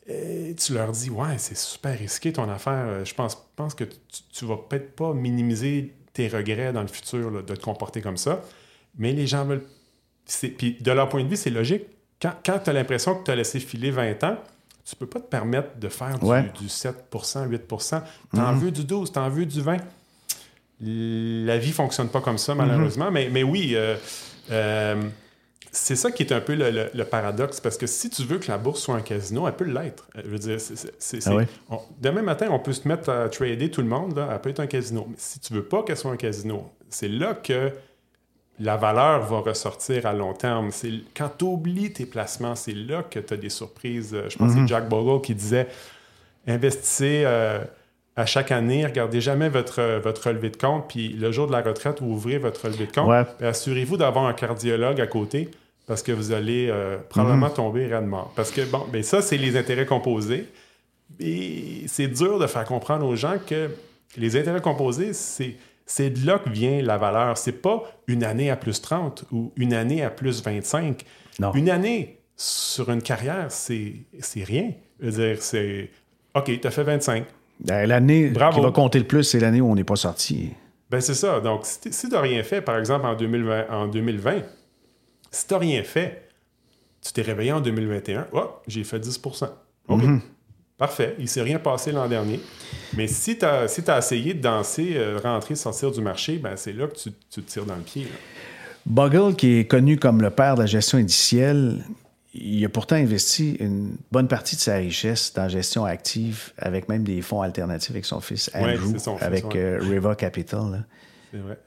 tu 0.06 0.74
leur 0.74 0.92
dis, 0.92 1.10
ouais, 1.10 1.38
c'est 1.38 1.58
super 1.58 1.98
risqué 1.98 2.34
ton 2.34 2.50
affaire. 2.50 3.06
Je 3.06 3.14
pense, 3.14 3.36
pense 3.56 3.74
que 3.74 3.86
tu, 3.86 4.46
ne 4.46 4.50
vas 4.50 4.58
peut-être 4.58 4.96
pas 4.96 5.14
minimiser 5.14 5.94
tes 6.12 6.28
regrets 6.28 6.74
dans 6.74 6.82
le 6.82 6.88
futur 6.88 7.32
de 7.32 7.56
te 7.56 7.62
comporter 7.62 8.02
comme 8.02 8.18
ça. 8.18 8.42
Mais 8.98 9.14
les 9.14 9.28
gens 9.28 9.46
veulent. 9.46 9.66
Puis 10.58 10.78
de 10.80 10.92
leur 10.92 11.10
point 11.10 11.24
de 11.24 11.30
vue, 11.30 11.38
c'est 11.38 11.50
logique. 11.50 11.86
Quand, 12.24 12.34
quand 12.46 12.60
tu 12.60 12.70
as 12.70 12.74
l'impression 12.74 13.16
que 13.16 13.26
tu 13.26 13.32
as 13.32 13.36
laissé 13.36 13.60
filer 13.60 13.92
20 13.92 14.24
ans, 14.24 14.38
tu 14.86 14.96
peux 14.96 15.06
pas 15.06 15.20
te 15.20 15.28
permettre 15.28 15.78
de 15.78 15.90
faire 15.90 16.18
du, 16.18 16.68
7% 16.68 17.50
8 17.50 17.62
Tu 18.34 18.40
en 18.40 18.54
veux 18.54 18.72
du 18.72 18.86
12, 18.86 19.12
tu 19.12 19.20
en 19.20 19.30
veux 19.30 19.46
du 19.46 19.62
20. 19.62 19.78
La 20.80 21.58
vie 21.58 21.74
fonctionne 21.74 22.08
pas 22.08 22.22
comme 22.22 22.38
ça, 22.38 22.56
malheureusement. 22.56 23.12
mais, 23.12 23.30
mais 23.30 23.44
oui, 23.44 23.74
euh, 23.76 23.98
euh, 24.52 25.04
c'est 25.72 25.98
ça 25.98 26.12
qui 26.12 26.24
est 26.24 26.32
un 26.32 26.40
peu 26.40 26.56
le, 26.56 27.04
paradoxe, 27.04 27.60
parce 27.60 27.78
que 27.78 27.88
si 27.88 28.10
tu 28.10 28.24
veux 28.24 28.40
que 28.40 28.50
la 28.50 28.58
bourse 28.58 28.82
soit 28.82 28.96
un 28.96 29.02
casino, 29.02 29.46
elle 29.46 29.56
peut 29.56 29.66
l'être. 29.66 30.08
Je 30.16 30.30
veux 30.30 30.40
dire, 30.40 30.60
c'est, 30.60 31.28
ah 31.28 31.38
demain 32.00 32.22
matin, 32.22 32.48
on 32.52 32.60
peut 32.60 32.74
se 32.74 32.88
mettre 32.88 33.10
à 33.10 33.28
trader 33.28 33.70
tout 33.70 33.82
le 33.82 33.88
monde, 33.90 34.16
là, 34.16 34.30
elle 34.32 34.40
peut 34.40 34.50
être 34.50 34.62
un 34.62 34.68
casino. 34.68 35.08
Mais 35.10 35.18
si 35.18 35.42
tu 35.42 35.54
veux 35.54 35.64
pas 35.64 35.84
qu'elle 35.84 35.98
soit 35.98 36.12
un 36.12 36.18
casino, 36.18 36.72
c'est 36.90 37.10
là 37.10 37.34
que 37.34 37.72
la 38.60 38.78
valeur 38.78 39.22
va 39.22 39.40
ressortir 39.40 40.06
à 40.06 40.14
long 40.14 40.34
terme. 40.34 40.70
C'est 40.72 40.92
quand 41.16 41.30
tu 41.38 41.46
oublies 41.46 41.92
tes 41.92 42.06
placements, 42.06 42.56
c'est 42.56 42.74
là 42.74 43.04
que 43.04 43.20
tu 43.20 43.34
as 43.34 43.38
des 43.38 43.50
surprises. 43.50 44.16
Je 44.30 44.38
pense 44.38 44.50
que 44.50 44.54
c'est 44.54 44.62
mhm. 44.62 44.68
Jack 44.68 44.90
Bogle 44.90 45.22
qui 45.22 45.36
disait 45.36 45.68
investissez 46.48 47.24
euh, 47.26 47.60
à 48.16 48.26
chaque 48.26 48.52
année, 48.52 48.86
regardez 48.86 49.22
jamais 49.22 49.50
votre, 49.50 50.00
votre 50.00 50.28
relevé 50.28 50.50
de 50.50 50.58
compte, 50.58 50.88
puis 50.88 51.10
le 51.10 51.32
jour 51.32 51.48
de 51.48 51.52
la 51.52 51.62
retraite, 51.62 52.02
vous 52.02 52.12
ouvrez 52.14 52.38
votre 52.38 52.66
relevé 52.66 52.86
de 52.86 52.92
compte. 52.92 53.12
Assurez-vous 53.42 53.98
d'avoir 53.98 54.26
un 54.26 54.34
cardiologue 54.34 55.02
à 55.02 55.08
côté 55.08 55.50
parce 55.88 56.02
que 56.02 56.12
vous 56.12 56.32
allez 56.32 56.70
euh, 56.70 56.98
probablement 57.10 57.48
mhm. 57.48 57.54
tomber 57.54 57.88
réellement. 57.88 58.32
Parce 58.36 58.52
que, 58.52 58.62
bon, 58.62 58.86
ben 58.92 59.04
ça, 59.04 59.22
c'est 59.22 59.38
les 59.38 59.58
intérêts 59.58 59.86
composés. 59.86 60.48
Et 61.20 61.84
c'est 61.88 62.08
dur 62.08 62.40
de 62.40 62.48
faire 62.48 62.64
comprendre 62.66 63.06
aux 63.06 63.16
gens 63.16 63.36
que 63.46 63.70
les 64.18 64.38
intérêts 64.38 64.62
composés, 64.62 65.14
c'est 65.14 65.56
c'est 65.86 66.10
de 66.10 66.26
là 66.26 66.40
que 66.40 66.50
vient 66.50 66.82
la 66.82 66.98
valeur. 66.98 67.38
C'est 67.38 67.62
pas 67.62 67.84
une 68.08 68.24
année 68.24 68.50
à 68.50 68.56
plus 68.56 68.82
30 68.82 69.26
ou 69.32 69.52
une 69.56 69.74
année 69.74 70.04
à 70.04 70.10
plus 70.10 70.44
25. 70.44 71.04
Une 71.56 71.70
année 71.70 72.20
sur 72.36 72.90
une 72.90 73.02
carrière, 73.02 73.48
c'est 73.50 74.06
rien. 74.36 74.72
Je 75.00 75.06
veux 75.06 75.12
dire, 75.12 75.42
c'est 75.42 75.90
OK, 76.36 76.60
tu 76.60 76.68
as 76.68 76.72
fait 76.72 76.84
25. 76.84 77.26
Ben, 77.60 77.88
l'année 77.88 78.32
qui 78.32 78.62
va 78.62 78.72
compter 78.72 79.00
le 79.00 79.06
plus, 79.06 79.24
c'est 79.24 79.40
l'année 79.40 79.62
où 79.62 79.70
on 79.70 79.76
n'est 79.76 79.84
pas 79.84 79.96
sorti. 79.96 80.52
Ben 80.90 81.02
c'est 81.02 81.14
ça. 81.14 81.40
Donc, 81.40 81.66
si 81.66 81.80
tu 81.92 82.08
n'as 82.10 82.22
rien 82.22 82.44
fait, 82.44 82.62
par 82.62 82.78
exemple, 82.78 83.06
en 83.06 83.16
2020, 83.16 83.66
en 83.70 83.88
2020 83.88 84.42
si 85.34 85.48
tu 85.48 85.54
n'as 85.54 85.60
rien 85.60 85.84
fait, 85.84 86.30
tu 87.02 87.12
t'es 87.12 87.24
réveillé 87.24 87.52
en 87.52 87.60
2021, 87.60 88.28
oh, 88.32 88.52
j'ai 88.68 88.84
fait 88.84 89.00
10 89.00 89.20
OK. 89.88 90.04
Mhm. 90.04 90.22
Parfait. 90.84 91.16
Il 91.18 91.24
ne 91.24 91.30
s'est 91.30 91.42
rien 91.42 91.60
passé 91.60 91.94
l'an 91.94 92.10
dernier. 92.10 92.42
Mais 92.98 93.08
si 93.08 93.38
tu 93.38 93.46
as, 93.46 93.70
si 93.70 93.90
as 93.90 94.00
essayé 94.00 94.34
de 94.34 94.42
danser, 94.42 94.96
euh, 94.98 95.18
rentrer, 95.18 95.56
sortir 95.56 95.92
du 95.92 96.02
marché, 96.02 96.40
ben 96.40 96.58
c'est 96.58 96.74
là 96.74 96.88
que 96.88 96.96
tu, 96.98 97.10
te 97.10 97.40
tires 97.40 97.66
dans 97.66 97.78
le 97.78 97.84
pied. 97.84 98.06
Bogle, 98.86 99.34
qui 99.38 99.60
est 99.60 99.66
connu 99.66 99.96
comme 99.96 100.22
le 100.22 100.30
père 100.30 100.56
de 100.56 100.60
la 100.60 100.66
gestion 100.66 100.98
indicielle, 100.98 101.86
il 102.34 102.66
a 102.66 102.68
pourtant 102.68 102.98
investi 102.98 103.56
une 103.62 103.96
bonne 104.12 104.28
partie 104.28 104.58
de 104.58 104.62
sa 104.62 104.76
richesse 104.76 105.32
dans 105.34 105.44
la 105.44 105.48
gestion 105.48 105.86
active, 105.86 106.52
avec 106.58 106.90
même 106.90 107.06
des 107.06 107.22
fonds 107.22 107.42
alternatifs 107.42 107.92
avec 107.92 108.04
son 108.04 108.20
fils 108.20 108.52
Andrew, 108.54 108.98
avec 109.22 109.56
euh, 109.56 109.80
River 109.80 110.16
Capital. 110.18 110.86
C'est 111.32 111.40
vrai. 111.40 111.58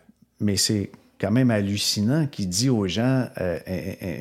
Mais 0.41 0.59
c'est 0.59 0.91
quand 1.19 1.31
même 1.31 1.51
hallucinant 1.51 2.27
qu'il 2.27 2.51
dit 2.51 2.69
aux 2.69 2.87
gens 2.87 3.29
euh, 3.41 3.59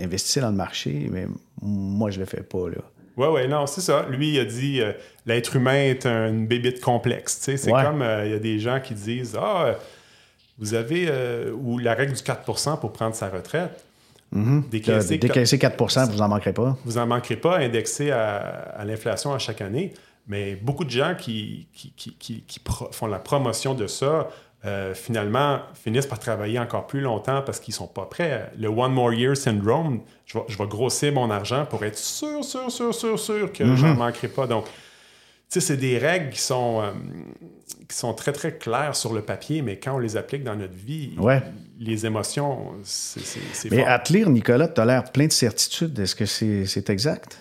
investissez 0.02 0.40
dans 0.40 0.52
le 0.52 0.56
marché, 0.56 1.10
mais 1.12 1.28
moi, 1.62 2.12
je 2.12 2.20
le 2.22 2.26
fais 2.26 2.44
pas. 2.44 2.70
là. 2.70 2.78
Oui, 3.18 3.28
oui, 3.32 3.48
non, 3.48 3.66
c'est 3.66 3.82
ça. 3.82 4.06
Lui, 4.10 4.34
il 4.34 4.40
a 4.40 4.46
dit 4.46 4.82
euh, 4.82 4.92
l'être 5.26 5.56
humain 5.56 5.76
est 5.76 6.06
une 6.06 6.48
bébite 6.48 6.82
complexe. 6.82 7.40
C'est 7.42 7.72
comme 7.72 8.04
il 8.26 8.32
y 8.32 8.34
a 8.34 8.40
des 8.40 8.60
gens 8.60 8.80
qui 8.80 8.94
disent 8.94 9.38
Ah, 9.40 9.76
vous 10.58 10.74
avez, 10.74 11.10
ou 11.52 11.78
la 11.80 11.94
règle 11.94 12.14
du 12.14 12.24
4 12.24 12.44
pour 12.80 12.94
prendre 12.94 13.16
sa 13.16 13.30
retraite. 13.30 13.86
Mm 14.32 14.62
Décaisser, 14.70 15.18
4% 15.18 16.12
vous 16.12 16.18
n'en 16.18 16.28
manquerez 16.28 16.54
pas. 16.54 16.78
Vous 16.86 16.94
n'en 16.94 17.08
manquerez 17.08 17.38
pas, 17.38 17.58
indexé 17.60 18.12
à, 18.12 18.84
l'inflation 18.86 19.34
à 19.34 19.40
chaque 19.40 19.62
année. 19.62 19.94
Mais 20.28 20.56
beaucoup 20.56 20.86
de 20.86 20.90
gens 20.90 21.14
qui, 21.18 21.68
qui, 21.74 22.62
font 22.92 23.08
la 23.08 23.20
promotion 23.20 23.76
de 23.76 23.86
ça, 23.86 24.28
euh, 24.66 24.94
finalement, 24.96 25.60
finissent 25.74 26.08
par 26.08 26.20
travailler 26.20 26.58
encore 26.58 26.88
plus 26.88 27.02
longtemps 27.02 27.42
parce 27.46 27.60
qu'ils 27.60 27.74
ne 27.74 27.78
sont 27.78 27.88
pas 27.88 28.06
prêts. 28.06 28.52
Le 28.58 28.68
One 28.68 28.94
More 28.94 29.14
Year 29.14 29.38
Syndrome, 29.38 30.02
je 30.26 30.38
vais, 30.38 30.68
grossir 30.68 31.14
mon 31.14 31.30
argent 31.30 31.66
pour 31.66 31.84
être 31.84 31.98
sûr, 31.98 32.44
sûr, 32.44 32.72
sûr, 32.72 32.94
sûr, 32.94 33.20
sûr 33.20 33.54
que 33.54 33.64
mm-hmm. 33.64 33.76
je 33.76 33.86
n'en 33.86 33.96
manquerai 33.96 34.28
pas. 34.28 34.48
Donc, 34.48 34.66
tu 34.66 34.72
sais, 35.50 35.62
c'est 35.62 35.78
des 35.78 36.00
règles 36.00 36.32
qui 36.32 36.40
sont, 36.40 36.82
euh, 36.82 36.92
qui 37.88 37.96
sont 37.96 38.14
très, 38.14 38.32
très 38.32 38.58
claires 38.58 38.96
sur 38.96 39.14
le 39.14 39.22
papier, 39.22 39.62
mais 39.62 39.78
quand 39.78 39.96
on 39.96 40.00
les 40.00 40.18
applique 40.18 40.44
dans 40.44 40.56
notre 40.56 40.74
vie, 40.74 41.16
les 41.80 42.06
émotions, 42.06 42.74
c'est 42.84 43.70
Mais 43.70 43.86
à 43.86 44.00
te 44.00 44.14
lire, 44.14 44.30
Nicolas, 44.30 44.68
tu 44.68 44.82
as 44.82 44.86
l'air 44.86 45.04
plein 45.12 45.28
de 45.28 45.32
certitudes. 45.32 46.00
Est-ce 46.00 46.16
que 46.16 46.26
c'est 46.26 46.90
exact? 46.90 47.38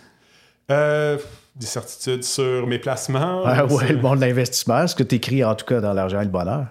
Euh, 0.70 1.16
des 1.56 1.66
certitudes 1.66 2.24
sur 2.24 2.66
mes 2.66 2.78
placements. 2.78 3.42
Ah, 3.46 3.64
oui, 3.66 3.88
le 3.88 4.00
monde 4.00 4.16
de 4.16 4.26
l'investissement, 4.26 4.86
ce 4.86 4.94
que 4.94 5.02
tu 5.02 5.16
écris 5.16 5.44
en 5.44 5.54
tout 5.54 5.66
cas 5.66 5.80
dans 5.80 5.92
l'argent 5.92 6.20
et 6.20 6.24
le 6.24 6.30
bonheur. 6.30 6.66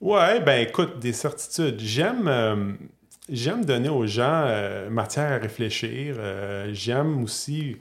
Oui, 0.00 0.40
ben 0.44 0.66
écoute, 0.66 0.98
des 0.98 1.12
certitudes. 1.12 1.80
J'aime 1.80 2.28
euh, 2.28 2.72
j'aime 3.28 3.64
donner 3.64 3.88
aux 3.88 4.06
gens 4.06 4.46
matière 4.90 5.32
à 5.32 5.38
réfléchir. 5.38 6.16
J'aime 6.72 7.22
aussi 7.22 7.76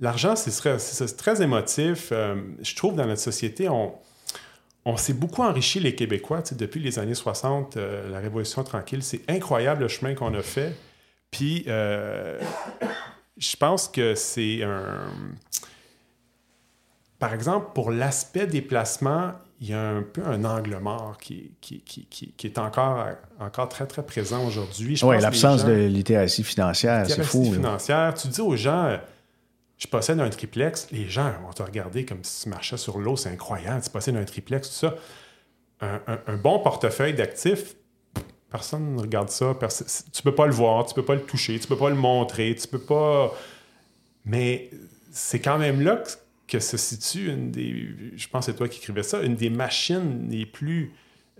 L'argent, 0.00 0.34
c'est 0.36 1.16
très, 1.16 1.42
émotif. 1.42 2.10
Euh, 2.12 2.36
je 2.62 2.74
trouve 2.74 2.96
dans 2.96 3.06
notre 3.06 3.20
société, 3.20 3.68
on, 3.68 4.96
s'est 4.96 5.14
beaucoup 5.14 5.42
enrichi, 5.42 5.80
les 5.80 5.94
Québécois, 5.94 6.42
depuis 6.52 6.80
les 6.80 6.98
années 6.98 7.14
60, 7.14 7.76
euh, 7.76 8.10
la 8.10 8.18
Révolution 8.18 8.64
tranquille. 8.64 9.02
C'est 9.02 9.22
incroyable 9.30 9.82
le 9.82 9.88
chemin 9.88 10.14
qu'on 10.14 10.34
a 10.34 10.42
fait. 10.42 10.74
Puis, 11.30 11.64
euh, 11.68 12.40
je 13.38 13.56
pense 13.56 13.88
que 13.88 14.14
c'est 14.14 14.62
un. 14.62 15.10
Par 17.18 17.32
exemple, 17.32 17.68
pour 17.74 17.90
l'aspect 17.90 18.46
des 18.46 18.60
placements, 18.60 19.32
il 19.64 19.70
y 19.70 19.72
a 19.72 19.80
un 19.80 20.02
peu 20.02 20.22
un 20.26 20.44
angle 20.44 20.76
mort 20.76 21.16
qui, 21.18 21.52
qui, 21.62 22.34
est 22.44 22.58
encore, 22.58 23.06
encore 23.40 23.70
très, 23.70 23.86
très 23.86 24.04
présent 24.04 24.46
aujourd'hui. 24.46 25.00
Oui, 25.02 25.18
l'absence 25.18 25.64
de 25.64 25.72
littératie 25.72 26.44
financière, 26.44 27.06
c'est 27.08 27.24
fou. 27.24 27.50
financière. 27.50 28.12
Tu 28.12 28.28
dis 28.28 28.42
aux 28.42 28.56
gens 28.56 28.98
je 29.78 29.86
possède 29.88 30.20
un 30.20 30.28
triplex, 30.28 30.88
les 30.92 31.08
gens 31.08 31.32
vont 31.42 31.52
te 31.52 31.62
regarder 31.62 32.04
comme 32.04 32.22
si 32.22 32.42
tu 32.42 32.48
marchais 32.50 32.76
sur 32.76 32.98
l'eau, 32.98 33.16
c'est 33.16 33.30
incroyable, 33.30 33.82
tu 33.82 33.90
possèdes 33.90 34.16
un 34.16 34.24
triplex, 34.24 34.68
tout 34.68 34.74
ça. 34.74 34.94
Un, 35.80 36.36
bon 36.36 36.60
portefeuille 36.60 37.14
d'actifs, 37.14 37.74
personne 38.50 38.94
ne 38.94 39.00
regarde 39.00 39.30
ça. 39.30 39.56
tu 40.12 40.22
peux 40.22 40.34
pas 40.34 40.46
le 40.46 40.52
voir, 40.52 40.84
tu 40.86 40.94
peux 40.94 41.04
pas 41.04 41.14
le 41.14 41.22
toucher, 41.22 41.58
tu 41.58 41.66
peux 41.66 41.76
pas 41.76 41.88
le 41.88 41.96
montrer, 41.96 42.54
tu 42.54 42.68
peux 42.68 42.78
pas. 42.78 43.34
Mais 44.26 44.70
c'est 45.10 45.40
quand 45.40 45.58
même 45.58 45.80
là 45.80 46.02
que, 46.48 46.58
se 46.58 46.76
situe 46.76 47.30
une 47.30 47.50
des. 47.50 47.88
Je 48.16 48.28
pense 48.28 48.46
que 48.46 48.52
c'est 48.52 48.56
toi 48.56 48.68
qui 48.68 48.78
écrivais 48.78 49.02
ça, 49.02 49.22
une 49.22 49.34
des 49.34 49.50
machines 49.50 50.28
les 50.30 50.46
plus 50.46 50.92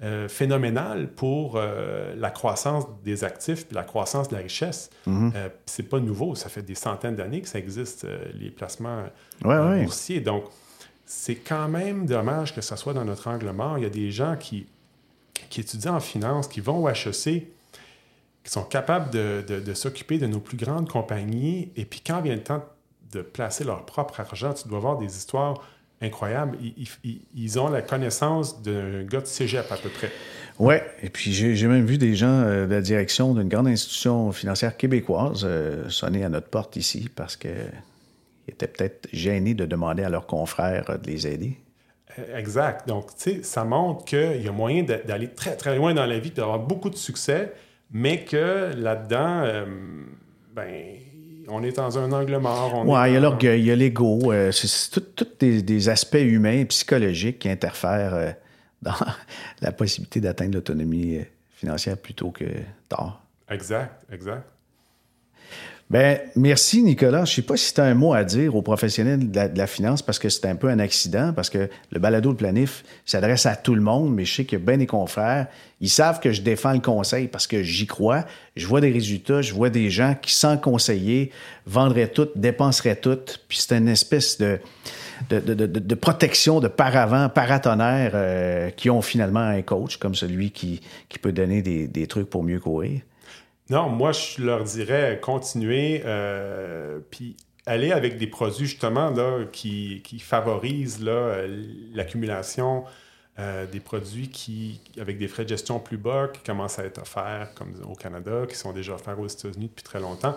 euh, 0.02 0.28
phénoménal 0.28 1.08
pour 1.08 1.54
euh, 1.54 2.16
la 2.16 2.30
croissance 2.30 2.84
des 3.04 3.22
actifs 3.22 3.66
et 3.70 3.74
la 3.74 3.84
croissance 3.84 4.28
de 4.28 4.34
la 4.34 4.42
richesse. 4.42 4.90
Mhm. 5.06 5.32
Euh, 5.36 5.48
c'est 5.66 5.84
pas 5.84 6.00
nouveau, 6.00 6.34
ça 6.34 6.48
fait 6.48 6.62
des 6.62 6.74
centaines 6.74 7.14
d'années 7.14 7.40
que 7.40 7.48
ça 7.48 7.60
existe, 7.60 8.04
les 8.34 8.50
placements 8.50 9.04
boursiers. 9.40 10.20
Donc, 10.20 10.46
c'est 11.06 11.36
quand 11.36 11.68
même 11.68 12.06
dommage 12.06 12.56
que 12.56 12.60
ça 12.60 12.76
soit 12.76 12.92
dans 12.92 13.04
notre 13.04 13.28
angle 13.28 13.48
mort. 13.52 13.78
Il 13.78 13.84
y 13.84 13.86
a 13.86 13.90
des 13.90 14.10
gens 14.10 14.34
qui, 14.36 14.66
qui 15.48 15.60
étudient 15.60 15.94
en 15.94 16.00
finance, 16.00 16.48
qui 16.48 16.60
vont 16.60 16.82
au 16.82 16.88
HEC, 16.88 17.46
qui 18.42 18.50
sont 18.50 18.64
capables 18.64 19.10
de, 19.10 19.44
de 19.46 19.74
s'occuper 19.74 20.18
de 20.18 20.26
nos 20.26 20.40
plus 20.40 20.56
grandes 20.56 20.88
compagnies, 20.88 21.70
et 21.76 21.84
puis 21.84 22.02
quand 22.04 22.20
vient 22.20 22.34
le 22.34 22.42
temps 22.42 22.58
de 22.58 22.64
placer 23.20 23.64
leur 23.64 23.84
propre 23.84 24.20
argent, 24.20 24.54
tu 24.54 24.68
dois 24.68 24.80
voir 24.80 24.96
des 24.96 25.16
histoires 25.16 25.60
incroyable. 26.04 26.58
Ils, 27.34 27.58
ont 27.58 27.68
la 27.68 27.82
connaissance 27.82 28.62
d'un 28.62 29.04
gars 29.04 29.20
de 29.20 29.26
cégep 29.26 29.70
à 29.70 29.76
peu 29.76 29.88
près. 29.88 30.10
Oui, 30.58 30.76
et 31.02 31.10
puis 31.10 31.32
j'ai 31.32 31.66
même 31.66 31.84
vu 31.84 31.98
des 31.98 32.14
gens 32.14 32.42
euh, 32.42 32.66
de 32.66 32.74
la 32.74 32.80
direction 32.80 33.34
d'une 33.34 33.48
grande 33.48 33.66
institution 33.66 34.30
financière 34.30 34.76
québécoise 34.76 35.44
euh, 35.44 35.88
sonner 35.88 36.24
à 36.24 36.28
notre 36.28 36.46
porte 36.46 36.76
ici 36.76 37.10
parce 37.14 37.36
qu'ils 37.36 37.50
étaient 38.46 38.68
peut-être 38.68 39.08
gênés 39.12 39.54
de 39.54 39.66
demander 39.66 40.04
à 40.04 40.08
leurs 40.08 40.26
confrères 40.26 40.98
de 41.00 41.10
les 41.10 41.26
aider. 41.26 41.58
Euh, 42.18 42.38
exact. 42.38 42.86
Donc, 42.86 43.16
tu 43.16 43.36
sais, 43.38 43.42
ça 43.42 43.64
montre 43.64 44.04
qu'il 44.04 44.42
y 44.42 44.48
a 44.48 44.52
moyen 44.52 44.84
d'aller 44.84 45.28
très, 45.28 45.56
très 45.56 45.76
loin 45.76 45.92
dans 45.92 46.06
la 46.06 46.20
vie, 46.20 46.30
d'avoir 46.30 46.60
beaucoup 46.60 46.90
de 46.90 46.96
succès, 46.96 47.52
mais 47.90 48.24
que 48.24 48.72
là-dedans, 48.76 49.66
ben, 50.54 50.96
on 51.48 51.62
est 51.62 51.72
dans 51.72 51.98
un 51.98 52.12
angle 52.12 52.38
mort. 52.38 52.84
Oui, 52.86 52.98
il 53.08 53.14
y 53.14 53.16
a 53.16 53.20
l'orgueil, 53.20 53.60
il 53.60 53.66
y 53.66 53.70
a 53.70 53.76
l'ego. 53.76 54.32
Euh, 54.32 54.52
c'est 54.52 55.00
tous 55.14 55.26
des, 55.38 55.88
aspects 55.88 56.14
humains 56.14 56.52
et 56.52 56.64
psychologiques 56.64 57.40
qui 57.40 57.48
interfèrent 57.48 58.14
euh, 58.14 58.30
dans 58.82 58.94
la 59.60 59.72
possibilité 59.72 60.20
d'atteindre 60.20 60.54
l'autonomie 60.54 61.18
euh, 61.18 61.24
financière 61.50 61.96
plutôt 61.96 62.30
que 62.30 62.44
tard. 62.88 63.22
Exact, 63.48 63.92
exact. 64.12 64.44
Ben, 65.94 66.18
merci, 66.34 66.82
Nicolas. 66.82 67.24
Je 67.24 67.30
ne 67.30 67.34
sais 67.36 67.42
pas 67.42 67.56
si 67.56 67.72
tu 67.72 67.80
as 67.80 67.84
un 67.84 67.94
mot 67.94 68.14
à 68.14 68.24
dire 68.24 68.56
aux 68.56 68.62
professionnels 68.62 69.30
de 69.30 69.56
la, 69.56 69.66
finance 69.68 70.02
parce 70.02 70.18
que 70.18 70.28
c'est 70.28 70.44
un 70.46 70.56
peu 70.56 70.68
un 70.68 70.80
accident, 70.80 71.32
parce 71.32 71.50
que 71.50 71.68
le 71.92 72.00
balado 72.00 72.32
de 72.32 72.36
planif 72.36 72.82
s'adresse 73.06 73.46
à 73.46 73.54
tout 73.54 73.76
le 73.76 73.80
monde, 73.80 74.12
mais 74.12 74.24
je 74.24 74.34
sais 74.34 74.44
que 74.44 74.56
ben 74.56 74.80
des 74.80 74.88
confrères, 74.88 75.46
ils 75.80 75.88
savent 75.88 76.18
que 76.18 76.32
je 76.32 76.42
défends 76.42 76.72
le 76.72 76.80
conseil 76.80 77.28
parce 77.28 77.46
que 77.46 77.62
j'y 77.62 77.86
crois. 77.86 78.24
Je 78.56 78.66
vois 78.66 78.80
des 78.80 78.90
résultats, 78.90 79.40
je 79.40 79.54
vois 79.54 79.70
des 79.70 79.88
gens 79.88 80.16
qui, 80.20 80.34
sans 80.34 80.56
conseiller, 80.56 81.30
vendraient 81.64 82.08
tout, 82.08 82.26
dépenseraient 82.34 82.96
tout. 82.96 83.20
Puis 83.46 83.58
c'est 83.58 83.78
une 83.78 83.86
espèce 83.86 84.36
de, 84.38 84.58
de, 85.30 85.94
protection 85.94 86.58
de 86.58 86.66
paravent, 86.66 87.28
paratonnerre 87.28 88.10
euh, 88.14 88.70
qui 88.70 88.90
ont 88.90 89.00
finalement 89.00 89.38
un 89.38 89.62
coach 89.62 89.98
comme 89.98 90.16
celui 90.16 90.50
qui, 90.50 90.80
qui 91.08 91.20
peut 91.20 91.30
donner 91.30 91.62
des, 91.62 91.86
des 91.86 92.08
trucs 92.08 92.28
pour 92.28 92.42
mieux 92.42 92.58
courir. 92.58 93.00
Non, 93.70 93.88
moi, 93.88 94.12
je 94.12 94.42
leur 94.42 94.62
dirais 94.64 95.18
continuer, 95.22 96.02
euh, 96.04 97.00
puis 97.10 97.36
aller 97.64 97.92
avec 97.92 98.18
des 98.18 98.26
produits 98.26 98.66
justement 98.66 99.10
là, 99.10 99.44
qui, 99.50 100.02
favorisent 100.20 101.02
l'accumulation 101.94 102.84
euh, 103.38 103.66
des 103.66 103.80
produits 103.80 104.28
qui, 104.28 104.80
avec 105.00 105.16
des 105.16 105.28
frais 105.28 105.44
de 105.44 105.48
gestion 105.48 105.80
plus 105.80 105.96
bas, 105.96 106.28
qui 106.28 106.42
commencent 106.42 106.78
à 106.78 106.84
être 106.84 107.00
offerts 107.00 107.54
comme 107.54 107.72
au 107.88 107.94
Canada, 107.94 108.44
qui 108.46 108.54
sont 108.54 108.72
déjà 108.72 108.94
offerts 108.94 109.18
aux 109.18 109.26
États-Unis 109.26 109.68
depuis 109.68 109.82
très 109.82 110.00
longtemps. 110.00 110.36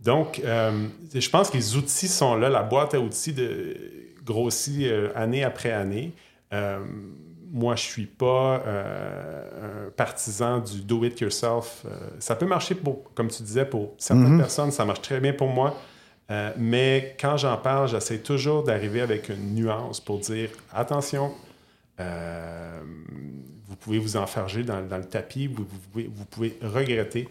Donc, 0.00 0.40
euh, 0.44 0.88
je 1.14 1.30
pense 1.30 1.50
que 1.50 1.56
les 1.56 1.76
outils 1.76 2.08
sont 2.08 2.34
là, 2.34 2.50
la 2.50 2.64
boîte 2.64 2.94
à 2.94 3.00
outils 3.00 3.32
de, 3.32 3.76
grossit 4.24 4.90
année 5.14 5.44
après 5.44 5.70
année 5.70 6.12
moi, 7.54 7.76
je 7.76 7.82
suis 7.82 8.06
pas 8.06 8.60
euh, 8.66 9.86
un 9.86 9.90
partisan 9.90 10.58
du 10.58 10.80
do 10.80 11.04
it 11.04 11.20
yourself. 11.20 11.84
Euh, 11.86 11.90
ça 12.18 12.34
peut 12.34 12.46
marcher, 12.46 12.74
pour, 12.74 13.14
comme 13.14 13.28
tu 13.28 13.44
disais, 13.44 13.64
pour 13.64 13.94
certaines 13.96 14.32
mhm. 14.32 14.38
personnes, 14.38 14.72
ça 14.72 14.84
marche 14.84 15.02
très 15.02 15.20
bien 15.20 15.32
pour 15.32 15.46
moi. 15.46 15.76
Euh, 16.32 16.50
mais 16.58 17.16
quand 17.20 17.36
j'en 17.36 17.56
parle, 17.56 17.86
j'essaie 17.86 18.18
toujours 18.18 18.64
d'arriver 18.64 19.00
avec 19.02 19.28
une 19.28 19.54
nuance 19.54 20.00
pour 20.00 20.18
dire 20.18 20.50
attention, 20.72 21.32
vous 21.96 23.76
pouvez 23.76 23.98
vous 23.98 24.16
enfarger 24.16 24.64
dans, 24.64 24.82
dans 24.82 24.98
le 24.98 25.04
tapis, 25.04 25.46
vous, 25.46 25.64
vous, 25.64 25.78
pouvez, 25.92 26.10
vous, 26.12 26.24
pouvez, 26.24 26.58
regretter. 26.60 27.28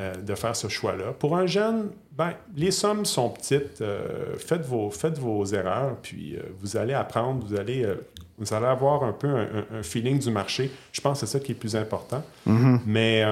Euh, 0.00 0.14
de 0.14 0.34
faire 0.34 0.54
ce 0.54 0.68
choix-là. 0.68 1.12
Pour 1.18 1.36
un 1.36 1.46
jeune, 1.46 1.90
ben, 2.12 2.32
les 2.56 2.70
sommes 2.70 3.04
sont 3.04 3.30
petites. 3.30 3.80
Euh, 3.80 4.36
faites, 4.36 4.64
vos, 4.64 4.90
faites 4.90 5.18
vos 5.18 5.44
erreurs, 5.44 5.96
puis 6.02 6.38
vous 6.60 6.76
allez 6.76 6.94
apprendre, 6.94 7.44
vous 7.46 7.56
allez, 7.56 7.86
vous 8.38 8.52
allez 8.54 8.66
avoir 8.66 9.04
un 9.04 9.12
peu 9.12 9.28
un, 9.28 9.82
feeling 9.82 10.18
du 10.18 10.30
marché. 10.30 10.70
Je 10.92 11.00
pense 11.00 11.20
que 11.20 11.26
c'est 11.26 11.38
ça 11.38 11.44
qui 11.44 11.52
est 11.52 11.54
le 11.54 11.60
plus 11.60 11.76
important. 11.76 12.22
Mm-hmm. 12.46 12.80
mais, 12.86 13.24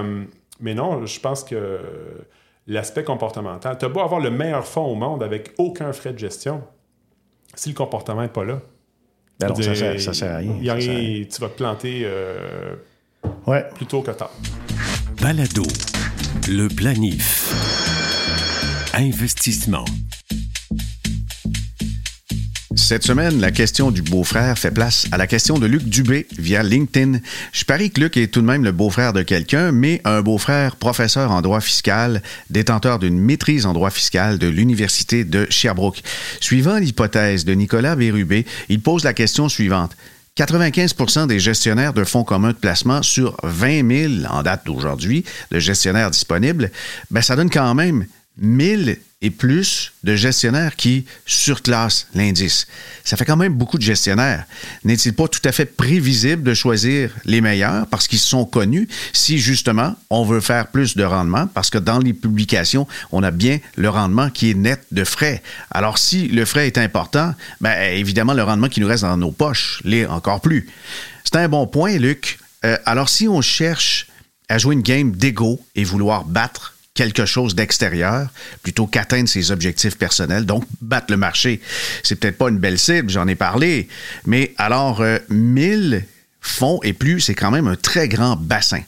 mais 0.60 0.74
non, 0.74 1.06
je 1.06 1.20
pense 1.20 1.44
que 1.44 1.80
l'aspect 2.66 3.04
comportemental, 3.04 3.76
tu 3.78 3.84
as 3.84 3.88
beau 3.88 4.00
avoir 4.00 4.20
le 4.20 4.30
meilleur 4.30 4.66
fonds 4.66 4.86
au 4.86 4.94
monde 4.94 5.22
avec 5.22 5.52
aucun 5.58 5.92
frais 5.92 6.12
de 6.12 6.18
gestion, 6.18 6.62
si 7.54 7.68
le 7.68 7.74
comportement 7.74 8.22
n'est 8.22 8.28
pas 8.28 8.44
là, 8.44 8.60
ben 9.40 9.54
ça, 9.54 9.74
sert, 9.74 10.14
sert 10.14 10.32
à 10.32 10.36
rien. 10.38 10.58
Tu 10.60 11.40
vas 11.40 11.48
te 11.48 11.56
planter 11.56 12.02
euh, 12.04 12.74
ouais. 13.46 13.64
plus 13.74 13.86
tôt 13.86 14.02
que 14.02 14.12
tard. 14.12 14.30
Balado, 15.20 15.64
le 16.48 16.68
planif. 16.68 17.54
Investissement. 18.92 19.84
Cette 22.74 23.04
semaine, 23.04 23.40
la 23.40 23.50
question 23.50 23.90
du 23.90 24.02
beau-frère 24.02 24.58
fait 24.58 24.70
place 24.70 25.06
à 25.10 25.16
la 25.16 25.26
question 25.26 25.58
de 25.58 25.66
Luc 25.66 25.84
Dubé 25.84 26.26
via 26.38 26.62
LinkedIn. 26.62 27.20
Je 27.52 27.64
parie 27.64 27.90
que 27.90 28.00
Luc 28.00 28.16
est 28.16 28.26
tout 28.26 28.42
de 28.42 28.46
même 28.46 28.62
le 28.62 28.72
beau-frère 28.72 29.12
de 29.12 29.22
quelqu'un, 29.22 29.72
mais 29.72 30.02
un 30.04 30.20
beau-frère 30.20 30.76
professeur 30.76 31.30
en 31.30 31.40
droit 31.40 31.60
fiscal, 31.60 32.22
détenteur 32.50 32.98
d'une 32.98 33.18
maîtrise 33.18 33.64
en 33.64 33.72
droit 33.72 33.90
fiscal 33.90 34.38
de 34.38 34.48
l'Université 34.48 35.24
de 35.24 35.46
Sherbrooke. 35.48 36.02
Suivant 36.40 36.78
l'hypothèse 36.78 37.44
de 37.44 37.54
Nicolas 37.54 37.96
Bérubé, 37.96 38.44
il 38.68 38.80
pose 38.80 39.04
la 39.04 39.14
question 39.14 39.48
suivante. 39.48 39.96
95% 40.36 41.28
des 41.28 41.38
gestionnaires 41.38 41.92
de 41.92 42.02
fonds 42.02 42.24
communs 42.24 42.50
de 42.50 42.56
placement 42.56 43.02
sur 43.02 43.36
20 43.44 44.18
000 44.22 44.32
en 44.32 44.42
date 44.42 44.66
d'aujourd'hui 44.66 45.24
de 45.52 45.60
gestionnaires 45.60 46.10
disponibles, 46.10 46.72
ben 47.10 47.22
ça 47.22 47.36
donne 47.36 47.50
quand 47.50 47.74
même 47.74 48.06
1000 48.38 48.98
et 49.24 49.30
plus 49.30 49.92
de 50.04 50.16
gestionnaires 50.16 50.76
qui 50.76 51.06
surclassent 51.24 52.08
l'indice. 52.14 52.66
Ça 53.04 53.16
fait 53.16 53.24
quand 53.24 53.38
même 53.38 53.54
beaucoup 53.54 53.78
de 53.78 53.82
gestionnaires. 53.82 54.44
N'est-il 54.84 55.14
pas 55.14 55.28
tout 55.28 55.40
à 55.44 55.52
fait 55.52 55.64
prévisible 55.64 56.42
de 56.42 56.52
choisir 56.52 57.10
les 57.24 57.40
meilleurs 57.40 57.86
parce 57.86 58.06
qu'ils 58.06 58.18
sont 58.18 58.44
connus 58.44 58.86
si 59.14 59.38
justement 59.38 59.96
on 60.10 60.24
veut 60.24 60.42
faire 60.42 60.66
plus 60.66 60.94
de 60.94 61.04
rendement? 61.04 61.46
Parce 61.46 61.70
que 61.70 61.78
dans 61.78 61.98
les 61.98 62.12
publications, 62.12 62.86
on 63.12 63.22
a 63.22 63.30
bien 63.30 63.60
le 63.76 63.88
rendement 63.88 64.28
qui 64.28 64.50
est 64.50 64.54
net 64.54 64.82
de 64.92 65.04
frais. 65.04 65.42
Alors 65.70 65.96
si 65.96 66.28
le 66.28 66.44
frais 66.44 66.66
est 66.66 66.76
important, 66.76 67.34
bien 67.62 67.80
évidemment 67.92 68.34
le 68.34 68.42
rendement 68.42 68.68
qui 68.68 68.80
nous 68.80 68.88
reste 68.88 69.04
dans 69.04 69.16
nos 69.16 69.32
poches 69.32 69.80
l'est 69.84 70.04
encore 70.04 70.42
plus. 70.42 70.68
C'est 71.24 71.36
un 71.36 71.48
bon 71.48 71.66
point, 71.66 71.96
Luc. 71.96 72.38
Euh, 72.66 72.76
alors 72.84 73.08
si 73.08 73.26
on 73.26 73.40
cherche 73.40 74.08
à 74.50 74.58
jouer 74.58 74.74
une 74.74 74.82
game 74.82 75.12
d'ego 75.12 75.64
et 75.74 75.84
vouloir 75.84 76.24
battre 76.24 76.73
quelque 76.94 77.26
chose 77.26 77.54
d'extérieur 77.56 78.28
plutôt 78.62 78.86
qu'atteindre 78.86 79.28
ses 79.28 79.50
objectifs 79.50 79.98
personnels. 79.98 80.46
Donc, 80.46 80.64
battre 80.80 81.06
le 81.10 81.16
marché, 81.16 81.60
c'est 82.02 82.14
peut-être 82.14 82.38
pas 82.38 82.48
une 82.48 82.58
belle 82.58 82.78
cible, 82.78 83.10
j'en 83.10 83.26
ai 83.26 83.34
parlé, 83.34 83.88
mais 84.26 84.54
alors, 84.56 85.04
1000 85.28 85.94
euh, 85.94 86.00
fonds 86.40 86.78
et 86.82 86.92
plus, 86.92 87.20
c'est 87.20 87.34
quand 87.34 87.50
même 87.50 87.66
un 87.66 87.76
très 87.76 88.08
grand 88.08 88.36
bassin. 88.36 88.82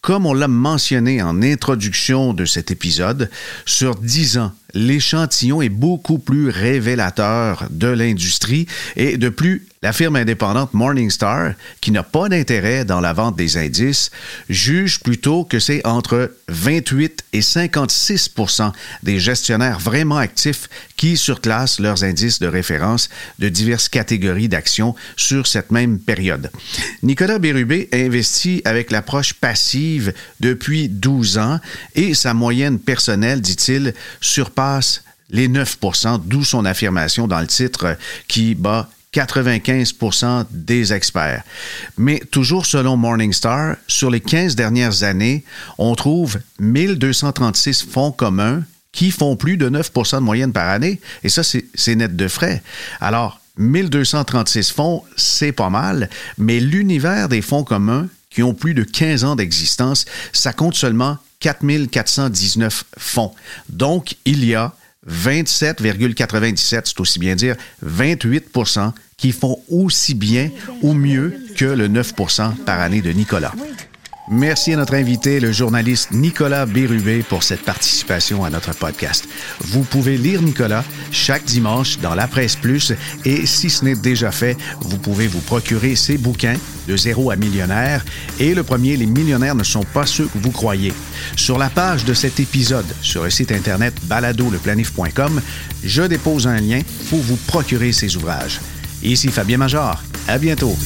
Comme 0.00 0.26
on 0.26 0.34
l'a 0.34 0.48
mentionné 0.48 1.22
en 1.22 1.42
introduction 1.42 2.32
de 2.32 2.44
cet 2.44 2.70
épisode, 2.70 3.30
sur 3.66 3.94
10 3.96 4.38
ans, 4.38 4.52
l'échantillon 4.74 5.62
est 5.62 5.68
beaucoup 5.68 6.18
plus 6.18 6.48
révélateur 6.48 7.66
de 7.70 7.88
l'industrie 7.88 8.66
et 8.96 9.16
de 9.16 9.28
plus, 9.28 9.66
la 9.82 9.92
firme 9.92 10.16
indépendante 10.16 10.74
Morningstar, 10.74 11.54
qui 11.80 11.90
n'a 11.90 12.04
pas 12.04 12.28
d'intérêt 12.28 12.84
dans 12.84 13.00
la 13.00 13.12
vente 13.12 13.36
des 13.36 13.56
indices, 13.56 14.10
juge 14.48 15.00
plutôt 15.00 15.44
que 15.44 15.58
c'est 15.58 15.84
entre 15.84 16.36
28 16.48 17.24
et 17.32 17.40
56% 17.40 18.72
des 19.02 19.18
gestionnaires 19.18 19.80
vraiment 19.80 20.18
actifs 20.18 20.68
qui 20.96 21.16
surclassent 21.16 21.80
leurs 21.80 22.04
indices 22.04 22.38
de 22.38 22.46
référence 22.46 23.08
de 23.40 23.48
diverses 23.48 23.88
catégories 23.88 24.48
d'actions 24.48 24.94
sur 25.16 25.48
cette 25.48 25.72
même 25.72 25.98
période. 25.98 26.50
Nicolas 27.02 27.40
Bérubé 27.40 27.88
investit 27.92 28.62
avec 28.64 28.92
l'approche 28.92 29.34
passive 29.34 30.12
depuis 30.38 30.88
12 30.88 31.38
ans 31.38 31.58
et 31.96 32.14
sa 32.14 32.34
moyenne 32.34 32.78
personnelle, 32.78 33.40
dit-il, 33.40 33.94
surpasse 34.20 34.61
les 35.30 35.48
9 35.48 35.78
d'où 36.24 36.44
son 36.44 36.64
affirmation 36.64 37.26
dans 37.26 37.40
le 37.40 37.46
titre 37.46 37.96
qui 38.28 38.54
bat 38.54 38.88
95 39.12 39.94
des 40.50 40.92
experts. 40.92 41.42
Mais 41.98 42.20
toujours 42.30 42.66
selon 42.66 42.96
Morningstar, 42.96 43.76
sur 43.86 44.10
les 44.10 44.20
15 44.20 44.56
dernières 44.56 45.02
années, 45.02 45.44
on 45.78 45.94
trouve 45.94 46.38
1236 46.60 47.86
fonds 47.90 48.12
communs 48.12 48.62
qui 48.92 49.10
font 49.10 49.36
plus 49.36 49.56
de 49.56 49.68
9 49.68 49.92
de 49.92 50.18
moyenne 50.18 50.52
par 50.52 50.68
année. 50.68 51.00
Et 51.24 51.28
ça, 51.28 51.42
c'est 51.42 51.94
net 51.94 52.16
de 52.16 52.28
frais. 52.28 52.62
Alors, 53.00 53.40
1236 53.58 54.70
fonds, 54.70 55.02
c'est 55.16 55.52
pas 55.52 55.70
mal, 55.70 56.08
mais 56.38 56.60
l'univers 56.60 57.28
des 57.28 57.42
fonds 57.42 57.64
communs 57.64 58.08
qui 58.30 58.42
ont 58.42 58.54
plus 58.54 58.72
de 58.72 58.82
15 58.82 59.24
ans 59.24 59.36
d'existence, 59.36 60.06
ça 60.32 60.54
compte 60.54 60.74
seulement 60.74 61.18
4419 61.42 62.84
fonds. 62.96 63.34
Donc, 63.68 64.16
il 64.24 64.44
y 64.44 64.54
a 64.54 64.72
27,97, 65.10 66.82
c'est 66.84 67.00
aussi 67.00 67.18
bien 67.18 67.34
dire 67.34 67.56
28% 67.84 68.92
qui 69.16 69.32
font 69.32 69.58
aussi 69.68 70.14
bien 70.14 70.50
ou 70.82 70.94
mieux 70.94 71.36
que 71.56 71.64
le 71.64 71.88
9% 71.88 72.56
par 72.64 72.80
année 72.80 73.02
de 73.02 73.10
Nicolas. 73.10 73.52
Merci 74.28 74.72
à 74.72 74.76
notre 74.76 74.94
invité, 74.94 75.40
le 75.40 75.50
journaliste 75.50 76.12
Nicolas 76.12 76.64
Bérubé, 76.64 77.24
pour 77.24 77.42
cette 77.42 77.62
participation 77.62 78.44
à 78.44 78.50
notre 78.50 78.72
podcast. 78.72 79.26
Vous 79.60 79.82
pouvez 79.82 80.16
lire 80.16 80.42
Nicolas 80.42 80.84
chaque 81.10 81.44
dimanche 81.44 81.98
dans 81.98 82.14
La 82.14 82.28
Presse 82.28 82.54
Plus 82.54 82.92
et 83.24 83.46
si 83.46 83.68
ce 83.68 83.84
n'est 83.84 83.96
déjà 83.96 84.30
fait, 84.30 84.56
vous 84.80 84.96
pouvez 84.96 85.26
vous 85.26 85.40
procurer 85.40 85.96
ses 85.96 86.18
bouquins 86.18 86.56
de 86.86 86.96
zéro 86.96 87.32
à 87.32 87.36
millionnaire 87.36 88.04
et 88.38 88.54
le 88.54 88.62
premier, 88.62 88.96
Les 88.96 89.06
millionnaires 89.06 89.56
ne 89.56 89.64
sont 89.64 89.84
pas 89.84 90.06
ceux 90.06 90.26
que 90.26 90.38
vous 90.38 90.52
croyez. 90.52 90.92
Sur 91.36 91.58
la 91.58 91.68
page 91.68 92.04
de 92.04 92.14
cet 92.14 92.38
épisode, 92.38 92.86
sur 93.00 93.24
le 93.24 93.30
site 93.30 93.50
internet 93.50 93.94
baladoleplanif.com, 94.04 95.40
je 95.82 96.02
dépose 96.02 96.46
un 96.46 96.60
lien 96.60 96.82
pour 97.10 97.18
vous 97.18 97.36
procurer 97.48 97.92
ces 97.92 98.16
ouvrages. 98.16 98.60
Ici 99.02 99.28
Fabien 99.28 99.58
Major. 99.58 100.00
À 100.28 100.38
bientôt. 100.38 100.76